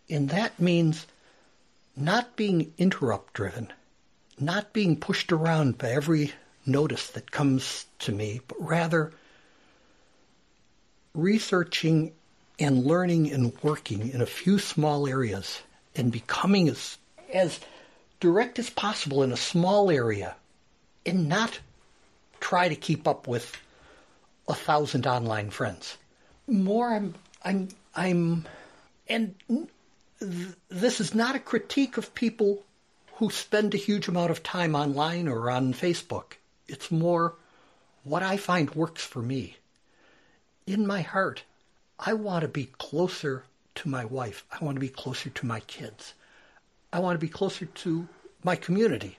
[0.09, 1.06] And that means
[1.97, 3.73] not being interrupt driven,
[4.39, 6.32] not being pushed around by every
[6.64, 9.12] notice that comes to me, but rather
[11.14, 12.12] researching
[12.59, 15.60] and learning and working in a few small areas
[15.94, 16.98] and becoming as
[17.32, 17.60] as
[18.20, 20.36] direct as possible in a small area
[21.05, 21.59] and not
[22.40, 23.56] try to keep up with
[24.48, 25.97] a thousand online friends.
[26.47, 27.14] More I'm
[27.44, 28.47] I'm I'm
[29.09, 32.62] and th- this is not a critique of people
[33.16, 36.34] who spend a huge amount of time online or on Facebook.
[36.68, 37.34] It's more
[38.05, 39.56] what I find works for me.
[40.66, 41.43] In my heart,
[41.98, 43.44] I want to be closer
[43.76, 44.44] to my wife.
[44.51, 46.14] I want to be closer to my kids.
[46.93, 48.09] I want to be closer to
[48.44, 49.18] my community,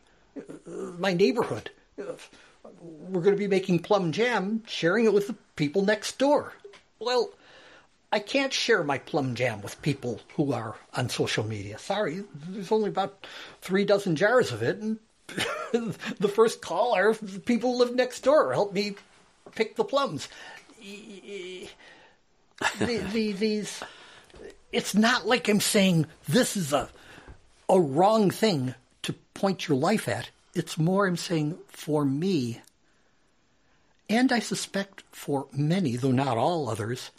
[0.98, 1.72] my neighborhood.
[1.98, 6.53] We're going to be making plum jam, sharing it with the people next door.
[6.99, 7.32] Well,
[8.11, 11.78] I can't share my plum jam with people who are on social media.
[11.80, 13.26] Sorry, there's only about
[13.61, 14.99] three dozen jars of it, and
[16.20, 18.95] the first call are the people who live next door help me
[19.56, 20.28] pick the plums.
[22.80, 23.84] The, the, these,
[24.72, 26.90] it's not like I'm saying this is a
[27.70, 30.30] a wrong thing to point your life at.
[30.54, 32.62] It's more I'm saying for me,
[34.10, 37.10] and I suspect for many, though not all others,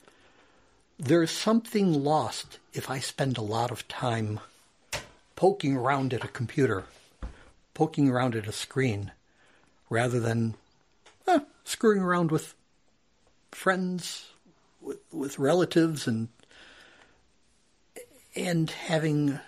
[0.98, 4.38] there's something lost if I spend a lot of time
[5.34, 6.84] poking around at a computer,
[7.72, 9.10] poking around at a screen,
[9.90, 10.54] rather than
[11.26, 12.54] eh, screwing around with
[13.54, 14.26] friends,
[14.80, 16.28] with, with relatives, and
[18.36, 19.38] and having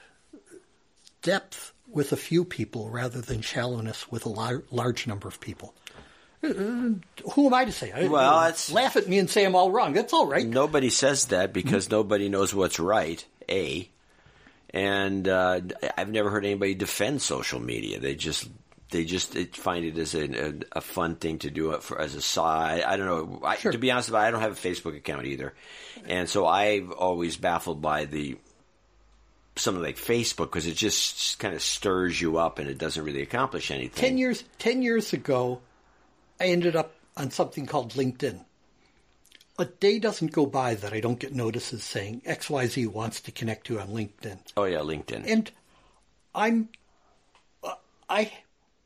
[1.23, 5.75] depth with a few people rather than shallowness with a lar- large number of people.
[6.43, 6.49] Uh,
[7.33, 8.09] who am I to say?
[8.09, 9.93] Well, I, it's- laugh at me and say I'm all wrong.
[9.93, 10.47] That's all right.
[10.47, 13.25] Nobody says that because nobody knows what's right.
[13.49, 13.89] A,
[14.71, 15.61] and uh,
[15.97, 17.99] I've never heard anybody defend social media.
[18.01, 18.49] They just
[18.97, 22.15] they just find it as a, a, a fun thing to do it for as
[22.15, 22.83] a side.
[22.83, 23.41] I don't know.
[23.45, 23.73] I, Sure.
[23.73, 25.53] To be honest, with you, I don't have a Facebook account either,
[26.07, 28.39] and so I've always baffled by the
[29.57, 33.23] something like Facebook because it just kind of stirs you up and it doesn't really
[33.23, 34.01] accomplish anything.
[34.01, 35.61] Ten years ten years ago,
[36.41, 38.45] I ended up on something called LinkedIn.
[39.59, 43.67] A day doesn't go by that I don't get notices saying XYZ wants to connect
[43.67, 44.39] to you on LinkedIn.
[44.57, 45.25] Oh yeah, LinkedIn.
[45.27, 45.51] And
[46.35, 46.69] I'm
[47.63, 47.75] uh,
[48.09, 48.33] I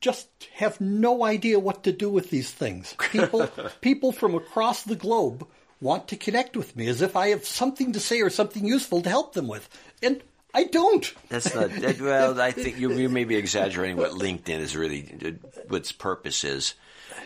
[0.01, 2.95] just have no idea what to do with these things.
[3.11, 3.47] People
[3.81, 5.47] people from across the globe
[5.81, 9.03] want to connect with me as if I have something to say or something useful
[9.03, 9.69] to help them with.
[10.03, 10.23] And
[10.53, 11.13] I don't.
[11.29, 12.41] That's not that, well.
[12.41, 16.75] I think you, you may be exaggerating what LinkedIn is really, what its purpose is.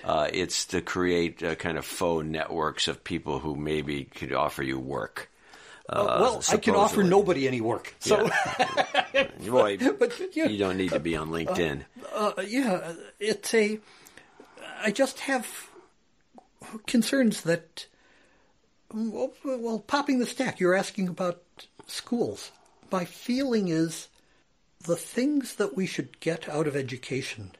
[0.04, 4.62] Uh, it's to create uh, kind of faux networks of people who maybe could offer
[4.62, 5.30] you work.
[5.88, 7.94] Uh, well, I can offer nobody any work.
[7.98, 8.16] So
[9.46, 10.46] Boy, but, yeah.
[10.46, 11.84] you don't need to be on LinkedIn.
[12.14, 13.78] uh, yeah, it's a.
[14.82, 15.68] I just have
[16.86, 17.86] concerns that.
[18.92, 21.42] Well, well, popping the stack, you're asking about
[21.86, 22.52] schools.
[22.90, 24.08] My feeling is
[24.84, 27.52] the things that we should get out of education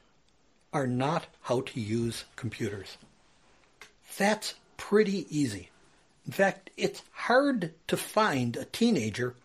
[0.71, 2.97] are not how to use computers.
[4.17, 5.69] That's pretty easy.
[6.25, 9.35] In fact, it's hard to find a teenager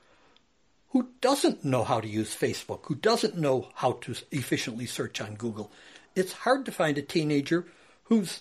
[0.90, 5.34] who doesn't know how to use Facebook, who doesn't know how to efficiently search on
[5.34, 5.70] Google.
[6.16, 7.66] It's hard to find a teenager
[8.04, 8.40] who's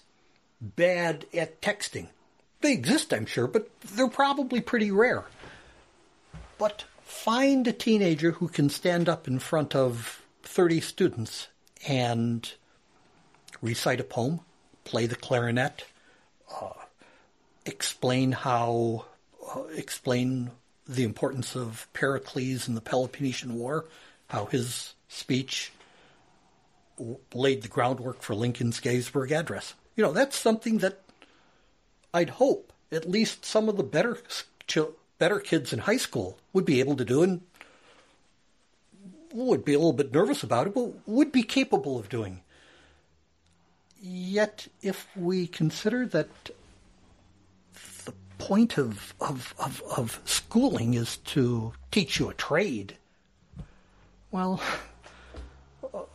[0.59, 2.07] bad at texting.
[2.61, 5.25] They exist, I'm sure, but they're probably pretty rare.
[6.57, 11.47] But find a teenager who can stand up in front of 30 students
[11.87, 12.51] and
[13.61, 14.41] recite a poem,
[14.83, 15.85] play the clarinet,
[16.59, 16.71] uh,
[17.69, 19.05] explain how,
[19.55, 20.51] uh, explain
[20.87, 23.85] the importance of Pericles in the Peloponnesian War,
[24.27, 25.71] how his speech
[26.97, 29.75] w- laid the groundwork for Lincoln's Gettysburg Address.
[29.95, 31.01] You know, that's something that
[32.13, 34.17] I'd hope at least some of the better
[34.67, 37.41] chil- better kids in high school would be able to do and
[39.31, 42.41] would be a little bit nervous about it, but would be capable of doing.
[44.01, 46.29] Yet, if we consider that
[48.39, 52.95] point of, of, of, of schooling is to teach you a trade.
[54.31, 54.59] Well,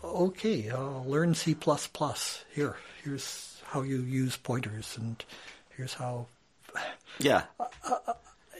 [0.03, 1.55] okay, I'll learn C++.
[2.55, 5.23] Here, here's how you use pointers, and
[5.77, 6.27] here's how.
[7.19, 7.43] Yeah.
[7.61, 8.13] Uh, uh, uh,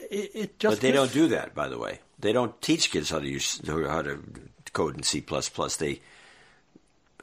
[0.09, 1.99] it, it just But they gives- don't do that, by the way.
[2.19, 4.19] They don't teach kids how to use how to
[4.71, 5.19] code in C++.
[5.21, 5.99] They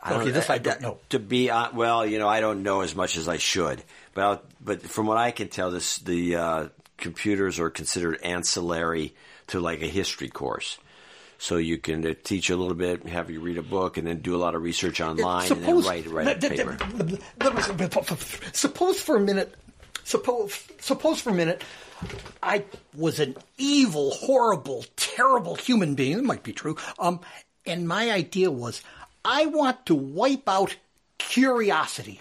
[0.05, 0.99] I Okay, this I don't know.
[1.11, 3.83] To be hon- well, you know, I don't know as much as I should.
[4.15, 9.15] But I'll, but from what I can tell, this the uh, computers are considered ancillary
[9.49, 10.79] to like a history course.
[11.39, 14.19] So you can uh, teach a little bit, have you read a book, and then
[14.21, 16.79] do a lot of research online, and then write write a paper.
[18.53, 19.55] Suppose for a minute,
[20.05, 21.65] suppose suppose for a minute,
[22.43, 22.65] I
[22.95, 26.19] was an evil, horrible, terrible human being.
[26.19, 26.77] It might be true.
[26.99, 27.21] Um,
[27.67, 28.83] and my idea was,
[29.25, 30.77] I want to wipe out
[31.19, 32.21] curiosity.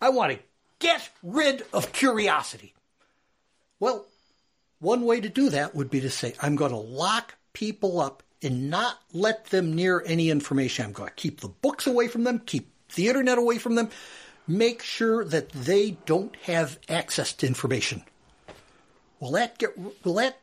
[0.00, 0.38] I want to
[0.84, 2.74] get rid of curiosity.
[3.80, 4.04] Well,
[4.80, 8.22] one way to do that would be to say, I'm going to lock people up
[8.42, 10.84] and not let them near any information.
[10.84, 13.88] I'm going to keep the books away from them, keep the internet away from them,
[14.46, 18.02] make sure that they don't have access to information.
[19.20, 19.70] Will that get
[20.04, 20.38] will that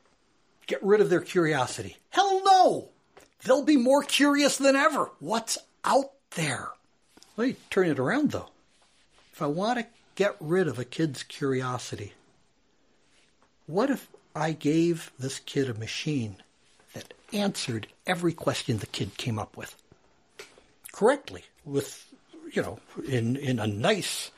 [0.66, 1.98] get rid of their curiosity?
[2.10, 2.90] Hell no.
[3.44, 5.12] They'll be more curious than ever.
[5.20, 6.70] What's out there?
[7.38, 8.50] Let me turn it around though.
[9.34, 9.86] If I want to
[10.22, 12.14] get rid of a kid's curiosity,
[13.66, 16.36] what if I gave this kid a machine
[16.94, 19.76] that answered every question the kid came up with
[20.92, 22.06] correctly with
[22.54, 22.78] you know
[23.08, 24.30] in in a nice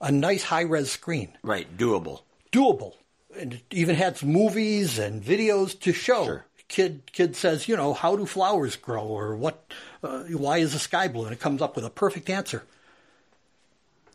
[0.00, 1.28] a nice high res screen?
[1.44, 2.22] Right, doable.
[2.50, 2.94] doable.
[3.38, 6.24] And it even had movies and videos to show.
[6.24, 6.46] Sure.
[6.66, 10.80] kid kid says you know how do flowers grow or what uh, why is the
[10.80, 11.26] sky blue?
[11.26, 12.64] And it comes up with a perfect answer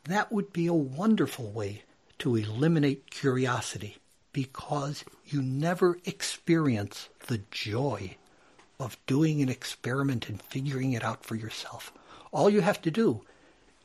[0.05, 1.83] that would be a wonderful way
[2.19, 3.97] to eliminate curiosity
[4.31, 8.15] because you never experience the joy
[8.79, 11.93] of doing an experiment and figuring it out for yourself.
[12.31, 13.21] All you have to do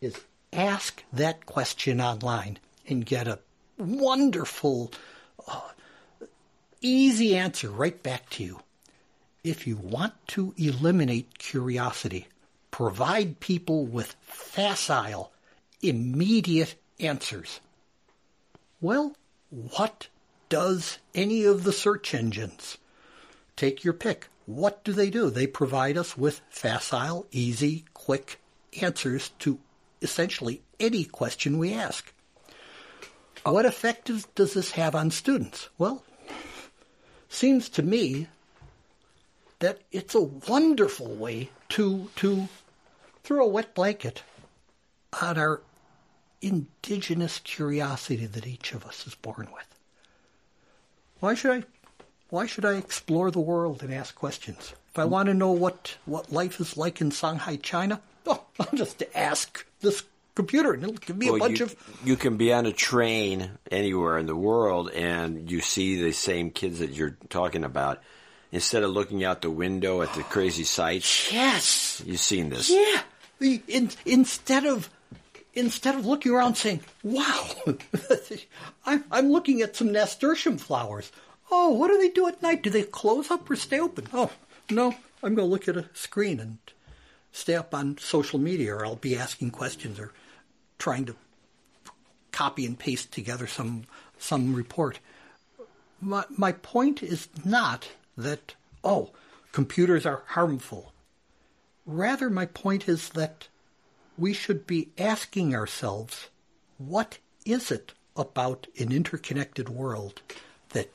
[0.01, 0.19] is
[0.53, 2.59] ask that question online
[2.89, 3.39] and get a
[3.77, 4.91] wonderful,
[5.47, 5.61] uh,
[6.81, 8.61] easy answer right back to you.
[9.45, 12.27] If you want to eliminate curiosity,
[12.71, 15.33] provide people with facile,
[15.83, 17.61] immediate answers.
[18.81, 19.17] Well,
[19.51, 20.09] what
[20.49, 22.79] does any of the search engines?
[23.57, 24.29] Take your pick.
[24.47, 25.31] What do they do?
[25.31, 28.41] They provide us with facile, easy, quick
[28.81, 29.59] answers to
[30.01, 32.13] essentially any question we ask.
[33.45, 35.69] What effect does, this have on students?
[35.79, 36.05] Well,
[37.29, 38.29] seems to me
[39.59, 42.49] that it's a wonderful way to to
[43.23, 44.23] throw a wet blanket
[45.21, 45.63] on our
[46.41, 49.67] indigenous curiosity that each of us is born with.
[51.21, 51.65] Why should I
[52.31, 54.75] why should I explore the world and ask questions?
[54.91, 58.77] If I want to know what, what life is like in Shanghai, China, oh, I'll
[58.77, 60.03] just ask this
[60.35, 63.51] computer and it'll give me a bunch you, of you can be on a train
[63.71, 68.03] anywhere in the world and you see the same kids that you're talking about.
[68.51, 72.03] Instead of looking out the window at the crazy sights, yes.
[72.07, 72.71] you've seen this.
[72.71, 73.03] Yeah.
[73.41, 74.91] The, in, instead of
[75.59, 77.51] instead of looking around saying, "Wow,
[78.87, 81.11] I'm, I'm looking at some nasturtium flowers."
[81.51, 82.63] Oh, what do they do at night?
[82.63, 84.07] Do they close up or stay open?
[84.13, 84.31] Oh,
[84.71, 86.59] no, I'm going to look at a screen and
[87.33, 90.13] stay up on social media, or I'll be asking questions or
[90.79, 91.17] trying to
[92.33, 93.85] copy and paste together some
[94.19, 95.01] some report.
[96.01, 98.55] My my point is not that
[98.85, 99.11] oh,
[99.53, 100.93] computers are harmful.
[101.87, 103.49] Rather, my point is that
[104.19, 106.29] we should be asking ourselves,
[106.77, 110.21] what is it about an interconnected world
[110.71, 110.91] that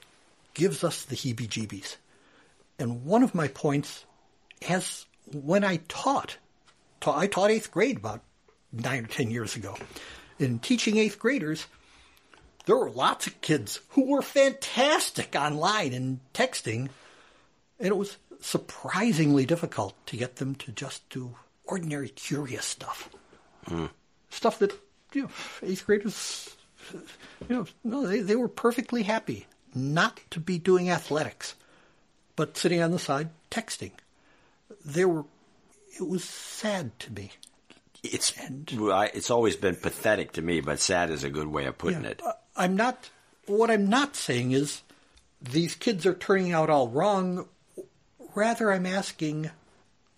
[0.53, 1.95] gives us the heebie jeebies?
[2.77, 4.05] And one of my points
[4.63, 6.37] has, when I taught,
[6.99, 8.21] ta- I taught eighth grade about
[8.71, 9.77] nine or ten years ago.
[10.39, 11.67] In teaching eighth graders,
[12.65, 16.89] there were lots of kids who were fantastic online and texting,
[17.79, 21.35] and it was surprisingly difficult to get them to just do
[21.65, 23.09] ordinary curious stuff.
[24.29, 24.73] Stuff that
[25.13, 25.29] you know,
[25.61, 26.55] eighth graders,
[26.93, 27.01] you
[27.55, 29.45] know, no, they, they were perfectly happy
[29.75, 31.55] not to be doing athletics,
[32.35, 33.91] but sitting on the side texting.
[34.85, 35.23] They were,
[35.99, 37.31] it was sad to me.
[38.03, 41.65] It's And- I- it's always been pathetic to me, but sad is a good way
[41.65, 42.21] of putting Yeah, it.
[42.55, 43.09] I'm not.
[43.45, 44.81] What I'm not saying is
[45.41, 47.47] these kids are turning out all wrong.
[48.35, 49.51] Rather, I'm asking,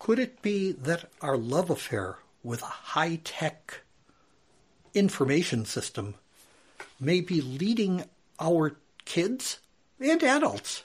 [0.06, 3.80] could it be that our love affair with a high tech
[4.94, 6.14] information system
[7.00, 8.04] may be leading
[8.38, 9.58] our kids
[9.98, 10.84] and adults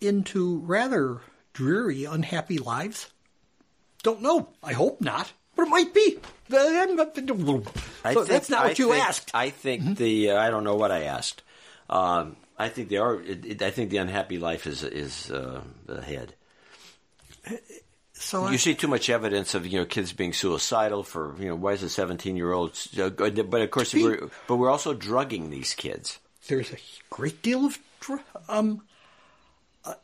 [0.00, 1.18] into rather
[1.52, 3.10] dreary, unhappy lives?
[4.02, 4.48] Don't know.
[4.62, 6.16] I hope not, but it might be.
[8.14, 9.30] So think- that's not I what you think- asked.
[9.34, 11.42] I think the uh, I don't know what I asked.
[11.90, 13.20] Um, I think they are.
[13.20, 16.32] It, it, I think the unhappy life is is uh, ahead.
[18.20, 21.48] So I, You see too much evidence of you know kids being suicidal for you
[21.48, 22.76] know why is a seventeen year old?
[22.96, 26.18] But of course, Be- we're, but we're also drugging these kids.
[26.48, 26.78] there's a
[27.10, 28.82] great deal of dr- um.
[29.84, 29.94] uh,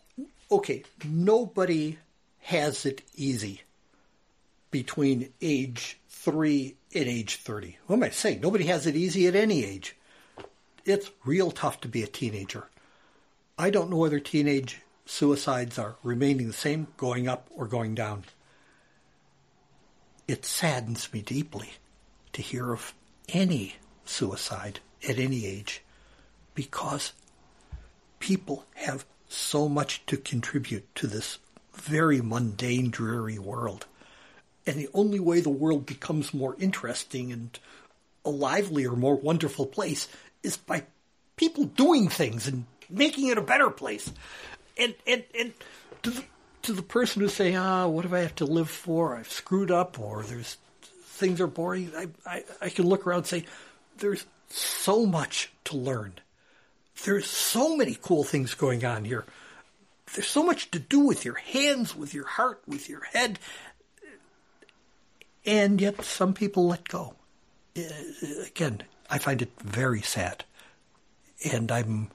[0.50, 1.98] okay, nobody
[2.42, 3.62] has it easy
[4.70, 7.78] between age three and age thirty.
[7.86, 8.40] What am I saying?
[8.40, 9.96] Nobody has it easy at any age.
[10.84, 12.68] It's real tough to be a teenager.
[13.58, 18.24] I don't know whether teenage suicides are remaining the same, going up, or going down.
[20.26, 21.70] It saddens me deeply
[22.32, 22.94] to hear of
[23.28, 25.82] any suicide at any age
[26.54, 27.12] because
[28.18, 31.38] people have so much to contribute to this
[31.74, 33.86] very mundane, dreary world.
[34.66, 37.58] And the only way the world becomes more interesting and
[38.24, 40.08] a livelier, more wonderful place
[40.42, 40.84] is by
[41.36, 44.10] people doing things and making it a better place.
[44.76, 45.52] And and and
[46.02, 46.24] to the,
[46.62, 49.16] to the person who's saying, "Ah, what do I have to live for?
[49.16, 50.56] I've screwed up, or there's
[51.04, 53.44] things are boring." I I, I can look around and say,
[53.98, 56.14] "There's so much to learn.
[57.04, 59.24] There's so many cool things going on here.
[60.14, 63.38] There's so much to do with your hands, with your heart, with your head."
[65.46, 67.16] And yet, some people let go
[67.76, 67.82] Uh,
[68.46, 70.44] again, I find it very sad.
[71.52, 72.10] And I'm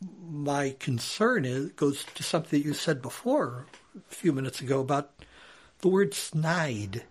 [0.00, 3.66] my concern is goes to something that you said before
[3.96, 5.10] a few minutes ago about
[5.80, 7.04] the word snide.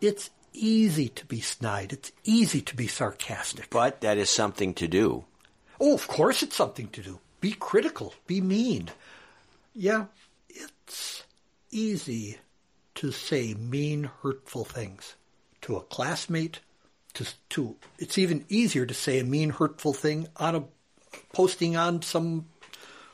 [0.00, 1.92] It's easy to be snide.
[1.92, 3.70] It's easy to be sarcastic.
[3.70, 5.24] But that is something to do.
[5.80, 7.20] Oh, of course it's something to do.
[7.40, 8.14] Be critical.
[8.26, 8.90] Be mean.
[9.74, 10.06] Yeah,
[10.48, 11.24] it's
[11.70, 12.38] easy
[12.94, 15.16] to say mean, hurtful things
[15.62, 16.60] to a classmate.
[17.14, 20.64] To, to it's even easier to say a mean, hurtful thing on a
[21.32, 22.46] posting on some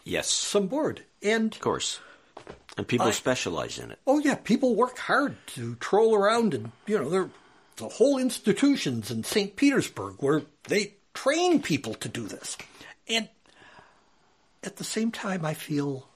[0.04, 1.04] Yes, some board.
[1.22, 2.00] And of course.
[2.76, 3.98] And people I- specialize in it.
[4.06, 7.30] oh yeah, people work hard to troll around, and you know there
[7.76, 9.56] the whole institutions in St.
[9.56, 12.56] Petersburg where they train people to do this.
[13.08, 13.28] And
[14.62, 16.06] at the same time, I feel,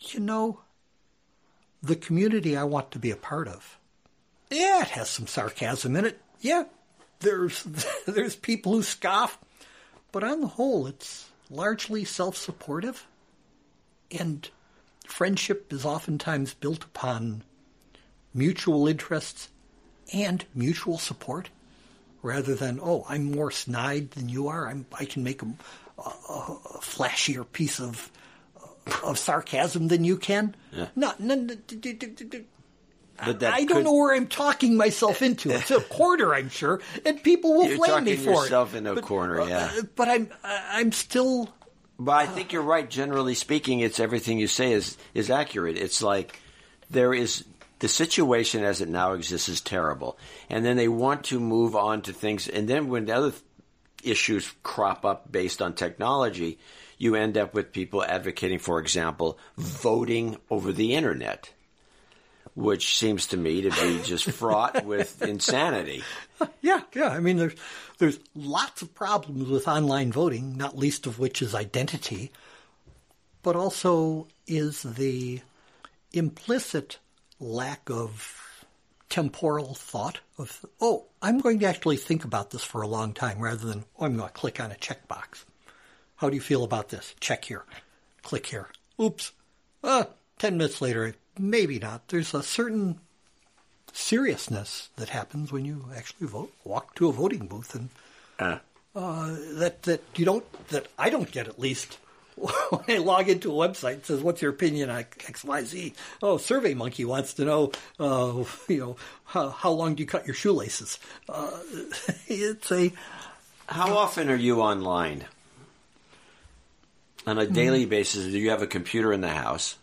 [0.00, 0.60] you know,
[1.82, 3.78] the community I want to be a part of.
[4.50, 6.20] Yeah, it has some sarcasm in it.
[6.40, 6.64] Yeah,
[7.20, 7.62] there's
[8.06, 9.38] there's people who scoff,
[10.12, 13.06] but on the whole, it's largely self-supportive,
[14.10, 14.48] and
[15.06, 17.42] friendship is oftentimes built upon
[18.34, 19.48] mutual interests
[20.12, 21.48] and mutual support,
[22.22, 24.68] rather than oh, I'm more snide than you are.
[24.68, 25.46] I'm I can make a,
[25.98, 28.10] a, a flashier piece of
[29.02, 30.54] of sarcasm than you can.
[30.72, 30.88] Yeah.
[30.96, 31.56] No, no, no,
[33.18, 35.50] that I don't know where I'm talking myself into.
[35.50, 38.78] It's a corner, I'm sure, and people will You're flame me talking for yourself it.
[38.78, 39.70] into a But- corner, yeah.
[39.78, 41.48] uh, But I'm I'm still
[41.98, 42.88] But I think you're right.
[42.88, 45.76] Generally speaking, it's everything you say is is accurate.
[45.76, 46.40] It's like
[46.90, 47.44] there is
[47.78, 50.18] the situation as it now exists is terrible,
[50.50, 53.32] and then they want to move on to things, and then when the other
[54.02, 56.58] issues crop up based on technology,
[56.98, 61.50] you end up with people advocating, for example, voting over the internet.
[62.54, 66.02] Which seems to me to be just fraught with insanity.
[66.60, 67.08] Yeah, yeah.
[67.08, 67.54] I mean, there's
[67.98, 72.30] there's lots of problems with online voting, not least of which is identity,
[73.42, 75.40] but also is the
[76.12, 76.98] implicit
[77.40, 78.66] lack of
[79.08, 83.40] temporal thought of oh, I'm going to actually think about this for a long time
[83.40, 85.44] rather than oh, I'm going to click on a checkbox.
[86.16, 87.14] How do you feel about this?
[87.20, 87.64] Check here,
[88.22, 88.68] click here.
[89.00, 89.32] Oops.
[89.84, 90.04] Uh,
[90.38, 92.08] ten minutes later, maybe not.
[92.08, 93.00] There's a certain
[93.92, 97.90] seriousness that happens when you actually vote, walk to a voting booth, and
[98.38, 98.58] Uh,
[98.94, 101.98] uh, that that you don't that I don't get at least
[102.36, 105.94] when I log into a website and says, "What's your opinion on X Y Z?"
[106.22, 108.96] Oh, Survey Monkey wants to know, uh, you know,
[109.26, 110.98] how, how long do you cut your shoelaces?
[111.28, 111.58] Uh,
[112.26, 112.92] it's a
[113.68, 115.24] How often are you online?
[117.26, 117.54] On a Hmm.
[117.54, 119.76] daily basis, do you have a computer in the house?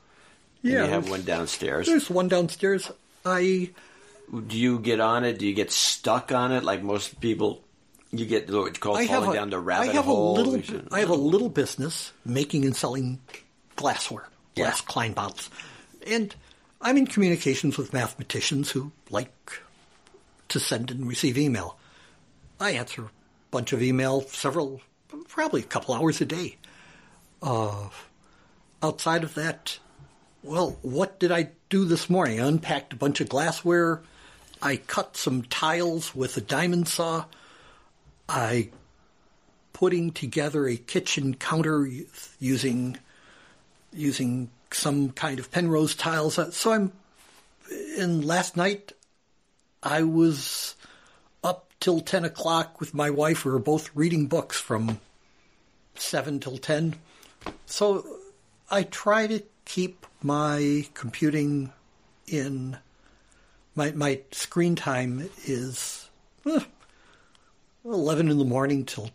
[0.64, 0.84] And yeah.
[0.86, 1.88] You have one downstairs.
[1.88, 2.92] There's one downstairs.
[3.26, 3.72] I
[4.48, 5.40] Do you get on it?
[5.40, 7.64] Do you get stuck on it like most people?
[8.12, 10.38] You get what's called I falling a, down the rabbit I have hole.
[10.40, 10.82] a little.
[10.92, 13.20] I have a little business making and selling
[13.76, 14.66] glassware, Yeah.
[14.66, 15.50] glass Klein bottles,
[16.08, 16.34] and
[16.82, 19.32] I'm in communications with mathematicians who like
[20.50, 21.78] to send and receive email.
[22.60, 23.10] I answer a
[23.52, 24.82] bunch of email, several
[25.28, 26.58] probably a couple hours a day.
[27.44, 27.90] Uh,
[28.82, 29.78] outside of that,
[30.44, 32.40] well, what did I do this morning?
[32.40, 34.02] I unpacked a bunch of glassware.
[34.62, 37.26] I cut some tiles with a diamond saw.
[38.28, 38.70] I
[39.74, 41.88] putting together a kitchen counter
[42.40, 42.98] using
[43.94, 46.38] using some kind of Penrose tiles.
[46.38, 46.92] Uh, so I'm
[47.98, 48.92] and last night
[49.82, 50.76] I was
[51.44, 53.46] up till ten o'clock with my wife.
[53.46, 55.00] We were both reading books from
[55.96, 56.96] seven till ten.
[57.66, 58.06] So
[58.70, 61.72] I try to keep my computing
[62.28, 62.76] in
[63.76, 66.10] my my screen time is
[66.46, 66.60] eh,
[67.86, 69.12] eleven in the morning till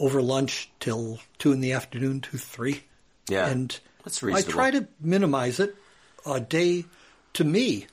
[0.00, 2.82] over lunch till two in the afternoon, two three.
[3.28, 5.76] Yeah, and that's I try to minimize it.
[6.24, 6.86] A day,
[7.34, 7.86] to me,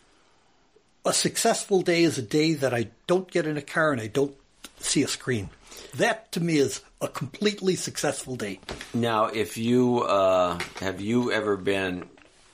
[1.05, 4.07] a successful day is a day that I don't get in a car and I
[4.07, 4.35] don't
[4.80, 5.49] see a screen.
[5.95, 8.59] That to me is a completely successful day.
[8.93, 12.05] Now, if you uh, have you ever been,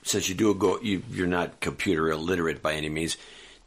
[0.03, 3.17] since you do a go, you, you're not computer illiterate by any means.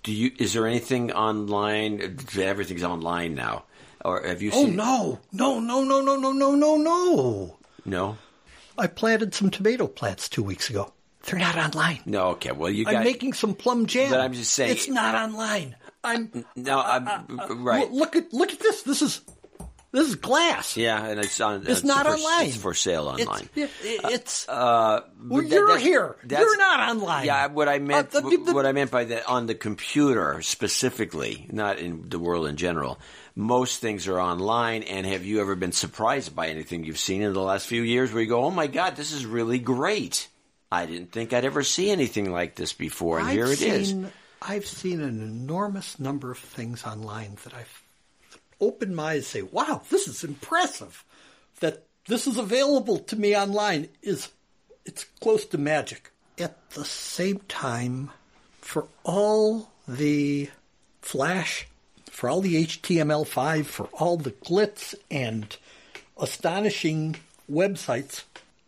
[0.02, 0.32] Do you?
[0.38, 2.18] Is there anything online?
[2.38, 3.64] Everything's online now,
[4.04, 4.76] or have you Oh seen?
[4.76, 7.56] no, no, no, no, no, no, no, no, no!
[7.84, 8.18] no,
[8.76, 10.92] I planted some tomato plants two weeks ago.
[11.24, 12.00] They're not online.
[12.04, 12.30] no.
[12.30, 12.96] Okay, well you got.
[12.96, 14.10] I'm making some plum jam.
[14.10, 15.76] But I'm just saying- it's not online.
[16.02, 17.88] I'm no, I'm uh, uh, uh, right.
[17.92, 18.82] Look, look at look at this.
[18.82, 19.20] This is
[19.92, 20.76] this is glass.
[20.76, 21.64] Yeah, and it's on.
[21.66, 22.46] It's not for, online.
[22.46, 23.48] It's for sale online.
[23.54, 26.16] It's, it- it's Uh, well, you're here.
[26.28, 27.26] You're not online.
[27.26, 30.40] Yeah, what I meant, Uh, the- the- what I meant by that, on the computer
[30.42, 32.98] specifically, not in the world in general.
[33.36, 34.82] Most things are online.
[34.82, 38.12] And have you ever been surprised by anything you've seen in the last few years,
[38.12, 40.28] where you go, "Oh my God, this is really great"?
[40.70, 43.88] I didn't think I'd ever see anything like this before, and I've here it is.
[43.90, 44.10] seen,
[44.40, 47.81] I've seen an enormous number of things online that I've
[48.62, 51.04] opened my eyes say, "Wow, this is impressive."
[51.60, 54.28] That this is available to me online is
[54.84, 56.10] it's close to magic.
[56.38, 58.10] At the same time,
[58.60, 60.50] for all the
[61.02, 61.66] Flash,
[62.10, 65.56] for all the HTML5, for all the glitz and
[66.16, 67.16] astonishing
[67.50, 68.22] websites,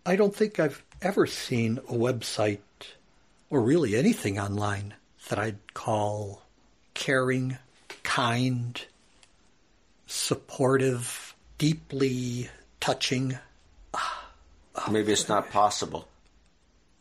[0.05, 2.59] I don't think I've ever seen a website
[3.51, 4.95] or really anything online
[5.29, 6.43] that I'd call
[6.95, 7.59] caring,
[8.03, 8.85] kind,
[10.15, 12.49] supportive, deeply
[12.81, 13.37] touching.
[14.91, 16.09] Maybe it's not possible.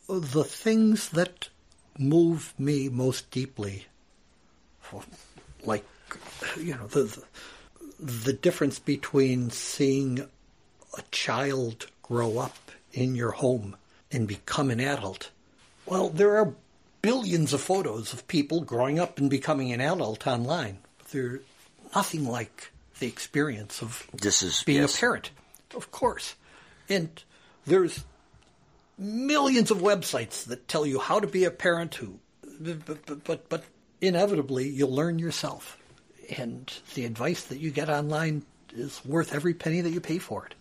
[0.10, 1.50] The things that
[1.98, 3.86] move me most deeply,
[5.64, 5.86] like,
[6.60, 7.24] you know, the, the,
[8.24, 10.28] the difference between seeing
[10.98, 13.76] a child grow up in your home
[14.12, 15.30] and become an adult.
[15.86, 16.54] Well, there are
[17.02, 20.80] billions of photos of people growing up and becoming an adult online.
[21.12, 21.42] They're
[21.96, 24.98] nothing like the experience of This is being yes.
[24.98, 25.32] a parent,
[25.76, 26.36] of course.
[26.90, 27.24] And
[27.66, 28.04] there's
[28.98, 32.20] millions of websites that tell you how to be a parent who
[32.60, 33.64] but but, but, but
[34.02, 35.78] inevitably you'll learn yourself.
[36.38, 38.44] And the advice that you get online
[38.76, 40.56] is worth every penny that you pay for it.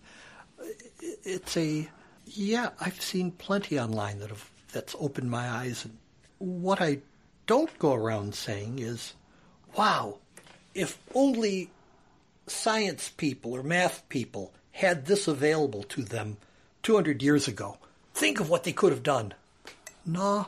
[1.23, 1.89] It's a
[2.25, 5.97] yeah, I've seen plenty online that have that's opened my eyes and
[6.39, 6.99] what I
[7.45, 9.13] don't go around saying is,
[9.77, 10.17] wow,
[10.73, 11.69] if only
[12.47, 16.37] science people or math people had this available to them
[16.83, 17.77] 200 years ago,
[18.13, 19.33] think of what they could have done.
[20.05, 20.47] No,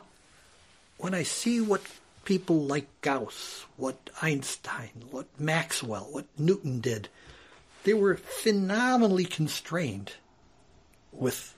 [0.98, 1.82] when I see what
[2.24, 7.08] people like Gauss, what Einstein, what Maxwell, what Newton did,
[7.84, 10.12] they were phenomenally constrained
[11.12, 11.54] with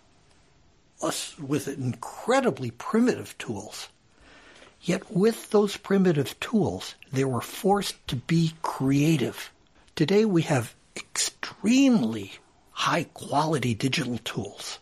[1.02, 3.89] us with incredibly primitive tools.
[4.81, 9.51] Yet with those primitive tools, they were forced to be creative.
[9.99, 12.31] Today we have extremely
[12.70, 14.79] high quality digital tools.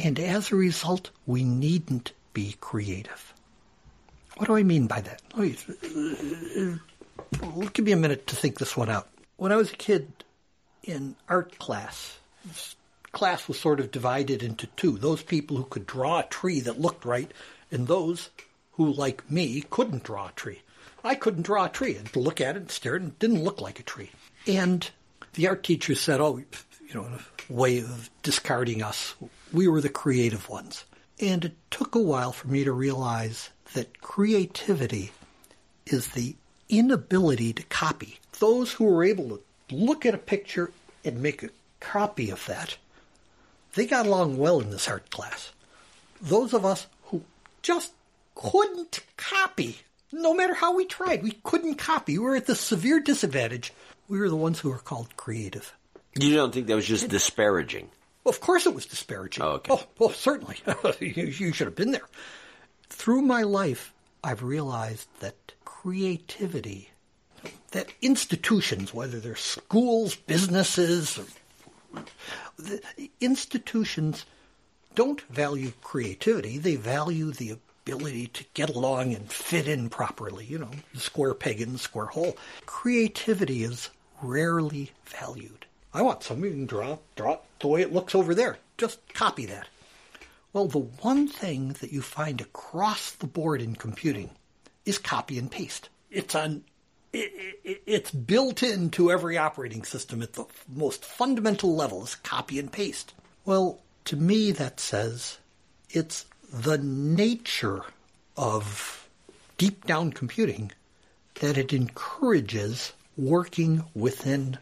[0.00, 3.32] And as a result, we needn't be creative.
[4.36, 5.22] What do I mean by that?
[5.38, 6.78] Uh,
[7.74, 9.08] give me a minute to think this one out.
[9.36, 10.10] When I was a kid
[10.82, 12.18] in art class,
[13.12, 16.80] class was sort of divided into two those people who could draw a tree that
[16.80, 17.30] looked right,
[17.70, 18.30] and those
[18.72, 20.62] who, like me, couldn't draw a tree.
[21.04, 23.18] I couldn't draw a tree and look at it and stare at it, and it
[23.20, 24.10] didn't look like a tree.
[24.46, 24.88] And
[25.34, 29.14] the art teacher said, Oh, you know, in a way of discarding us,
[29.52, 30.84] we were the creative ones.
[31.20, 35.12] And it took a while for me to realize that creativity
[35.86, 36.36] is the
[36.68, 38.18] inability to copy.
[38.38, 40.70] Those who were able to look at a picture
[41.04, 41.50] and make a
[41.80, 42.76] copy of that,
[43.74, 45.52] they got along well in this art class.
[46.20, 47.22] Those of us who
[47.62, 47.92] just
[48.34, 49.78] couldn't copy,
[50.12, 52.18] no matter how we tried, we couldn't copy.
[52.18, 53.72] We were at the severe disadvantage.
[54.08, 55.74] We were the ones who were called creative.
[56.18, 57.90] You don't think that was just disparaging?
[58.24, 59.42] Of course, it was disparaging.
[59.42, 59.72] Oh, okay.
[59.72, 60.56] Oh, oh certainly.
[61.00, 62.08] you, you should have been there.
[62.88, 63.92] Through my life,
[64.24, 66.90] I've realized that creativity,
[67.72, 71.20] that institutions, whether they're schools, businesses,
[72.58, 72.80] the
[73.20, 74.24] institutions
[74.94, 76.58] don't value creativity.
[76.58, 81.60] They value the ability to get along and fit in properly, you know, square peg
[81.60, 82.36] in the square hole.
[82.64, 83.90] Creativity is
[84.22, 85.66] rarely valued.
[85.92, 88.58] I want who can draw, draw the way it looks over there.
[88.76, 89.68] Just copy that.
[90.52, 94.30] Well, the one thing that you find across the board in computing
[94.84, 95.88] is copy and paste.
[96.10, 96.64] It's on
[97.12, 102.58] it, it, it's built into every operating system at the most fundamental level is copy
[102.58, 103.14] and paste.
[103.44, 105.38] Well, to me that says
[105.90, 107.82] it's the nature
[108.36, 109.08] of
[109.58, 110.72] deep down computing
[111.40, 114.58] that it encourages working within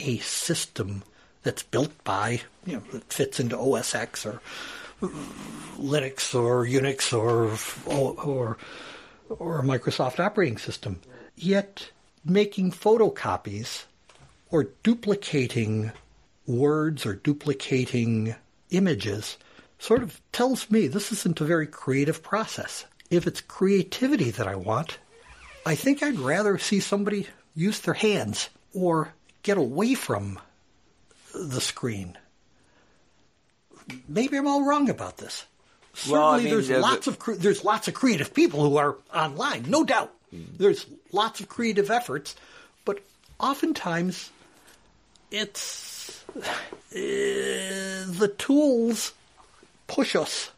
[0.00, 1.02] a system
[1.42, 4.40] that's built by, you know, that fits into OS X or
[5.78, 7.56] Linux or Unix or
[7.86, 8.56] or
[9.28, 11.00] or a Microsoft operating system.
[11.36, 11.90] Yet
[12.24, 13.84] making photocopies
[14.50, 15.92] or duplicating
[16.46, 18.34] words or duplicating
[18.70, 19.36] images
[19.78, 22.84] sort of tells me this isn't a very creative process.
[23.10, 24.98] If it's creativity that I want,
[25.66, 29.12] I think I'd rather see somebody use their hands or
[29.42, 30.38] get away from
[31.34, 32.16] the screen.
[34.08, 35.44] Maybe I'm all wrong about this.
[35.94, 38.76] Certainly, Well, I mean, there's the- lots of cre- there's lots of creative people who
[38.78, 40.12] are online, no doubt.
[40.32, 42.34] There's lots of creative efforts,
[42.84, 42.98] but
[43.38, 44.30] oftentimes
[45.30, 46.42] it's uh,
[46.90, 49.12] the tools
[49.86, 50.50] push us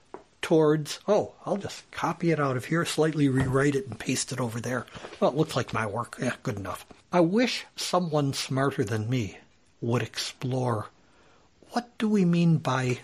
[0.46, 4.38] towards oh i'll just copy it out of here slightly rewrite it and paste it
[4.38, 4.86] over there.
[5.18, 6.18] Well it looks like my work.
[6.22, 6.86] Yeah good enough.
[7.12, 9.38] I wish someone smarter than me
[9.80, 10.86] would explore
[11.70, 13.00] what do we mean by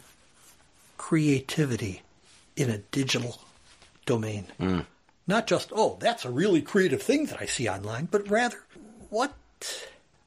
[0.99, 2.03] creativity
[2.55, 3.41] in a digital
[4.07, 4.47] domain?
[4.61, 4.81] Hmm.
[5.27, 8.63] Not just oh that's a really creative thing that i see online but rather
[9.11, 9.35] what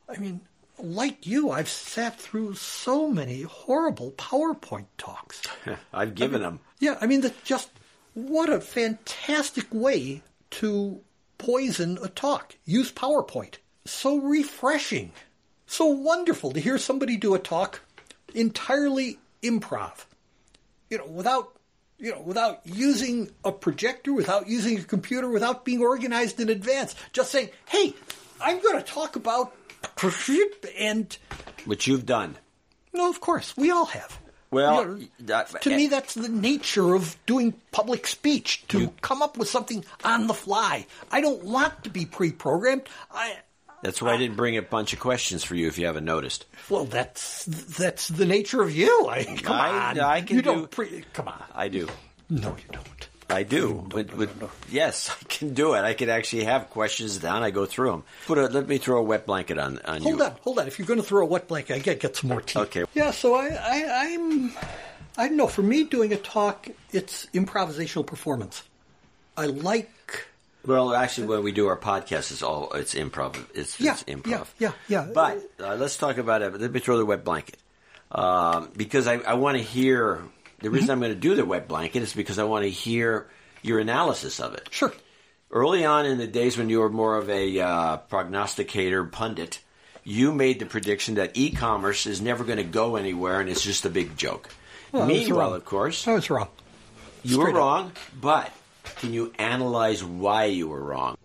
[0.10, 0.42] i mean
[0.78, 5.42] like you i've sat through so many horrible powerpoint talks
[5.94, 6.60] I've given them.
[6.80, 7.70] yeah, I mean, that just
[8.14, 10.22] what a fantastic way
[10.52, 11.02] to
[11.38, 12.56] poison a talk.
[12.66, 13.56] Use PowerPoint.
[13.86, 15.12] So refreshing.
[15.68, 17.82] So wonderful to hear somebody do a talk
[18.34, 20.06] entirely improv.
[20.90, 21.52] You know, without
[21.98, 26.96] you know, without using a projector, without using a computer, without being organized in advance.
[27.14, 27.94] Just saying, "Hey,
[28.42, 29.54] I'm going to talk about,"
[30.80, 31.18] and
[31.66, 32.36] Which you've done.
[32.94, 34.20] no, of course, we all have.
[34.52, 39.38] Well, You know, to me, that's the nature of doing public speech to come up
[39.38, 40.86] with something on the fly.
[41.12, 42.84] I don't want to be pre-programmed.
[43.12, 43.38] I
[43.82, 46.46] That's why I didn't bring a bunch of questions for you if you haven't noticed.
[46.70, 49.08] well, that's that's the nature of you.
[49.10, 51.04] I come I- on, I can you do- don't pre.
[51.12, 51.90] Come on, I do.
[52.30, 53.10] no, you don't.
[53.30, 53.88] I do.
[53.92, 54.32] With, with,
[54.72, 55.80] yes, I can do it.
[55.82, 57.42] I can actually have questions down.
[57.44, 58.04] I go through them.
[58.28, 60.24] Put a, let me throw a wet blanket on, on Hold you.
[60.24, 60.68] on, hold on.
[60.68, 62.60] If you're going to throw a wet blanket, I get get some more tea.
[62.60, 62.86] Okay.
[62.94, 63.12] Yeah.
[63.12, 64.52] So I, I I'm
[65.18, 65.48] I don't know.
[65.48, 68.62] For me, doing a talk, it's improvisational performance.
[69.38, 69.92] I like
[70.66, 73.38] Well, actually, when we do our podcast, it's all it's improv.
[73.56, 74.48] It's, Yeah, it's improv.
[74.60, 75.08] yeah, yeah, yeah.
[75.14, 76.60] But uh, let's talk about it.
[76.60, 77.58] Let me throw the wet blanket
[78.12, 80.22] um, because I, I want to hear.
[80.66, 83.28] The reason I'm going to do the wet blanket is because I want to hear
[83.62, 84.68] your analysis of it.
[84.72, 84.92] sure.
[85.52, 89.60] Early on in the days when you were more of a uh, prognosticator pundit,
[90.04, 93.86] you made the prediction that e-commerce is never going to go anywhere and it's just
[93.86, 94.50] a big joke.
[94.92, 95.56] Well, Meanwhile, wrong.
[95.56, 96.48] of course, I was wrong.
[97.22, 97.56] you were up.
[97.56, 97.92] wrong.
[98.20, 98.52] But
[98.96, 101.16] can you analyze why you were wrong?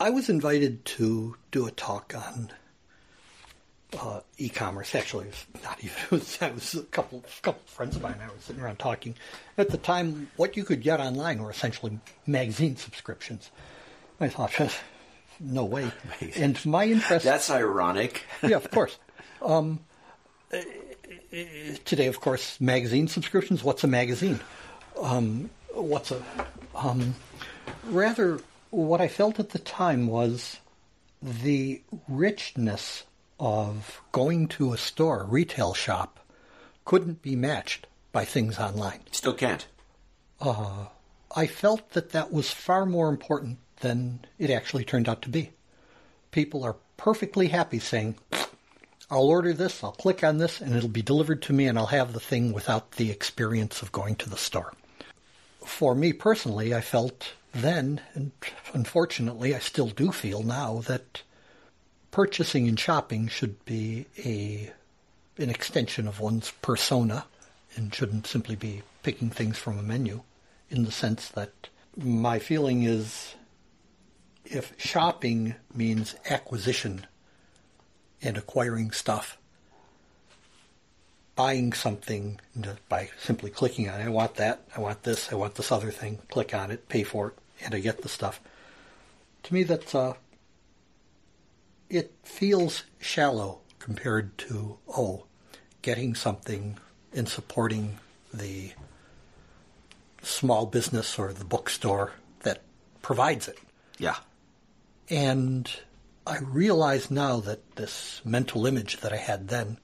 [0.00, 2.50] I was invited to do a talk on
[3.98, 4.94] uh, e-commerce.
[4.94, 5.96] Actually, it was not even.
[6.04, 8.16] It was, I was a couple couple friends of mine.
[8.22, 9.14] I was sitting around talking.
[9.58, 13.50] At the time, what you could get online were essentially magazine subscriptions.
[14.20, 14.52] I thought,
[15.40, 15.90] no way.
[16.36, 17.24] And my interest.
[17.24, 18.24] That's ironic.
[18.42, 18.98] yeah, of course.
[19.40, 19.80] Um,
[21.84, 23.64] today, of course, magazine subscriptions.
[23.64, 24.40] What's a magazine?
[25.00, 26.22] Um, what's a
[26.74, 27.14] um,
[27.86, 28.40] rather?
[28.70, 30.58] What I felt at the time was
[31.22, 33.04] the richness
[33.40, 36.20] of going to a store, retail shop,
[36.84, 39.00] couldn't be matched by things online.
[39.10, 39.66] Still can't.
[40.40, 40.86] Uh,
[41.34, 45.50] I felt that that was far more important than it actually turned out to be.
[46.30, 48.16] People are perfectly happy saying,
[49.10, 51.86] I'll order this, I'll click on this, and it'll be delivered to me, and I'll
[51.86, 54.74] have the thing without the experience of going to the store.
[55.64, 58.32] For me personally, I felt then, and
[58.72, 61.22] unfortunately I still do feel now, that
[62.10, 64.72] purchasing and shopping should be a
[65.38, 67.24] an extension of one's persona
[67.76, 70.20] and shouldn't simply be picking things from a menu
[70.68, 73.34] in the sense that my feeling is
[74.44, 77.06] if shopping means acquisition
[78.20, 79.38] and acquiring stuff,
[81.36, 82.38] buying something
[82.88, 85.90] by simply clicking on it, I want that, I want this, I want this other
[85.90, 87.34] thing, click on it, pay for it,
[87.64, 88.40] and I get the stuff.
[89.44, 90.14] To me, that's uh,
[91.90, 95.24] it feels shallow compared to oh,
[95.82, 96.78] getting something
[97.12, 97.98] and supporting
[98.32, 98.72] the
[100.22, 102.12] small business or the bookstore
[102.44, 102.62] that
[103.02, 103.58] provides it.
[103.98, 104.16] Yeah.
[105.08, 105.68] And
[106.26, 109.78] I realize now that this mental image that I had then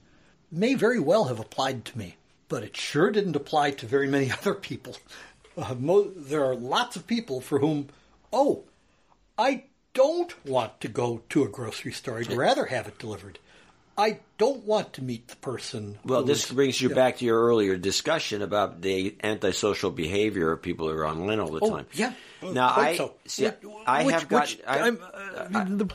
[0.49, 2.15] may very well have applied to me,
[2.47, 4.95] but it sure didn't apply to very many other people.
[5.57, 7.89] Uh, mo- there are lots of people for whom,
[8.31, 8.63] oh,
[9.37, 9.63] I
[9.97, 12.19] don't want to go to a grocery store.
[12.19, 13.39] I'd rather have it delivered.
[13.97, 15.97] I don't want to meet the person.
[16.05, 16.95] Well, this brings you yeah.
[16.95, 21.49] back to your earlier discussion about the antisocial behavior of people who are online all
[21.49, 21.87] the oh, time.
[21.93, 22.13] Yeah.
[22.43, 23.15] Now I so.
[23.25, 23.49] see,
[23.87, 25.89] I have got which, I, uh, I,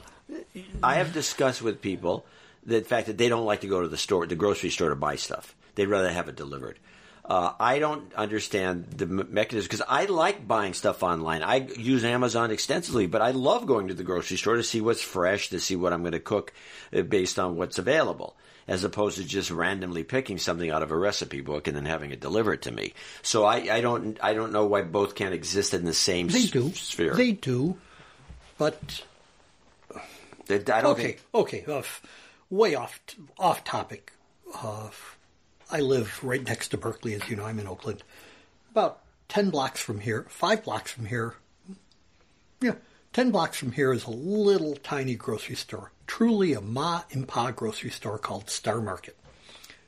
[0.82, 2.26] I have discussed with people
[2.66, 4.96] the fact that they don't like to go to the store, the grocery store, to
[4.96, 5.54] buy stuff.
[5.76, 6.80] They'd rather have it delivered.
[7.24, 11.42] Uh, I don't understand the mechanism because I like buying stuff online.
[11.44, 15.02] I use Amazon extensively, but I love going to the grocery store to see what's
[15.02, 16.52] fresh, to see what I'm going to cook
[16.92, 18.34] uh, based on what's available,
[18.66, 22.10] as opposed to just randomly picking something out of a recipe book and then having
[22.10, 22.92] it delivered to me.
[23.22, 26.46] So I, I don't I don't know why both can't exist in the same they
[26.46, 26.72] do.
[26.72, 27.14] sphere.
[27.14, 27.78] They do,
[28.58, 29.04] but
[30.50, 31.20] I don't okay, think.
[31.32, 31.82] okay, uh,
[32.50, 33.00] way off
[33.38, 34.12] off topic.
[34.52, 34.88] Uh,
[35.72, 37.46] I live right next to Berkeley, as you know.
[37.46, 38.02] I'm in Oakland.
[38.70, 41.34] About ten blocks from here, five blocks from here.
[42.60, 42.74] Yeah,
[43.14, 45.90] ten blocks from here is a little tiny grocery store.
[46.06, 49.16] Truly a ma and pa grocery store called Star Market.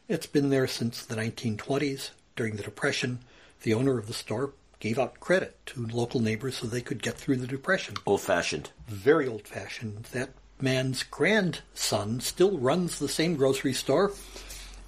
[0.08, 2.10] It's been there since the 1920s.
[2.34, 3.20] During the Depression,
[3.62, 7.16] the owner of the store gave out credit to local neighbors so they could get
[7.18, 7.94] through the Depression.
[8.06, 8.70] Old fashioned.
[8.88, 10.04] Very old fashioned.
[10.12, 10.30] That
[10.60, 14.12] man's grandson still runs the same grocery store,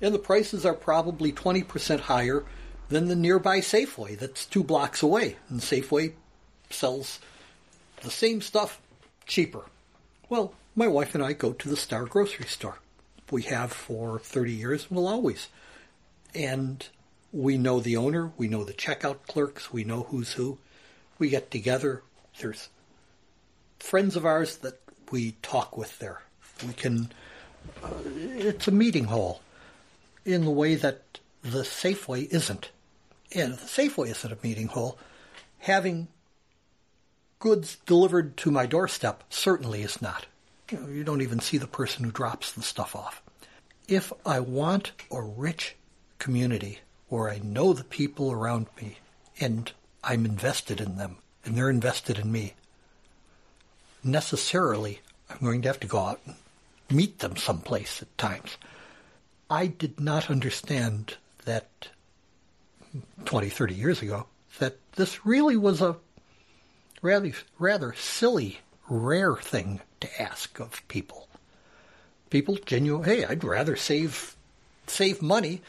[0.01, 2.44] and the prices are probably 20% higher
[2.89, 5.36] than the nearby Safeway that's two blocks away.
[5.48, 6.12] And Safeway
[6.70, 7.18] sells
[8.02, 8.81] the same stuff
[9.27, 9.64] cheaper.
[10.28, 12.78] Well, my wife and I go to the Star grocery store.
[13.31, 15.48] We have for 30 years, we'll always.
[16.35, 16.86] And
[17.32, 20.59] we know the owner, we know the checkout clerks, we know who's who.
[21.18, 22.02] We get together.
[22.39, 22.68] There's
[23.78, 24.78] friends of ours that
[25.10, 26.23] we talk with there.
[26.66, 27.10] We can.
[27.82, 29.40] Uh, it's a meeting hall
[30.27, 32.70] in the way that the Safeway isn't.
[33.32, 34.98] And the Safeway isn't a meeting hall,
[35.59, 36.09] having
[37.39, 40.27] goods delivered to my doorstep certainly is not.
[40.70, 43.23] You, know, you don't even see the person who drops the stuff off.
[43.86, 45.77] If I want a rich
[46.19, 48.98] community where I know the people around me
[49.39, 49.70] and
[50.03, 52.55] I'm invested in them and they're invested in me,
[54.03, 55.01] necessarily
[55.31, 56.35] I'm going to have to go out and
[56.90, 58.57] meet them someplace at times.
[59.48, 61.89] I did not understand that
[63.24, 64.27] 20, 30 years ago
[64.59, 65.97] that this really was a
[67.02, 71.28] rather, rather silly, rare thing to ask of people.
[72.31, 74.35] People genuine, hey, I'd rather save
[74.89, 75.62] save money,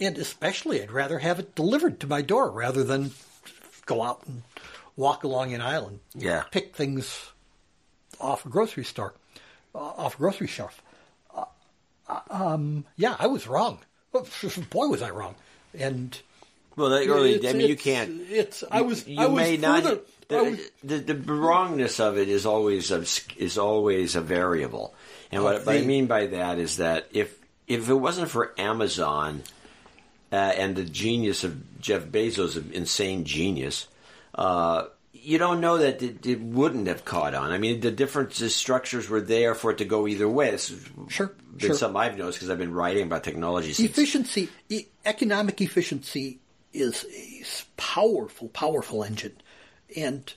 [0.00, 3.12] and especially I'd rather have it delivered to my door rather than
[3.86, 4.42] go out and
[4.96, 6.44] walk along an aisle and yeah.
[6.50, 7.30] pick things
[8.20, 9.14] off a grocery store,
[9.74, 10.82] off a grocery shelf.
[12.08, 13.78] Uh, um, yeah, I was wrong.
[14.70, 15.34] Boy, was I wrong.
[15.76, 16.18] And
[16.76, 18.22] well, that early, I mean, you can't.
[18.28, 19.06] It's I was.
[19.06, 20.00] You I was may further, not.
[20.28, 23.04] The, was, the, the, wrongness of it is always a,
[23.36, 24.94] is always a variable,
[25.30, 27.36] and what, the, what I mean by that is that if
[27.68, 29.42] if it wasn't for Amazon
[30.32, 33.86] uh, and the genius of Jeff Bezos, insane genius,
[34.34, 34.84] uh,
[35.24, 37.50] you don't know that it, it, wouldn't have caught on.
[37.50, 40.50] I mean, the different structures were there for it to go either way.
[40.50, 40.74] This
[41.08, 41.74] sure, been sure.
[41.74, 43.72] something I've noticed because I've been writing about technology.
[43.72, 43.90] Since.
[43.90, 46.40] Efficiency, e- economic efficiency
[46.72, 49.36] is a powerful, powerful engine,
[49.96, 50.32] and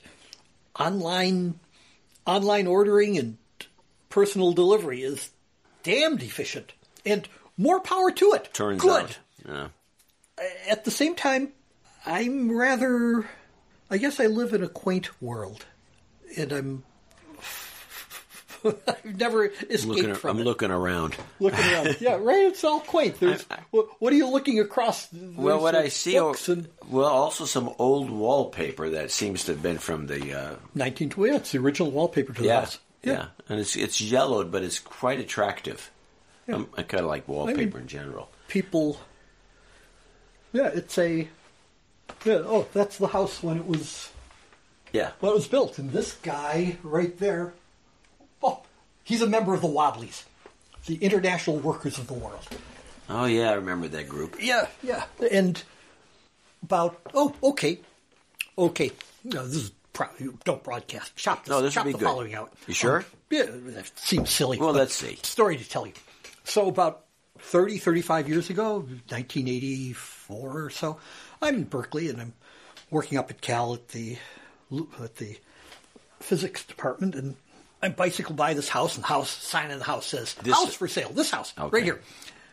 [0.78, 1.58] online
[2.26, 3.36] online ordering and
[4.08, 5.30] personal delivery is
[5.82, 6.72] damned efficient,
[7.04, 8.52] and more power to it.
[8.52, 9.04] Turns Good.
[9.04, 9.68] out, yeah.
[10.68, 11.52] At the same time,
[12.06, 13.28] I'm rather
[13.90, 15.64] I guess I live in a quaint world,
[16.36, 16.84] and I'm.
[18.64, 20.44] I've never escaped looking, from I'm it.
[20.44, 21.16] looking around.
[21.38, 22.46] Looking around, yeah, right.
[22.46, 23.20] It's all quaint.
[23.20, 25.06] There's what are you looking across?
[25.06, 29.62] There's well, what I see, and, well, also some old wallpaper that seems to have
[29.62, 31.30] been from the uh, 1920.
[31.30, 32.78] Yeah, it's the original wallpaper to the yeah, house.
[33.02, 33.12] Yeah.
[33.12, 35.90] yeah, and it's it's yellowed, but it's quite attractive.
[36.48, 38.30] I'm, I kind of like wallpaper in general.
[38.48, 38.98] people.
[40.52, 41.28] Yeah, it's a.
[42.24, 44.10] Yeah, oh, that's the house when it was
[44.92, 45.12] Yeah.
[45.20, 47.54] when it was built, and this guy right there.
[48.42, 48.62] Oh,
[49.04, 50.24] he's a member of the Wobblies,
[50.86, 52.46] the International Workers of the World.
[53.08, 54.36] Oh yeah, I remember that group.
[54.40, 55.62] Yeah, yeah, and
[56.62, 57.80] about oh, okay,
[58.58, 58.90] okay.
[59.24, 60.08] No, this is pro-
[60.44, 61.14] don't broadcast.
[61.16, 61.50] Chop this.
[61.50, 62.04] No, this chop would be the good.
[62.06, 62.52] following out.
[62.66, 62.98] You sure?
[62.98, 64.58] Um, yeah, that seems silly.
[64.58, 65.18] Well, let's see.
[65.22, 65.92] Story to tell you.
[66.44, 67.04] So about
[67.40, 70.98] 30, 35 years ago, 1984 or so,
[71.40, 72.34] I'm in Berkeley and I'm
[72.90, 74.16] working up at Cal at the
[75.02, 75.38] at the
[76.20, 77.36] physics department, and
[77.82, 80.74] I bicycle by this house, and the house sign in the house says This- "House
[80.74, 81.68] for sale." This house Okay.
[81.70, 82.00] right here.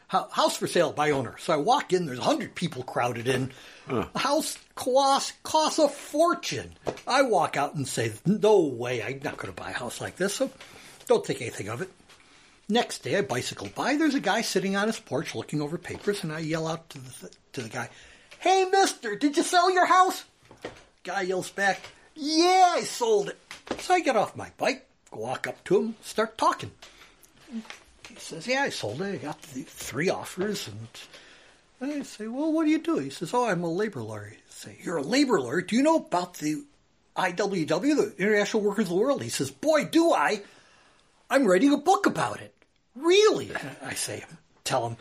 [0.07, 1.36] House for sale by owner.
[1.40, 2.06] So I walk in.
[2.06, 3.52] There's a hundred people crowded in.
[3.88, 6.76] The house costs costs a fortune.
[7.07, 9.02] I walk out and say, "No way!
[9.03, 10.52] I'm not going to buy a house like this." So
[11.07, 11.90] don't think anything of it.
[12.70, 13.95] Next day, I bicycle by.
[13.95, 16.99] There's a guy sitting on his porch looking over papers, and I yell out to
[16.99, 17.90] the to the guy,
[18.45, 20.23] "Hey, Mister, did you sell your house?"
[21.03, 21.81] Guy yells back,
[22.13, 23.39] "Yeah, I sold it."
[23.81, 26.69] So I get off my bike, walk up to him, start talking.
[28.07, 29.15] He says, "Yeah, I sold it.
[29.15, 30.88] I got the three offers." And
[31.81, 34.53] I say, "Well, what do you do?" He says, "Oh, I'm a labor lawyer." I
[34.53, 35.61] say, "You're a labor lawyer?
[35.61, 36.63] Do you know about the
[37.17, 40.43] IWW, the International Workers of the World?" He says, "Boy, do I!
[41.31, 42.53] I'm writing a book about it."
[42.93, 43.49] Really?
[43.81, 44.23] I say,
[44.63, 44.97] "Tell him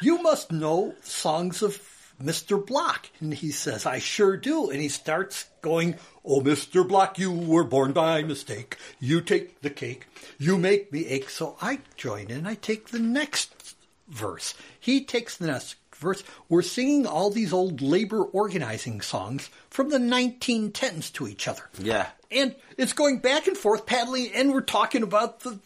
[0.00, 1.76] you must know songs of
[2.22, 2.64] Mr.
[2.64, 3.10] Block.
[3.20, 4.70] And he says, I sure do.
[4.70, 6.86] And he starts going, Oh, Mr.
[6.86, 8.76] Block, you were born by mistake.
[8.98, 10.06] You take the cake.
[10.38, 11.28] You make me ache.
[11.30, 12.46] So I join in.
[12.46, 13.76] I take the next
[14.08, 14.54] verse.
[14.78, 16.22] He takes the next verse.
[16.48, 21.68] We're singing all these old labor organizing songs from the 1910s to each other.
[21.78, 22.08] Yeah.
[22.30, 25.58] And it's going back and forth, paddling, and we're talking about the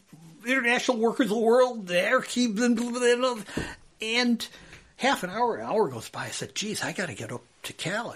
[0.46, 3.64] international workers of the world, the airkeep, blah, blah, blah, blah.
[4.00, 4.48] and
[4.98, 6.26] half an hour, an hour goes by.
[6.26, 8.14] I said, geez, I got to get up to Cal.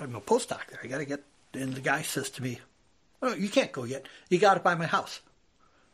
[0.00, 0.80] I'm a postdoc there.
[0.82, 1.22] I got to get,
[1.52, 2.60] and the guy says to me,
[3.22, 4.06] oh, you can't go yet.
[4.30, 5.20] You got to buy my house.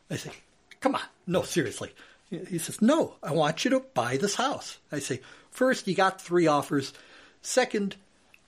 [0.09, 0.31] I say,
[0.79, 1.01] come on.
[1.27, 1.91] No, seriously.
[2.29, 4.79] He says, no, I want you to buy this house.
[4.91, 5.21] I say,
[5.51, 6.93] first, you got three offers.
[7.41, 7.95] Second,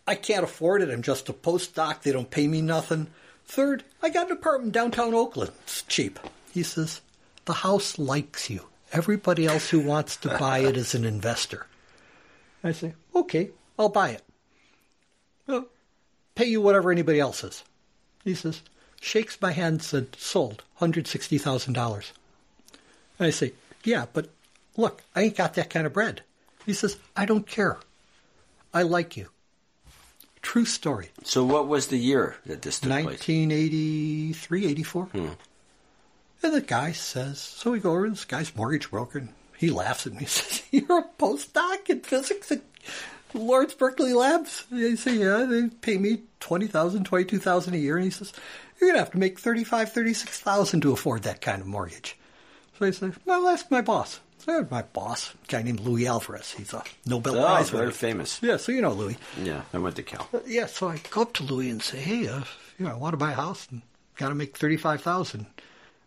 [0.08, 0.90] I can't afford it.
[0.90, 2.02] I'm just a postdoc.
[2.02, 3.08] They don't pay me nothing.
[3.46, 5.52] Third, I got an apartment downtown Oakland.
[5.64, 6.20] It's cheap.
[6.52, 7.02] He says,
[7.46, 8.62] the house likes you.
[8.92, 11.68] Everybody else who wants to buy it is an investor.
[12.64, 14.24] I say, okay, I'll buy it.
[15.48, 15.68] Well,
[16.34, 17.64] pay you whatever anybody else is.
[18.24, 18.62] He says,
[19.02, 22.12] shakes my hand and said, sold, $160,000.
[23.20, 23.54] I say,
[23.84, 24.30] yeah, but
[24.78, 26.22] look, I ain't got that kind of bread.
[26.66, 27.78] He says, I don't care.
[28.74, 29.30] I like you.
[30.42, 31.10] True story.
[31.24, 33.06] So what was the year that this took place?
[33.06, 35.06] 1983, 84.
[35.06, 35.28] Hmm.
[36.44, 39.70] And the guy says, so we go over to this guy's mortgage broker, and he
[39.72, 40.20] laughs at me.
[40.20, 42.62] He says, You're a postdoc in physics at
[43.34, 44.66] Lawrence Berkeley Labs?
[44.70, 47.96] And I say, Yeah, they pay me $20,000, $22,000 a year.
[47.96, 48.32] And he says,
[48.80, 52.16] You're going to have to make $35,000, $36,000 to afford that kind of mortgage.
[52.78, 54.20] So I say, Well, ask my boss.
[54.40, 56.52] So I have my boss, a guy named Luis Alvarez.
[56.52, 57.92] He's a Nobel Oh, Prize very winner.
[57.94, 58.40] famous.
[58.44, 59.16] Yeah, so you know Luis.
[59.42, 60.30] Yeah, I went to Cal.
[60.46, 62.44] Yeah, so I go up to Luis and say, "Hey, uh,
[62.78, 63.82] you know, I want to buy a house and
[64.18, 65.48] got to make thirty-five thousand.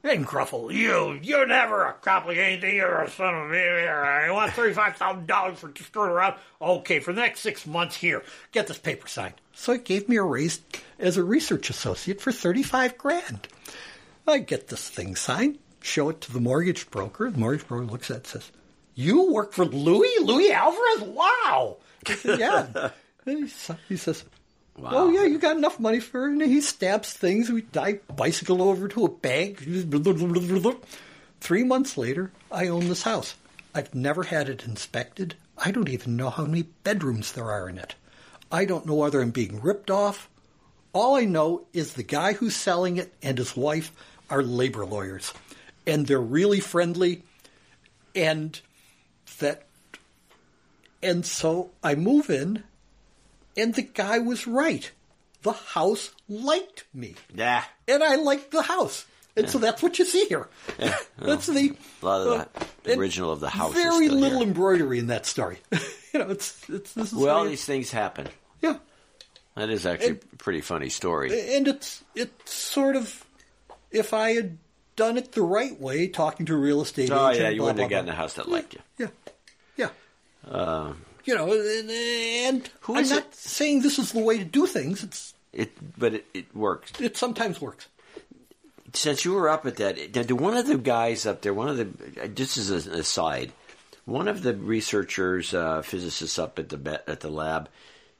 [0.05, 2.77] And Gruffle, you, you never accomplish anything.
[2.77, 3.89] You're a son of a.
[3.89, 6.37] I want thirty-five thousand dollars for just screwing around.
[6.63, 8.23] Okay, for the next six months, here,
[8.53, 9.35] get this paper signed.
[9.55, 10.61] So he gave me a raise
[11.01, 13.49] as a research associate for thirty-five grand.
[14.29, 17.31] I get this thing signed, show it to the mortgage broker.
[17.31, 18.53] The mortgage broker looks at it and says,
[18.95, 20.21] You work for Luis?
[20.23, 21.03] Luis Alvarez?
[21.03, 21.79] Wow.
[22.07, 22.91] Said, yeah.
[23.25, 23.47] He
[23.91, 24.25] he says,
[24.83, 26.33] Oh, yeah, you got enough money for it.
[26.33, 27.51] And he stabs things.
[27.51, 29.67] We, I bicycle over to a bank.
[31.41, 33.35] Three months later, I own this house.
[33.75, 35.35] I've never had it inspected.
[35.57, 37.95] I don't even know how many bedrooms there are in it.
[38.51, 40.29] I don't know whether I'm being ripped off.
[40.93, 43.93] All I know is the guy who's selling it and his wife
[44.31, 45.33] are labor lawyers.
[45.87, 47.23] And they're really friendly.
[48.15, 48.59] And
[49.39, 49.65] that.
[51.03, 52.65] And so I move in,
[53.59, 54.91] and the guy was right.
[55.43, 57.15] The house liked me.
[57.35, 57.65] Yeah.
[57.87, 59.05] And I liked the house.
[59.37, 60.49] And so that's what you see here.
[61.19, 61.77] that's the.
[62.03, 62.45] A lot of uh,
[62.83, 63.73] the original of the house.
[63.73, 64.49] Very little here.
[64.49, 65.59] embroidery in that story.
[66.13, 68.27] you know, it's it's this is Well, these things happen.
[68.63, 68.79] yeah,
[69.55, 71.55] That is actually And- a pretty funny story.
[71.57, 73.25] and it's it's sort of
[73.93, 74.59] if I had
[74.97, 77.43] done it the right way, talking to a real estate Oh agent.
[77.45, 78.81] yeah, you blah, wouldn't have blah, gotten a house that liked you.
[78.99, 79.07] Yeah,
[79.77, 79.91] yeah.
[80.51, 80.95] Uh,
[81.25, 83.35] You know, and, and Who I'm is not it?
[83.35, 85.03] saying this is the way to do things.
[85.05, 86.93] It's it, but it, it works.
[87.01, 87.87] it sometimes works.
[88.95, 91.77] since you were up at that, did one of the guys up there, one of
[91.77, 93.53] the, just as an aside,
[94.05, 97.69] one of the researchers, uh, physicists up at the at the lab,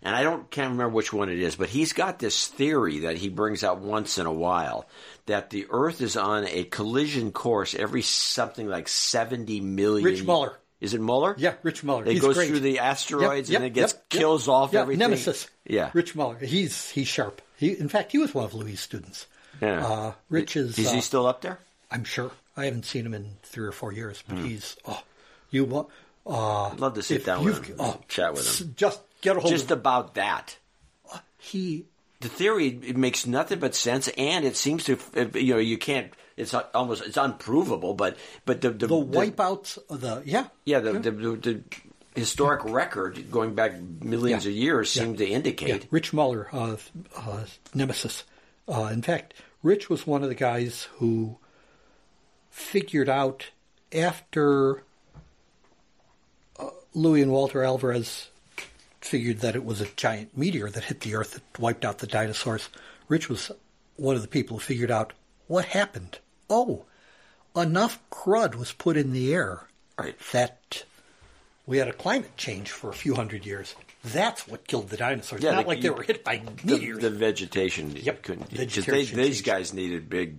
[0.03, 3.17] and I don't can't remember which one it is, but he's got this theory that
[3.17, 4.87] he brings out once in a while
[5.27, 10.05] that the Earth is on a collision course every something like seventy million.
[10.05, 10.59] Rich Muller.
[10.81, 11.35] Is it Muller?
[11.39, 12.07] Yeah, Rich Muller.
[12.07, 12.49] It goes great.
[12.49, 15.01] through the asteroids Yep, and yep, it gets yep, kills off everything.
[15.01, 15.49] Nemesis.
[15.67, 15.91] Yeah.
[15.93, 16.37] Rich Muller.
[16.39, 17.43] He's he's sharp.
[17.57, 19.27] He, in fact, he was one of Luis' students.
[19.61, 19.85] Yeah.
[19.85, 20.79] Uh, Rich is.
[20.79, 21.59] Is uh, he still up there?
[21.91, 22.31] I'm sure.
[22.57, 24.77] I haven't seen him in three or four years, but he's.
[24.87, 25.03] Oh,
[25.51, 25.89] you want?
[26.27, 28.75] Uh, I'd love to sit down with him, oh, chat with him.
[28.77, 30.57] Just get a hold Just of about that.
[31.39, 31.87] he.
[32.21, 34.99] the theory it makes nothing but sense, and it seems to
[35.35, 36.13] you know you can't.
[36.39, 40.93] It's almost it's unprovable, but but the the, The wipeouts of the yeah yeah the,
[40.95, 41.61] the, the, the
[42.15, 44.51] historic record going back millions Yeah.
[44.53, 45.03] of years Yeah.
[45.05, 45.69] seem to indicate.
[45.83, 46.77] Yeah, Rich Muller, uh,
[47.17, 47.45] uh,
[47.75, 48.25] Nemesis.
[48.69, 51.37] Uh, in fact, Rich was one of the guys who
[52.51, 53.47] figured out
[53.93, 54.83] after
[56.59, 58.29] uh, Luis and Walter Alvarez
[59.01, 62.07] figured that it was a giant meteor that hit the Earth that wiped out the
[62.07, 62.69] dinosaurs.
[63.09, 63.51] Rich was
[63.97, 65.13] one of the people who figured out
[65.47, 66.19] what happened.
[66.51, 66.85] Oh,
[67.57, 69.67] enough crud was put in the air
[69.99, 70.17] Right.
[70.33, 70.85] that
[71.67, 73.75] we had a climate change for a few hundred years.
[74.05, 75.43] That's what killed the dinosaurs.
[75.43, 77.03] Yeah, Not the- like they were hit by The, meteors.
[77.03, 80.37] the vegetation Yep, couldn't because vegetation they, these guys needed big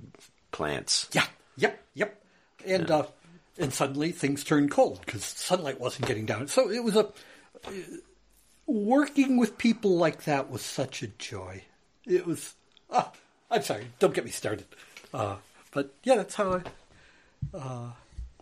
[0.52, 1.08] plants.
[1.12, 1.26] yeah,
[1.58, 2.24] yep, yep.
[2.66, 3.04] And uh,
[3.58, 6.48] and suddenly things turned cold because sunlight wasn't getting down.
[6.48, 7.06] So it was a
[7.68, 7.72] uh,
[8.66, 11.64] working with people like that was such a joy.
[12.06, 12.54] It was.
[12.90, 13.12] ah,
[13.52, 13.88] I'm sorry.
[14.00, 14.66] Don't get me started.
[15.14, 15.36] Uh,
[15.72, 16.62] but yeah, that's how
[17.54, 17.92] I.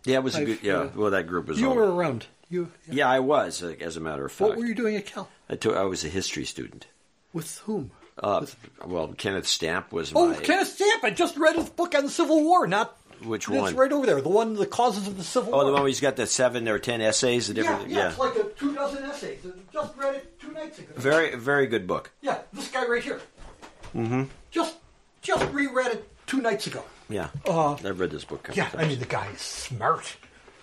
[0.04, 0.58] Yeah, it was a I've, good.
[0.62, 1.60] Yeah, uh, well, that group was.
[1.60, 2.26] You all- were around.
[2.50, 2.70] You.
[2.90, 3.62] Yeah, I was.
[3.62, 5.28] uh, As a matter of fact, What were you doing at Cal?
[5.50, 6.86] I, took, I was a history student.
[7.34, 7.90] With whom?
[8.22, 8.46] Uh,
[8.86, 10.34] well, Kenneth Stampp was Oh, my.
[10.36, 11.04] Kenneth Stampp!
[11.04, 12.66] I just read his book on the Civil War.
[12.66, 13.76] Not Which It's one?
[13.76, 14.20] right over there.
[14.22, 15.62] The one, the causes of the Civil Oh, War.
[15.62, 17.90] Oh, the one where he's got the seven or ten essays, the yeah, different.
[17.90, 19.40] yeah, it's like a two dozen essays.
[19.44, 20.88] I just read it two nights ago.
[20.96, 22.10] very, very good book.
[22.22, 23.20] Yeah, this guy right here.
[23.94, 24.22] Mm-hmm.
[24.50, 24.76] Just,
[25.20, 26.82] just reread it two nights ago.
[27.08, 28.42] Yeah, Uh, I've read this book.
[28.44, 30.16] couple Yeah, I mean the guy is smart.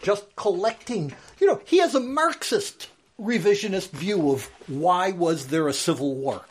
[0.03, 1.13] Just collecting.
[1.39, 2.89] You know, he has a Marxist
[3.19, 6.45] revisionist view of why was there a civil war.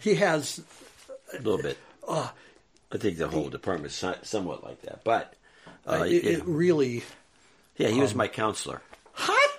[0.00, 0.60] He has
[1.32, 1.78] a little bit.
[2.06, 2.28] uh,
[2.92, 5.34] I think the whole department is somewhat like that, but
[5.86, 7.02] uh, it, it really.
[7.78, 8.82] yeah, he um, was my counselor.
[9.14, 9.50] Hot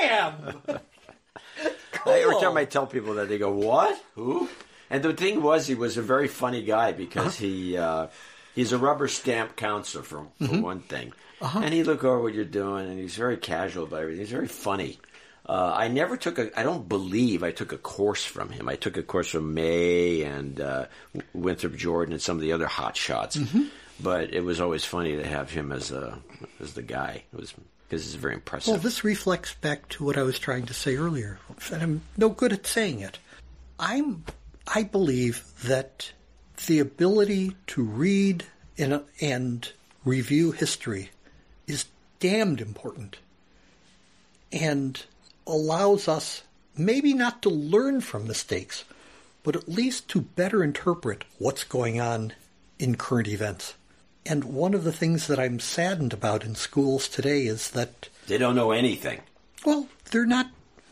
[0.00, 0.60] damn!
[2.06, 3.98] I, every time I tell people that, they go, "What?
[4.16, 4.48] Who?"
[4.90, 7.44] And the thing was, he was a very funny guy because Uh-huh.
[7.46, 8.06] he uh,
[8.54, 10.60] he's a rubber stamp counselor for, for Mm-hmm.
[10.62, 11.60] one thing, Uh-huh.
[11.62, 14.20] and he look over what you're doing, and he's very casual about everything.
[14.20, 14.98] He's very funny.
[15.46, 16.58] Uh, I never took a.
[16.58, 18.66] I don't believe I took a course from him.
[18.68, 20.86] I took a course from May and uh,
[21.34, 23.36] Winthrop Jordan and some of the other hot shots.
[23.36, 23.64] Mm-hmm.
[24.00, 26.18] But it was always funny to have him as a
[26.60, 27.24] as the guy.
[27.32, 27.52] It was
[27.86, 28.72] because he's very impressive.
[28.72, 31.38] Well, this reflects back to what I was trying to say earlier,
[31.70, 33.18] and I'm no good at saying it.
[33.78, 34.24] I'm,
[34.66, 36.10] I believe that
[36.66, 38.44] the ability to read
[38.78, 39.72] and, and
[40.04, 41.10] review history
[41.66, 41.86] is
[42.20, 43.18] damned important
[44.52, 45.04] and
[45.46, 46.42] allows us
[46.76, 48.84] maybe not to learn from mistakes,
[49.42, 52.32] but at least to better interpret what's going on
[52.78, 53.74] in current events.
[54.26, 58.38] And one of the things that I'm saddened about in schools today is that they
[58.38, 59.20] don't know anything.
[59.66, 60.46] well, they're not.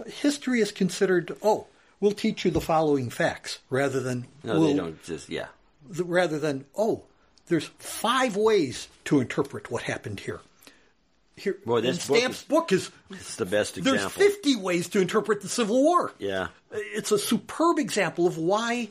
[0.07, 1.37] History is considered.
[1.43, 1.67] Oh,
[2.03, 5.03] we'll teach you the following facts, rather than No, we'll, they don't.
[5.05, 5.47] Just yeah.
[5.91, 7.05] th- rather than oh,
[7.47, 10.41] there's five ways to interpret what happened here.
[11.35, 12.91] Here, Boy, this book Stampp's is- book is.
[13.11, 13.93] It's the best example.
[13.99, 14.37] There's example.
[14.37, 16.13] 50 ways to interpret the Civil War.
[16.19, 16.49] Yeah.
[16.71, 18.91] It's a superb example of why,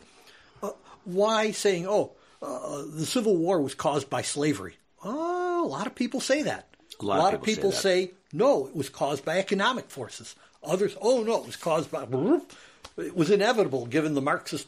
[0.63, 0.71] uh,
[1.05, 5.93] why saying, "Oh, uh, the Civil War was caused by slavery." Oh, a lot of
[5.93, 6.67] people say that.
[6.99, 11.23] A lot of people say say, "No, it was caused by economic forces." Others, "Oh
[11.23, 12.05] no, it was caused by."
[12.97, 14.67] It was inevitable given the Marxist.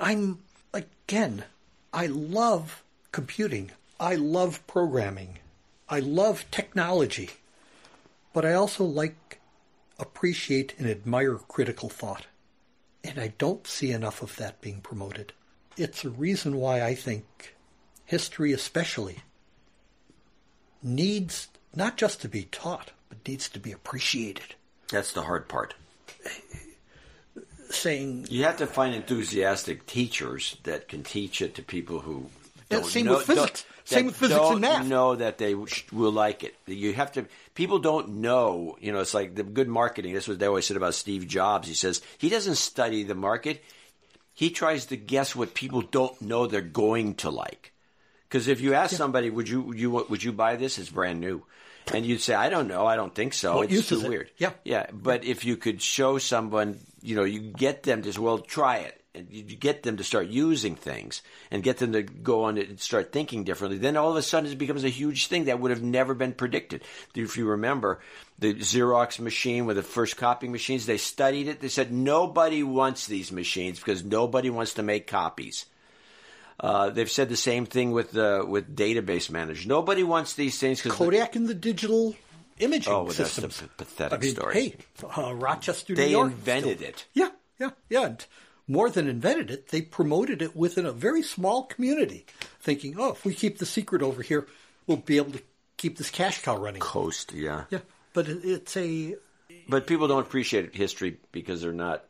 [0.00, 0.38] I'm
[0.72, 1.44] again.
[1.92, 2.82] I love
[3.12, 3.70] computing.
[3.98, 5.38] I love programming.
[5.88, 7.30] I love technology.
[8.32, 9.40] But I also like,
[9.98, 12.26] appreciate, and admire critical thought.
[13.02, 15.32] And I don't see enough of that being promoted.
[15.76, 17.56] It's a reason why I think
[18.04, 19.20] history, especially,
[20.82, 24.54] needs not just to be taught, but needs to be appreciated.
[24.90, 25.74] That's the hard part.
[27.70, 32.30] Saying, You have to find enthusiastic teachers that can teach it to people who
[32.70, 33.64] don't same know, with physics.
[33.84, 34.86] Same that with physics and math.
[34.86, 36.54] know that they will like it.
[36.66, 37.26] You have to.
[37.54, 38.76] People don't know.
[38.80, 40.14] You know, it's like the good marketing.
[40.14, 41.68] This is what they always said about Steve Jobs.
[41.68, 43.62] He says he doesn't study the market.
[44.34, 47.72] he tries to guess what people don't know they're going to like.
[48.28, 50.78] Because if you ask somebody, would you would you would you buy this?
[50.78, 51.42] It's brand new,
[51.94, 53.56] and you'd say, I don't know, I don't think so.
[53.56, 54.08] What it's too it?
[54.08, 54.30] weird.
[54.36, 54.52] Yeah.
[54.64, 54.86] yeah.
[54.92, 59.00] But if you could show someone, you know, you get them to well, try it,
[59.14, 62.78] and you get them to start using things, and get them to go on and
[62.78, 63.78] start thinking differently.
[63.78, 66.32] Then all of a sudden, it becomes a huge thing that would have never been
[66.32, 66.82] predicted.
[67.14, 68.00] If you remember
[68.38, 71.60] the Xerox machine with the first copying machines, they studied it.
[71.60, 75.66] They said nobody wants these machines because nobody wants to make copies.
[76.60, 79.66] Uh, they've said the same thing with the with database managers.
[79.66, 82.16] Nobody wants these things because Kodak and the digital
[82.58, 83.62] imaging Oh, well, that's systems.
[83.62, 84.54] a pathetic I mean, story.
[84.54, 84.76] Hey,
[85.16, 86.32] uh, Rochester, they New York.
[86.32, 87.06] invented still- it.
[87.14, 87.28] Yeah,
[87.60, 88.06] yeah, yeah.
[88.06, 88.26] And
[88.66, 92.26] more than invented it, they promoted it within a very small community,
[92.60, 94.48] thinking, oh, if we keep the secret over here,
[94.88, 95.42] we'll be able to
[95.76, 96.80] keep this cash cow running.
[96.80, 97.64] Coast, yeah.
[97.70, 97.78] Yeah,
[98.14, 99.14] but it's a
[99.68, 102.04] But people don't appreciate history because they're not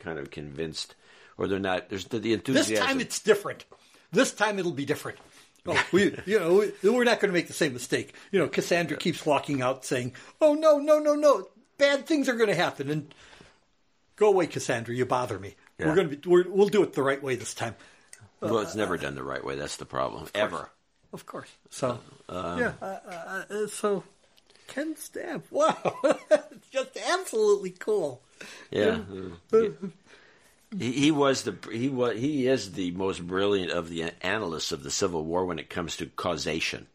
[0.00, 0.94] kind of convinced,
[1.38, 1.88] or they're not.
[1.88, 2.74] There's the, the enthusiasm.
[2.74, 3.64] This time it's different.
[4.12, 5.18] This time it'll be different.
[5.68, 8.14] Oh, we, you know, we, we're not going to make the same mistake.
[8.30, 11.48] You know, Cassandra keeps walking out saying, "Oh no, no, no, no!
[11.76, 13.12] Bad things are going to happen." And
[14.14, 14.94] go away, Cassandra.
[14.94, 15.56] You bother me.
[15.78, 15.86] Yeah.
[15.86, 16.28] We're going to be.
[16.28, 17.74] We're, we'll do it the right way this time.
[18.40, 19.56] well, it's never done the right way.
[19.56, 20.28] That's the problem.
[20.34, 20.70] Ever.
[21.12, 21.50] Of course.
[21.70, 22.72] So yeah.
[22.80, 24.04] Uh, uh, uh, so
[24.68, 25.50] Ken Stampp.
[25.50, 25.76] Wow,
[26.30, 28.22] it's just absolutely cool.
[28.70, 29.00] Yeah.
[30.78, 34.82] He, he was the he was he is the most brilliant of the analysts of
[34.82, 36.86] the Civil War when it comes to causation.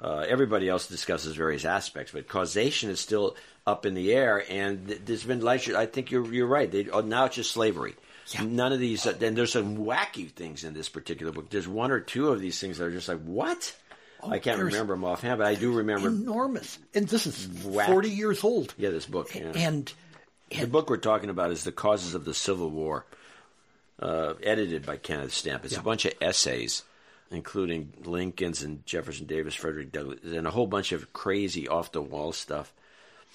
[0.00, 4.44] Uh, everybody else discusses various aspects, but causation is still up in the air.
[4.48, 6.70] And there's been like I think you're you're right.
[6.70, 7.94] They, oh, now it's just slavery.
[8.28, 8.42] Yeah.
[8.44, 9.06] None of these.
[9.06, 11.50] Uh, and there's some wacky things in this particular book.
[11.50, 13.74] There's one or two of these things that are just like what.
[14.22, 16.08] I can't remember them offhand, but I do remember.
[16.08, 17.86] Enormous, and this is Whack.
[17.86, 18.74] forty years old.
[18.76, 19.32] Yeah, this book.
[19.34, 19.52] Yeah.
[19.54, 19.92] And
[20.50, 23.04] The book we're talking about is The Causes of the Civil War,
[24.00, 25.64] uh, edited by Kenneth Stampp.
[25.64, 26.82] It's a bunch of essays,
[27.30, 32.00] including Lincoln's and Jefferson Davis, Frederick Douglass, and a whole bunch of crazy off the
[32.00, 32.72] wall stuff.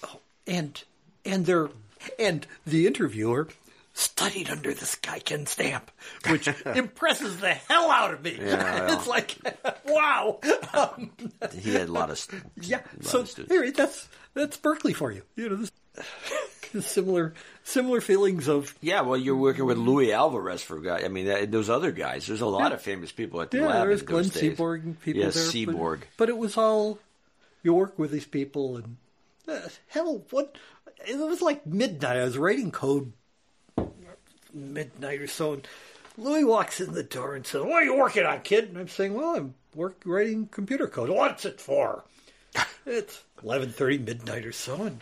[0.04, 0.82] Oh, and
[1.26, 1.70] and they're
[2.18, 3.48] and the interviewer
[3.94, 5.92] studied under this guy Ken Stampp,
[6.30, 8.38] which impresses the hell out of me.
[8.42, 8.98] Yeah, well.
[8.98, 9.38] it's like,
[9.86, 10.40] wow,
[10.74, 11.12] um,
[11.60, 12.26] He had a lot of
[12.60, 12.78] yeah.
[12.78, 15.22] lot So of that's that's Berkeley for you.
[15.36, 15.72] You know, this,
[16.82, 17.34] similar
[17.64, 21.02] similar feelings of Yeah, well, you're working with Luis Alvarez for guy.
[21.04, 22.28] I mean, those other guys.
[22.28, 22.76] There's a lot Yeah.
[22.76, 23.68] of famous people at the yeah.
[23.68, 23.88] lab.
[23.88, 24.26] There's Glenn.
[24.26, 25.44] Seaborg and people yeah, there.
[25.44, 26.00] but- Seaborg.
[26.18, 27.00] but it was all
[27.64, 28.98] you work with these people and
[29.48, 30.58] uh, hell, what
[31.06, 32.18] it was like midnight.
[32.18, 33.12] I was writing code
[34.54, 35.68] midnight or so, and
[36.18, 38.88] Luis walks in the door and says, "What are you working on, kid?" And I'm
[38.88, 41.10] saying, "Well, I'm work writing computer code.
[41.10, 42.04] What's it for?"
[42.86, 45.02] it's eleven thirty midnight or so, and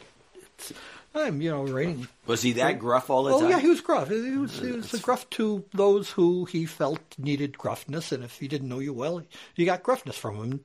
[0.57, 0.73] it's,
[1.14, 3.48] I'm you know writing Was he that gruff all the Oh time?
[3.48, 4.10] Oh yeah, he was gruff.
[4.10, 8.48] He was, he was gruff to those who he felt needed gruffness, and if he
[8.48, 9.22] didn't know you well,
[9.56, 10.60] you got gruffness from him.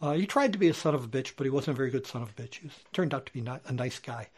[0.00, 1.90] Uh, he tried to be a son of a bitch, but he wasn't a very
[1.90, 2.54] good son of a bitch.
[2.56, 4.28] He was, turned out to be not, a nice guy.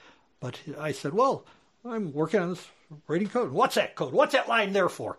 [0.41, 1.45] But I said, "Well,
[1.85, 2.67] I'm working on this
[3.09, 3.51] writing code.
[3.51, 4.13] What's that code?
[4.13, 5.19] What's that line there for?"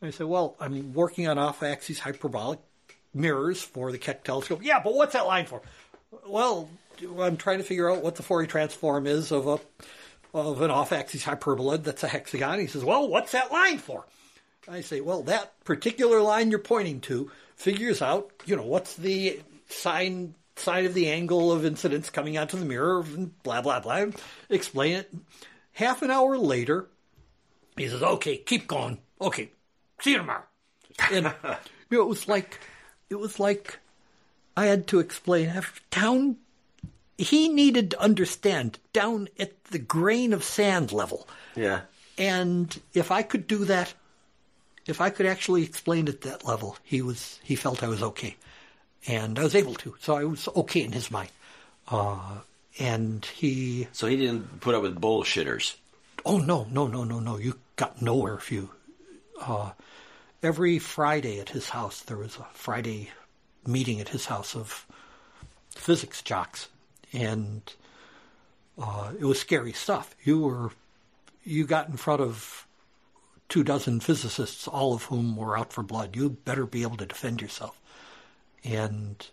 [0.00, 2.58] And I said, "Well, I'm working on off-axis hyperbolic
[3.14, 5.62] mirrors for the Keck telescope." Yeah, but what's that line for?
[6.26, 6.68] Well,
[7.18, 9.58] I'm trying to figure out what the Fourier transform is of a
[10.34, 12.60] of an off-axis hyperbola that's a hexagon.
[12.60, 14.04] He says, "Well, what's that line for?"
[14.68, 19.40] I say, "Well, that particular line you're pointing to figures out, you know, what's the
[19.68, 24.06] sine side of the angle of incidence coming onto the mirror, and blah blah blah."
[24.50, 25.14] Explain it.
[25.72, 26.88] Half an hour later,
[27.76, 28.98] he says, "Okay, keep going.
[29.20, 29.50] Okay,
[30.00, 30.44] see you tomorrow."
[31.12, 31.32] And
[31.90, 32.60] you know, it was like
[33.08, 33.78] it was like
[34.56, 35.52] I had to explain
[35.90, 36.36] down.
[37.18, 41.26] He needed to understand down at the grain of sand level.
[41.54, 41.80] yeah.
[42.18, 43.92] And if I could do that,
[44.86, 48.36] if I could actually explain at that level, he was he felt I was okay,
[49.06, 49.94] and I was able to.
[50.00, 51.28] So I was okay in his mind.
[51.88, 52.38] Uh,
[52.78, 55.76] and he, So he didn't put up with bullshitters.
[56.24, 58.70] oh no, no, no, no, no, you got nowhere if you.
[59.40, 59.72] Uh,
[60.42, 63.10] every Friday at his house, there was a Friday
[63.66, 64.86] meeting at his house of
[65.70, 66.68] physics jocks,
[67.12, 67.62] and
[68.80, 70.14] uh, it was scary stuff.
[70.24, 70.70] You were,
[71.44, 72.66] you got in front of
[73.48, 76.16] two dozen physicists, all of whom were out for blood.
[76.16, 77.80] You better be able to defend yourself.
[78.64, 79.24] And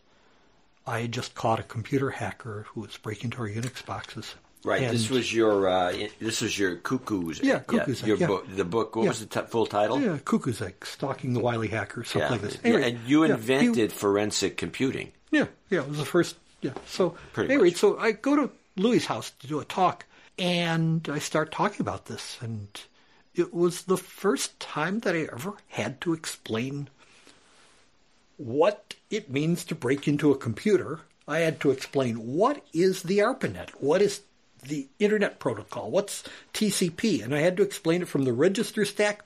[0.85, 4.35] I just caught a computer hacker who was breaking into our Unix boxes.
[4.63, 4.83] Right.
[4.83, 5.67] And- this was your.
[5.67, 7.41] Uh, this was your cuckoos.
[7.41, 8.27] Yeah, Cuckoo's Egg, Your yeah.
[8.27, 8.45] book.
[8.55, 8.95] The book.
[8.95, 9.09] What Yeah.
[9.09, 9.99] was the t- full title?
[9.99, 12.29] yeah, cuckoo's egg, stalking the wily hacker, something Yeah.
[12.31, 12.57] like this.
[12.63, 15.11] Anyway, and you he- invented forensic computing.
[15.31, 16.37] Yeah, yeah, it was the first.
[16.63, 17.77] Yeah, so Pretty anyway, much.
[17.77, 20.05] so I go to Luis' house to do a talk,
[20.39, 22.67] and I start talking about this, and
[23.35, 26.89] it was the first time that I ever had to explain
[28.37, 31.01] what it means to break into a computer.
[31.27, 34.21] I had to explain what is the ARPANET, what is
[34.63, 36.23] the Internet Protocol, what's
[36.53, 39.25] TCP, and I had to explain it from the register stack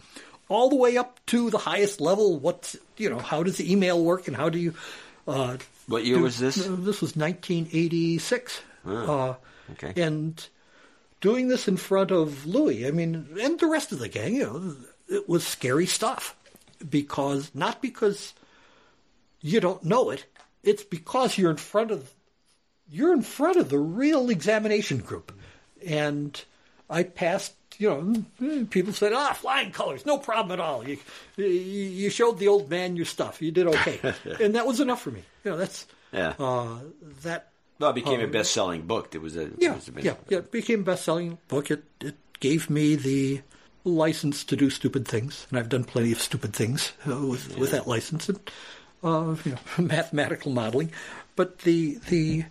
[0.50, 2.38] all the way up to the highest level.
[2.40, 4.74] What's you know how does the email work and how do you?
[5.28, 5.58] Uh,
[5.88, 6.56] What year was this?
[6.56, 8.62] This was 1986.
[8.86, 9.36] uh,
[9.72, 9.94] okay.
[10.02, 10.46] And
[11.22, 14.44] doing this in front of Luis, I mean, and the rest of the gang, you
[14.44, 14.76] know,
[15.08, 16.36] it was scary stuff
[16.88, 18.34] because not because
[19.42, 20.26] you don't know it,
[20.64, 22.12] it's because you're in front of
[22.90, 25.32] you're in front of the real examination group.
[25.86, 26.42] And
[26.90, 27.90] I passed, you
[28.40, 30.88] know, people said, ah, flying colors, no problem at all.
[30.88, 30.98] You,
[31.46, 33.42] you showed the old man your stuff.
[33.42, 34.00] You did okay.
[34.42, 35.24] and that was enough for me.
[35.44, 36.34] You know, that's, Yeah.
[36.40, 36.80] uh,
[37.24, 37.50] that,
[37.80, 39.14] no, it became a best-selling book.
[39.14, 41.70] It was a yeah, was yeah, yeah, it became a best-selling book.
[41.70, 43.42] It, it gave me the
[43.84, 45.46] license to do stupid things.
[45.50, 48.40] And I've done plenty of stupid things uh, with, with that license and,
[49.04, 50.92] uh, you know, mathematical modeling.
[51.36, 52.46] But the, the,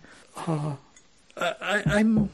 [0.47, 0.75] uh,
[1.35, 2.29] I, I'm,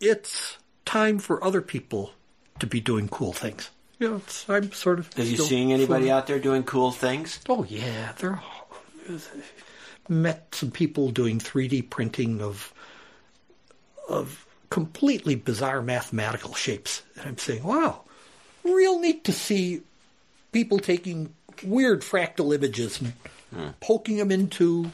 [0.00, 2.10] it's time for other people
[2.58, 3.70] to be doing cool things.
[3.98, 5.10] You know, I'm sort of.
[5.16, 7.40] Are you seeing anybody out there doing cool things?
[7.48, 8.42] Oh yeah, there.
[10.08, 12.72] Met some people doing 3D printing of
[14.08, 18.02] of completely bizarre mathematical shapes, and I'm saying, wow,
[18.64, 19.82] real neat to see
[20.50, 24.90] people taking weird fractal images and poking them into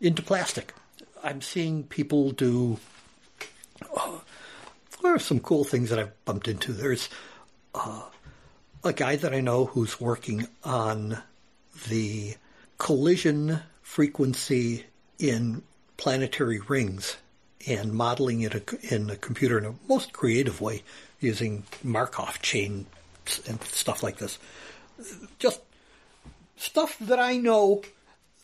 [0.00, 0.72] into plastic.
[1.22, 2.78] I'm seeing people do.
[3.96, 4.18] Uh,
[5.04, 6.72] there are some cool things that I've bumped into.
[6.72, 7.10] There's
[7.74, 8.02] uh,
[8.82, 11.18] a guy that I know who's working on
[11.88, 12.36] the
[12.78, 14.86] collision frequency
[15.18, 15.62] in
[15.98, 17.18] planetary rings
[17.66, 20.82] and modeling it in a computer in a most creative way
[21.20, 22.86] using Markov chains
[23.46, 24.38] and stuff like this.
[25.38, 25.60] Just
[26.56, 27.82] stuff that I know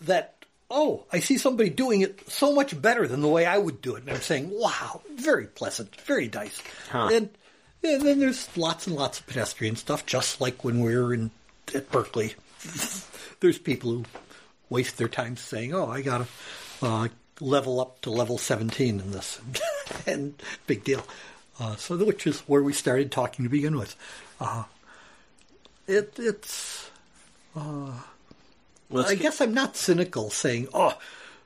[0.02, 0.39] that
[0.70, 3.96] oh, I see somebody doing it so much better than the way I would do
[3.96, 6.62] it, and I'm saying, wow, very pleasant, very nice.
[7.12, 7.30] And,
[7.82, 11.30] and then there's lots and lots of pedestrian stuff, just like when we were in
[11.74, 12.34] at Berkeley.
[13.40, 14.04] there's people who
[14.68, 17.08] waste their time saying, oh, I got to uh,
[17.40, 19.40] level up to level 17 in this,
[20.06, 20.34] and
[20.66, 21.04] big deal.
[21.58, 23.96] Uh, so, which is where we started talking to begin with.
[24.40, 24.64] Uh,
[25.86, 26.90] it, it's.
[28.90, 30.98] Let's I get- guess I'm not cynical saying, oh,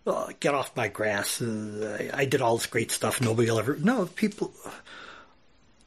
[0.07, 1.41] uh, get off my grass.
[1.41, 3.21] Uh, I, I did all this great stuff.
[3.21, 3.77] Nobody will ever.
[3.77, 4.53] No, people.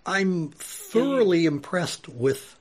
[0.06, 2.56] I'm thoroughly impressed with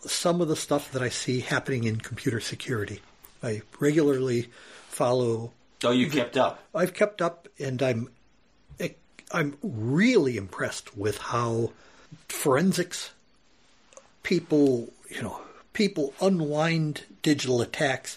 [0.00, 3.00] some of the stuff that I see happening in computer security.
[3.42, 4.50] I regularly
[4.88, 5.52] follow.
[5.84, 6.62] Oh, you kept up.
[6.74, 8.08] I've kept up, and I'm
[9.32, 11.72] I'm really impressed with how
[12.28, 13.10] forensics
[14.22, 15.40] people, you know,
[15.76, 18.16] people unwind digital attacks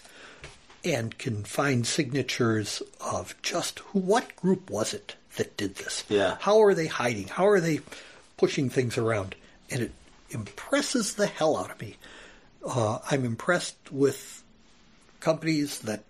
[0.82, 6.02] and can find signatures of just who, what group was it that did this?
[6.08, 6.38] Yeah.
[6.40, 7.28] How are they hiding?
[7.28, 7.80] How are they
[8.38, 9.34] pushing things around?
[9.68, 9.92] And it
[10.30, 11.96] impresses the hell out of me.
[12.66, 14.42] Uh, I'm impressed with
[15.20, 16.02] companies that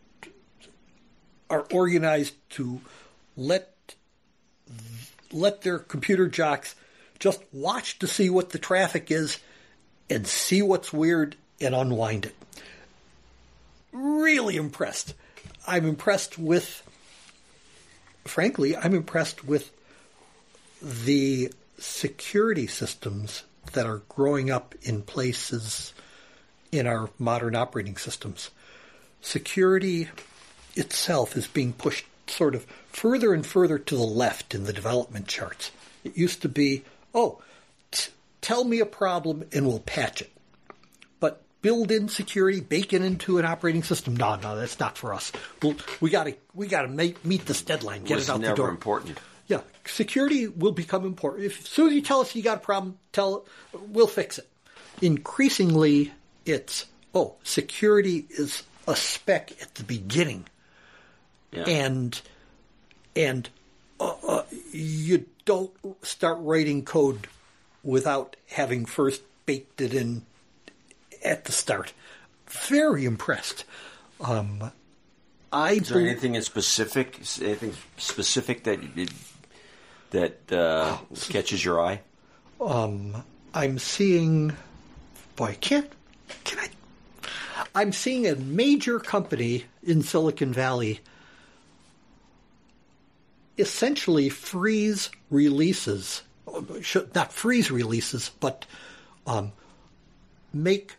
[1.51, 2.81] are organized to
[3.36, 3.74] let
[5.32, 6.77] let their computer jocks
[7.18, 9.40] just watch to see what the traffic is
[10.11, 12.35] and see what's weird and unwind it.
[13.93, 15.15] Really impressed.
[15.66, 16.82] I'm impressed with,
[18.24, 19.70] frankly, I'm impressed with
[20.82, 25.95] the security systems that are growing up in places
[26.73, 28.51] in our modern operating systems.
[29.20, 30.09] Security
[30.77, 35.27] itself is being pushed sort of further and further to the left in the development
[35.27, 35.70] charts.
[36.05, 36.85] It used to be,
[37.15, 37.43] oh,
[38.40, 40.30] tell me a problem and we'll patch it.
[41.20, 44.16] But build in security, bake it into an operating system.
[44.16, 45.32] No, no, that's not for us.
[45.62, 48.04] We'll, we got to we got to meet this deadline.
[48.04, 48.68] Get it out the door.
[48.70, 49.18] important.
[49.46, 51.44] Yeah, security will become important.
[51.44, 53.46] If as soon as you tell us you got a problem, tell
[53.88, 54.48] we'll fix it.
[55.02, 56.12] Increasingly,
[56.46, 60.46] it's oh, security is a spec at the beginning,
[61.52, 61.64] Yeah.
[61.64, 62.20] and
[63.16, 63.48] and
[63.98, 64.42] uh, uh,
[64.72, 65.72] you don't
[66.04, 67.26] start writing code
[67.82, 70.23] without having first baked it in
[71.24, 71.93] at the start.
[72.47, 73.65] Very impressed.
[74.20, 74.73] Um,
[75.52, 77.16] I Is there bel- anything in specific?
[77.40, 78.81] Anything specific that
[80.11, 80.98] that uh,
[81.28, 82.01] catches your eye?
[83.55, 84.55] I'm seeing,
[85.36, 85.90] boy, I can't,
[86.44, 86.69] can I?
[87.74, 91.01] I'm seeing a major company in Silicon Valley
[93.59, 96.23] essentially freeze releases,
[96.82, 98.66] should- not freeze releases, but
[99.27, 99.53] um,
[100.53, 100.95] make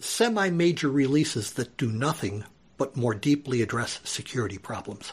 [0.00, 2.44] semi major releases that do nothing
[2.76, 5.12] but more deeply address security problems,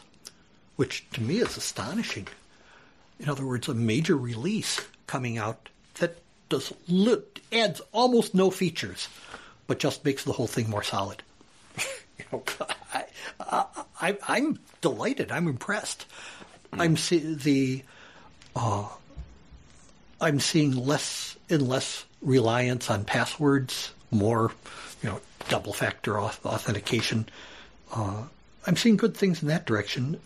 [0.76, 2.28] which to me is astonishing.
[3.18, 6.18] In other words, a major release coming out that
[6.48, 7.22] does li-
[7.52, 9.08] adds almost no features,
[9.66, 11.22] but just makes the whole thing more solid.
[12.18, 12.42] you know,
[14.00, 15.32] I, I'm delighted.
[15.32, 16.06] I'm impressed.
[16.72, 17.82] I'm see the
[18.54, 18.88] uh,
[20.20, 24.52] I'm seeing less and less reliance on passwords, more
[25.02, 27.28] you know double factor authentication.
[27.92, 28.22] Uh,
[28.66, 30.20] I'm seeing good things in that direction.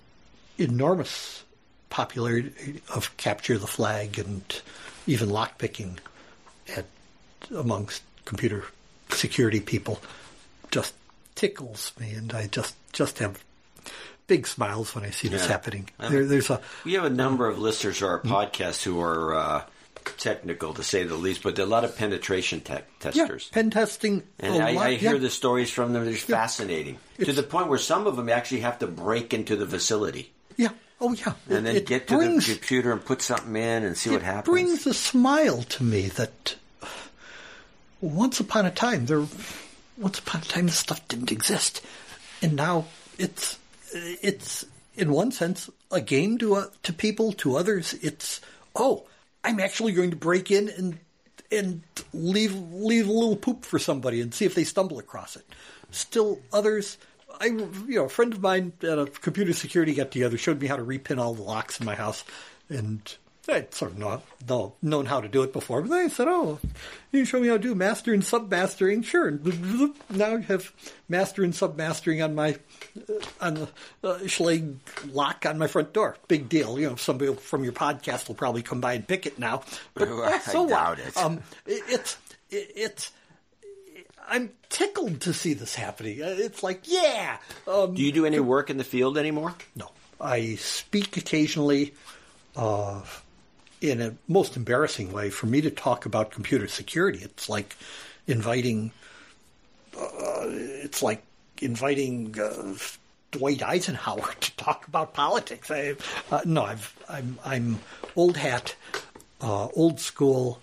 [0.58, 1.44] Enormous
[1.90, 4.62] popularity of capture the flag and
[5.06, 5.98] even lockpicking
[6.76, 6.86] at
[7.54, 8.64] amongst computer
[9.10, 10.00] security people
[10.70, 10.94] just
[11.34, 13.42] tickles me, and I just just have
[14.26, 15.88] big smiles when I see this happening.
[15.98, 19.62] There, there's a we have a number of listeners to our podcast who are uh,
[20.18, 23.48] technical to say the least, but there are a lot of penetration te- testers.
[23.50, 24.22] Yeah, pen testing.
[24.38, 25.18] And I, I, hear yeah.
[25.18, 26.04] the stories from them.
[26.04, 29.66] They're fascinating to the point where some of them actually have to break into the
[29.66, 30.70] facility Yeah.
[31.00, 31.32] Oh yeah.
[31.48, 34.10] and then It- it get to brings, the computer and put something in and see
[34.10, 34.48] what happens.
[34.48, 36.56] It brings a smile to me that
[38.00, 39.24] once upon a time there,
[39.96, 41.82] once upon a time this stuff didn't exist,
[42.42, 42.86] and now
[43.18, 43.58] it's
[43.94, 44.64] it's
[44.96, 47.32] in one sense a game to uh, to people.
[47.32, 48.40] To others, it's
[48.74, 49.04] oh,
[49.44, 50.98] I'm actually going to break in and
[51.52, 55.44] and leave leave a little poop for somebody and see if they stumble across it.
[55.90, 56.98] Still, others.
[57.40, 60.66] I, you know, a friend of mine at a computer security get together showed me
[60.66, 62.24] how to repin all the locks in my house,
[62.68, 63.16] and
[63.52, 65.82] I'd sort of know, know, known how to do it before.
[65.82, 66.58] But then I said, "Oh,
[67.12, 69.28] you show me how to do master and sub mastering." Sure.
[69.28, 70.72] And now I have
[71.08, 72.56] master and sub mastering on my
[73.08, 73.62] uh, on the
[74.04, 74.76] uh, Schlage
[75.12, 76.16] lock on my front door.
[76.28, 76.78] Big deal.
[76.78, 79.62] You know, somebody from your podcast will probably come by and pick it now.
[79.94, 81.06] But I uh, so doubt what?
[81.06, 81.16] it.
[81.16, 82.16] Um, it, it's
[82.50, 83.12] it, it's.
[84.28, 86.22] I'm tickled to see this happening.
[86.22, 87.38] Uh, It's like, yeah.
[87.66, 89.54] Um, Do you do any work in the field anymore?
[89.74, 89.90] no,
[90.20, 91.94] I speak occasionally.
[92.54, 93.02] Uh,
[93.80, 97.76] in a most embarrassing way, for me to talk about computer security, it's like
[98.26, 98.92] inviting.
[99.96, 101.22] Uh, it's like
[101.60, 102.74] inviting uh,
[103.32, 105.70] Dwight Eisenhower to talk about politics.
[105.70, 105.96] I,
[106.30, 107.78] uh, no, I've, I'm I'm
[108.16, 108.74] old hat,
[109.40, 110.60] uh, old school.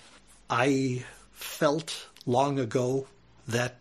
[0.49, 3.07] I felt long ago
[3.47, 3.75] that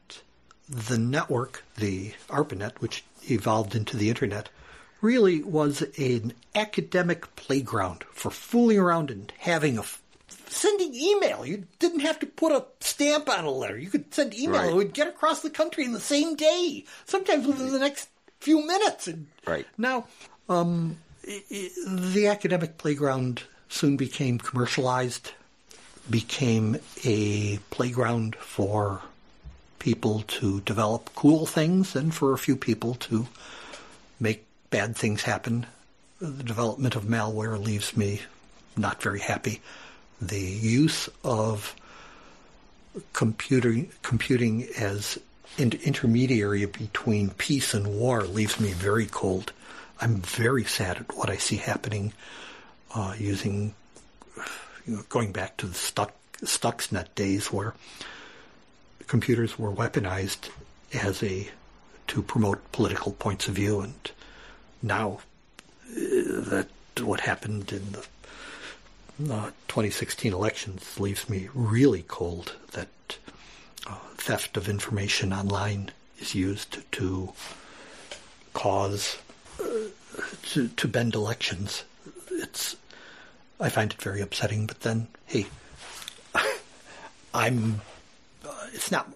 [0.68, 4.48] the network, the ARPANET, which evolved into the internet,
[5.00, 10.00] really was an academic playground for fooling around and having a f-
[10.48, 11.44] sending email.
[11.44, 13.78] You didn't have to put a stamp on a letter.
[13.78, 14.70] You could send email; Right.
[14.70, 18.08] it would get across the country in the same day, sometimes within the next
[18.40, 19.06] few minutes.
[19.06, 19.66] And Right.
[19.76, 20.06] now,
[20.48, 20.96] um,
[21.28, 25.32] i- i- the academic playground soon became commercialized,
[26.08, 29.02] became a playground for
[29.78, 33.26] people to develop cool things and for a few people to
[34.18, 35.66] make bad things happen.
[36.20, 38.22] The development of malware leaves me
[38.76, 39.60] not very happy.
[40.20, 41.74] The use of
[43.12, 45.18] computing computing as
[45.58, 49.52] an intermediary between peace and war leaves me very cold.
[50.00, 52.12] I'm very sad at what I see happening
[52.94, 53.74] uh, using
[54.86, 56.12] you know, going back to the Stuck,
[56.42, 57.74] Stuxnet days where
[59.06, 60.50] computers were weaponized
[60.92, 61.48] as a
[62.08, 63.94] to promote political points of view, and
[64.82, 65.18] now
[65.90, 66.68] uh, that
[67.00, 72.54] what happened in the uh, 2016 elections leaves me really cold.
[72.72, 72.88] That
[73.86, 77.32] uh, theft of information online is used to
[78.52, 79.18] cause
[79.60, 79.64] uh,
[80.50, 81.84] to, to bend elections.
[82.30, 82.76] It's
[83.58, 84.66] I find it very upsetting.
[84.66, 85.46] But then, hey,
[87.34, 87.80] I'm.
[88.44, 89.10] Uh, it's not.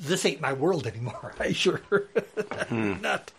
[0.00, 1.34] This ain't my world anymore.
[1.40, 1.80] I sure
[2.70, 3.30] not.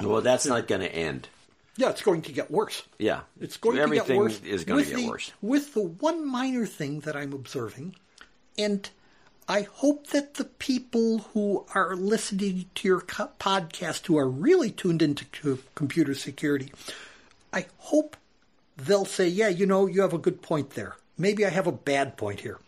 [0.00, 1.28] Well, that's not going to end.
[1.76, 2.82] Yeah, it's going to get worse.
[2.98, 4.40] Yeah, It's going Everything to get worse.
[4.42, 5.32] is going to with get the- worse.
[5.42, 7.96] With the one minor thing that I'm observing,
[8.56, 8.88] and
[9.48, 14.70] I hope that the people who are listening to your co- podcast, who are really
[14.70, 16.70] tuned into co- computer security,
[17.52, 18.16] I hope
[18.76, 20.96] they'll say, yeah, you know, you have a good point there.
[21.18, 22.58] Maybe I have a bad point here.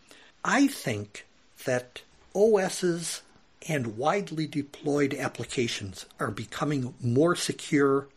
[0.43, 1.25] I think
[1.65, 2.01] that
[2.35, 3.21] OSs
[3.67, 8.07] and widely deployed applications are becoming more secure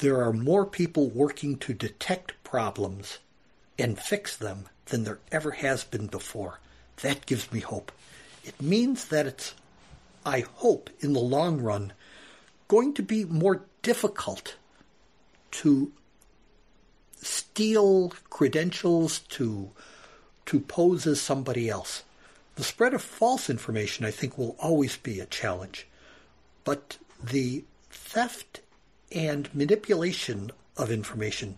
[0.00, 3.18] there are more people working to detect problems
[3.78, 6.58] and fix them than there ever has been before.
[7.02, 7.92] That gives me hope.
[8.44, 9.54] It means that it's,
[10.24, 11.92] I hope, in the long run,
[12.68, 14.56] going to be more difficult
[15.50, 15.92] to
[17.20, 19.70] steal credentials, to
[20.46, 22.02] to pose as somebody else.
[22.60, 25.86] The spread of false information, I think, will always be a challenge.
[26.62, 28.60] But the theft
[29.10, 31.56] and manipulation of information,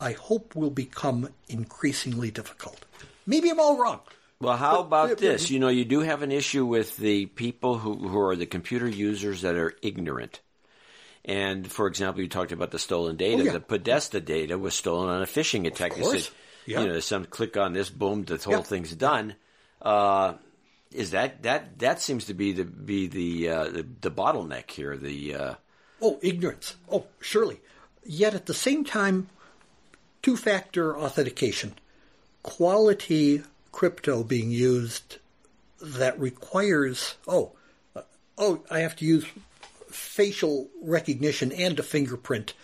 [0.00, 2.84] I hope, will become increasingly difficult.
[3.24, 4.00] Maybe I'm all wrong.
[4.40, 5.48] Well, how But- about but- this?
[5.48, 8.88] You know, you do have an issue with the people who, who are the computer
[8.88, 10.40] users that are ignorant.
[11.24, 13.42] And for example, you talked about the stolen data.
[13.42, 13.52] Oh, yeah.
[13.52, 15.94] The Podesta data was stolen on a phishing attack.
[15.94, 16.24] They course.
[16.24, 16.34] said,
[16.66, 16.80] Yeah.
[16.80, 18.62] you know, some click on this, boom, the whole Yeah.
[18.62, 19.36] thing's done.
[19.82, 20.34] Uh,
[20.92, 24.96] is that that that seems to be the be the uh, the, the bottleneck here?
[24.96, 25.54] The uh,
[26.02, 26.74] Oh, ignorance.
[26.90, 27.60] Oh, surely.
[28.04, 29.28] Yet at the same time,
[30.20, 31.74] two factor authentication,
[32.42, 35.18] quality crypto being used
[35.80, 37.52] that requires, oh,
[37.94, 38.02] uh,
[38.36, 39.24] oh, I have to use
[39.88, 42.54] facial recognition and a fingerprint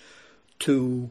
[0.60, 1.10] to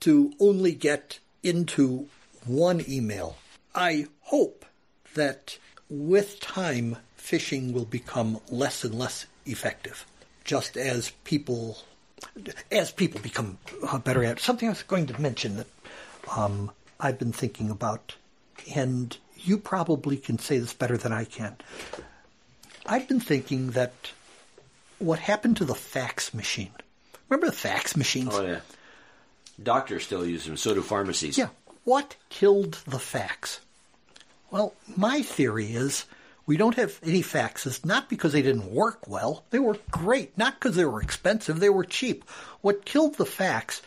[0.00, 2.08] to only get into
[2.44, 3.36] one email.
[3.74, 4.64] I hope
[5.14, 5.58] that
[5.90, 10.06] with time, phishing will become less and less effective,
[10.44, 11.78] just as people
[12.70, 14.38] as people become uh, better at.
[14.38, 14.40] it.
[14.40, 15.66] Something I was going to mention that
[16.36, 18.14] um, I've been thinking about,
[18.74, 21.56] and you probably can say this better than I can.
[22.86, 23.92] I've been thinking that
[24.98, 26.72] what happened to the fax machine.
[27.28, 28.30] Remember the fax machines?
[28.32, 28.60] oh yeah,
[29.62, 30.56] doctors still use them.
[30.56, 31.36] So do pharmacies.
[31.36, 31.48] Yeah.
[31.84, 33.60] What killed the fax?
[34.50, 36.04] Well, my theory is
[36.46, 39.44] we don't have any faxes not because they didn't work well.
[39.50, 40.36] They were great.
[40.38, 41.58] Not because they were expensive.
[41.60, 42.24] They were cheap.
[42.60, 43.82] What killed the fax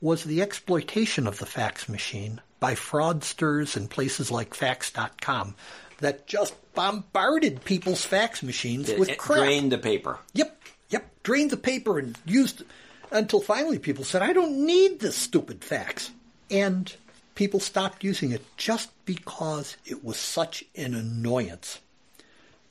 [0.00, 5.54] was the exploitation of the fax machine by fraudsters and places like fax.com
[5.98, 9.40] that just bombarded people's fax machines It- with it crap.
[9.40, 10.18] drained the paper.
[10.32, 11.06] Yep, yep.
[11.22, 12.62] Drained the paper and used
[13.10, 16.10] until finally people said, I don't need this stupid fax.
[16.50, 16.90] And
[17.34, 21.80] people stopped using it just because it was such an annoyance.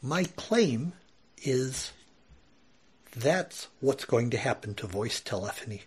[0.02, 0.94] My claim
[1.42, 1.92] is
[3.16, 5.84] that's what's going to happen to voice telephony.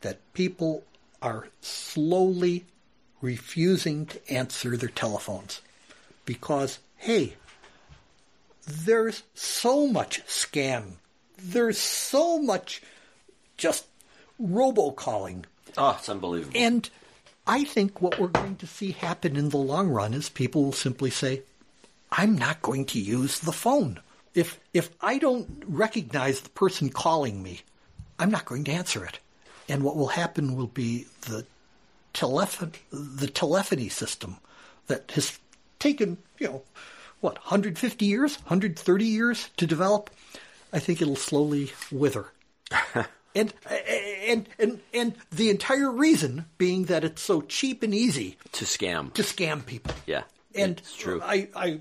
[0.00, 0.84] That people
[1.20, 2.64] are slowly
[3.20, 5.60] refusing to answer their telephones
[6.24, 7.34] because, hey,
[8.66, 10.94] there's so much scam.
[11.38, 12.82] There's so much
[13.56, 13.86] just
[14.40, 15.44] robocalling.
[15.78, 16.52] Oh, it's unbelievable.
[16.56, 16.88] And
[17.46, 20.72] I think what we're going to see happen in the long run is people will
[20.72, 21.42] simply say,
[22.10, 24.00] I'm not going to use the phone.
[24.34, 27.62] If if I don't recognize the person calling me,
[28.18, 29.18] I'm not going to answer it.
[29.68, 31.46] And what will happen will be the
[32.12, 34.36] the telephony system
[34.86, 35.38] that has
[35.78, 36.62] taken, you know,
[37.20, 40.10] what, 150 years, 130 years to develop.
[40.72, 42.26] I think it'll slowly wither.
[43.34, 43.52] And,
[44.22, 49.12] and and and the entire reason being that it's so cheap and easy to scam.
[49.14, 49.94] to scam people.
[50.06, 50.22] yeah,
[50.54, 51.20] And it's true.
[51.22, 51.80] I, I,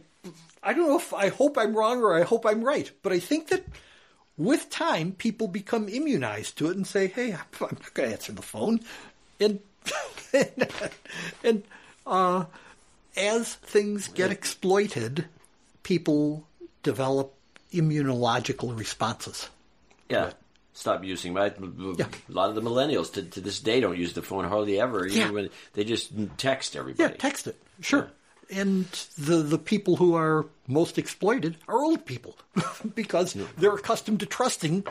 [0.64, 3.20] I don't know if I hope I'm wrong or I hope I'm right, but I
[3.20, 3.66] think that
[4.38, 8.32] with time, people become immunized to it and say, "Hey, I'm not going to answer
[8.32, 8.80] the phone,"
[9.40, 9.60] and
[11.44, 11.64] and
[12.06, 12.46] uh,
[13.18, 15.26] as things get exploited,
[15.84, 16.48] people
[16.84, 17.34] develop
[17.74, 19.50] immunological responses.
[20.10, 20.32] Yeah.
[20.74, 21.34] Stop using.
[21.34, 21.54] Right?
[21.98, 22.06] Yeah.
[22.30, 25.06] A lot of the millennials to, to this day don't use the phone hardly ever.
[25.06, 25.32] Even Yeah.
[25.32, 27.12] when they just text everybody.
[27.12, 27.62] Yeah, text it.
[27.82, 28.08] Sure.
[28.50, 28.86] And
[29.18, 32.38] the the people who are most exploited are old people
[32.96, 34.86] because they're accustomed to trusting.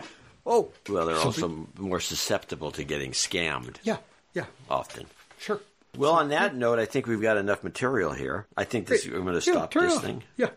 [0.46, 3.98] Oh, Well, they're something- also more susceptible to getting scammed yeah,
[4.34, 5.06] yeah, often.
[5.38, 5.60] sure.
[5.96, 8.46] Well, on that note, I think we've got enough material here.
[8.56, 9.16] I think this, Great.
[9.18, 10.02] I'm going to stop this off.
[10.02, 10.22] thing.
[10.36, 10.50] Yeah,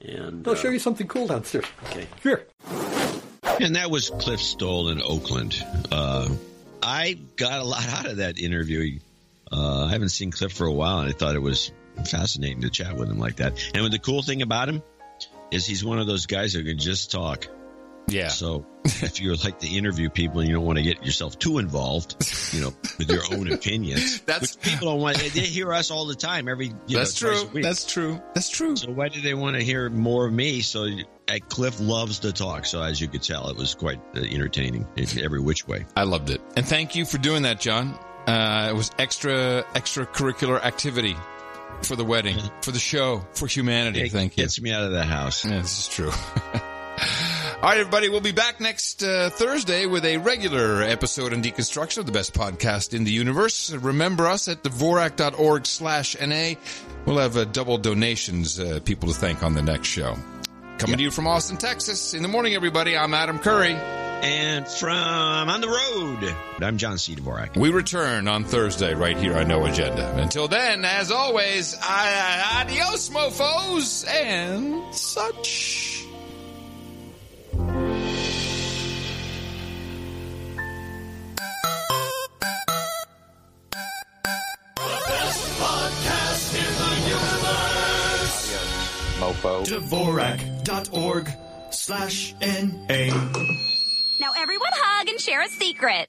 [0.00, 1.64] And I'll uh, show you something cool downstairs.
[1.90, 2.06] Okay.
[2.22, 2.46] Here.
[3.60, 5.64] And that was Cliff Stoll in Oakland.
[5.90, 6.28] Uh,
[6.80, 9.00] I got a lot out of that interview.
[9.50, 11.72] Uh, I haven't seen Cliff for a while, and I thought it was
[12.04, 13.60] fascinating to chat with him like that.
[13.74, 14.82] And the cool thing about him
[15.50, 17.48] is he's one of those guys who can just talk.
[18.08, 18.28] Yeah.
[18.28, 21.58] So if you like to interview people and you don't want to get yourself too
[21.58, 22.16] involved,
[22.54, 25.18] you know, with your own opinions, That's- people don't want.
[25.18, 26.48] They, they hear us all the time.
[26.48, 27.62] Every you That's know, true.
[27.62, 28.20] That's true.
[28.34, 28.76] That's true.
[28.76, 30.60] So why do they want to hear more of me?
[30.60, 30.86] So
[31.28, 32.64] uh, Cliff loves to talk.
[32.66, 35.84] So as you could tell, it was quite uh, entertaining in every which way.
[35.96, 36.40] I loved it.
[36.56, 37.98] And thank you for doing that, John.
[38.26, 41.16] Uh, it was extra extracurricular activity
[41.82, 44.02] for the wedding, for the show, for humanity.
[44.02, 44.44] It thank you.
[44.44, 45.44] Gets me out of the house.
[45.44, 46.10] Yeah, this is true.
[47.60, 51.98] All right, everybody, we'll be back next uh, Thursday with a regular episode on deconstruction
[51.98, 53.72] of the best podcast in the universe.
[53.72, 56.52] Remember us at dvorak.org slash NA.
[57.04, 60.16] We'll have uh, double donations uh, people to thank on the next show.
[60.78, 60.98] Coming yep.
[60.98, 62.14] to you from Austin, Texas.
[62.14, 63.74] In the morning, everybody, I'm Adam Curry.
[63.74, 67.16] And from on the road, I'm John C.
[67.16, 67.56] Dvorak.
[67.56, 70.16] We return on Thursday right here on No Agenda.
[70.16, 75.97] Until then, as always, adios, mofos, and such.
[89.28, 89.64] mofo.
[89.64, 91.28] Dvorak.org
[91.70, 93.10] slash N-A.
[94.20, 96.06] Now everyone hug and share a secret.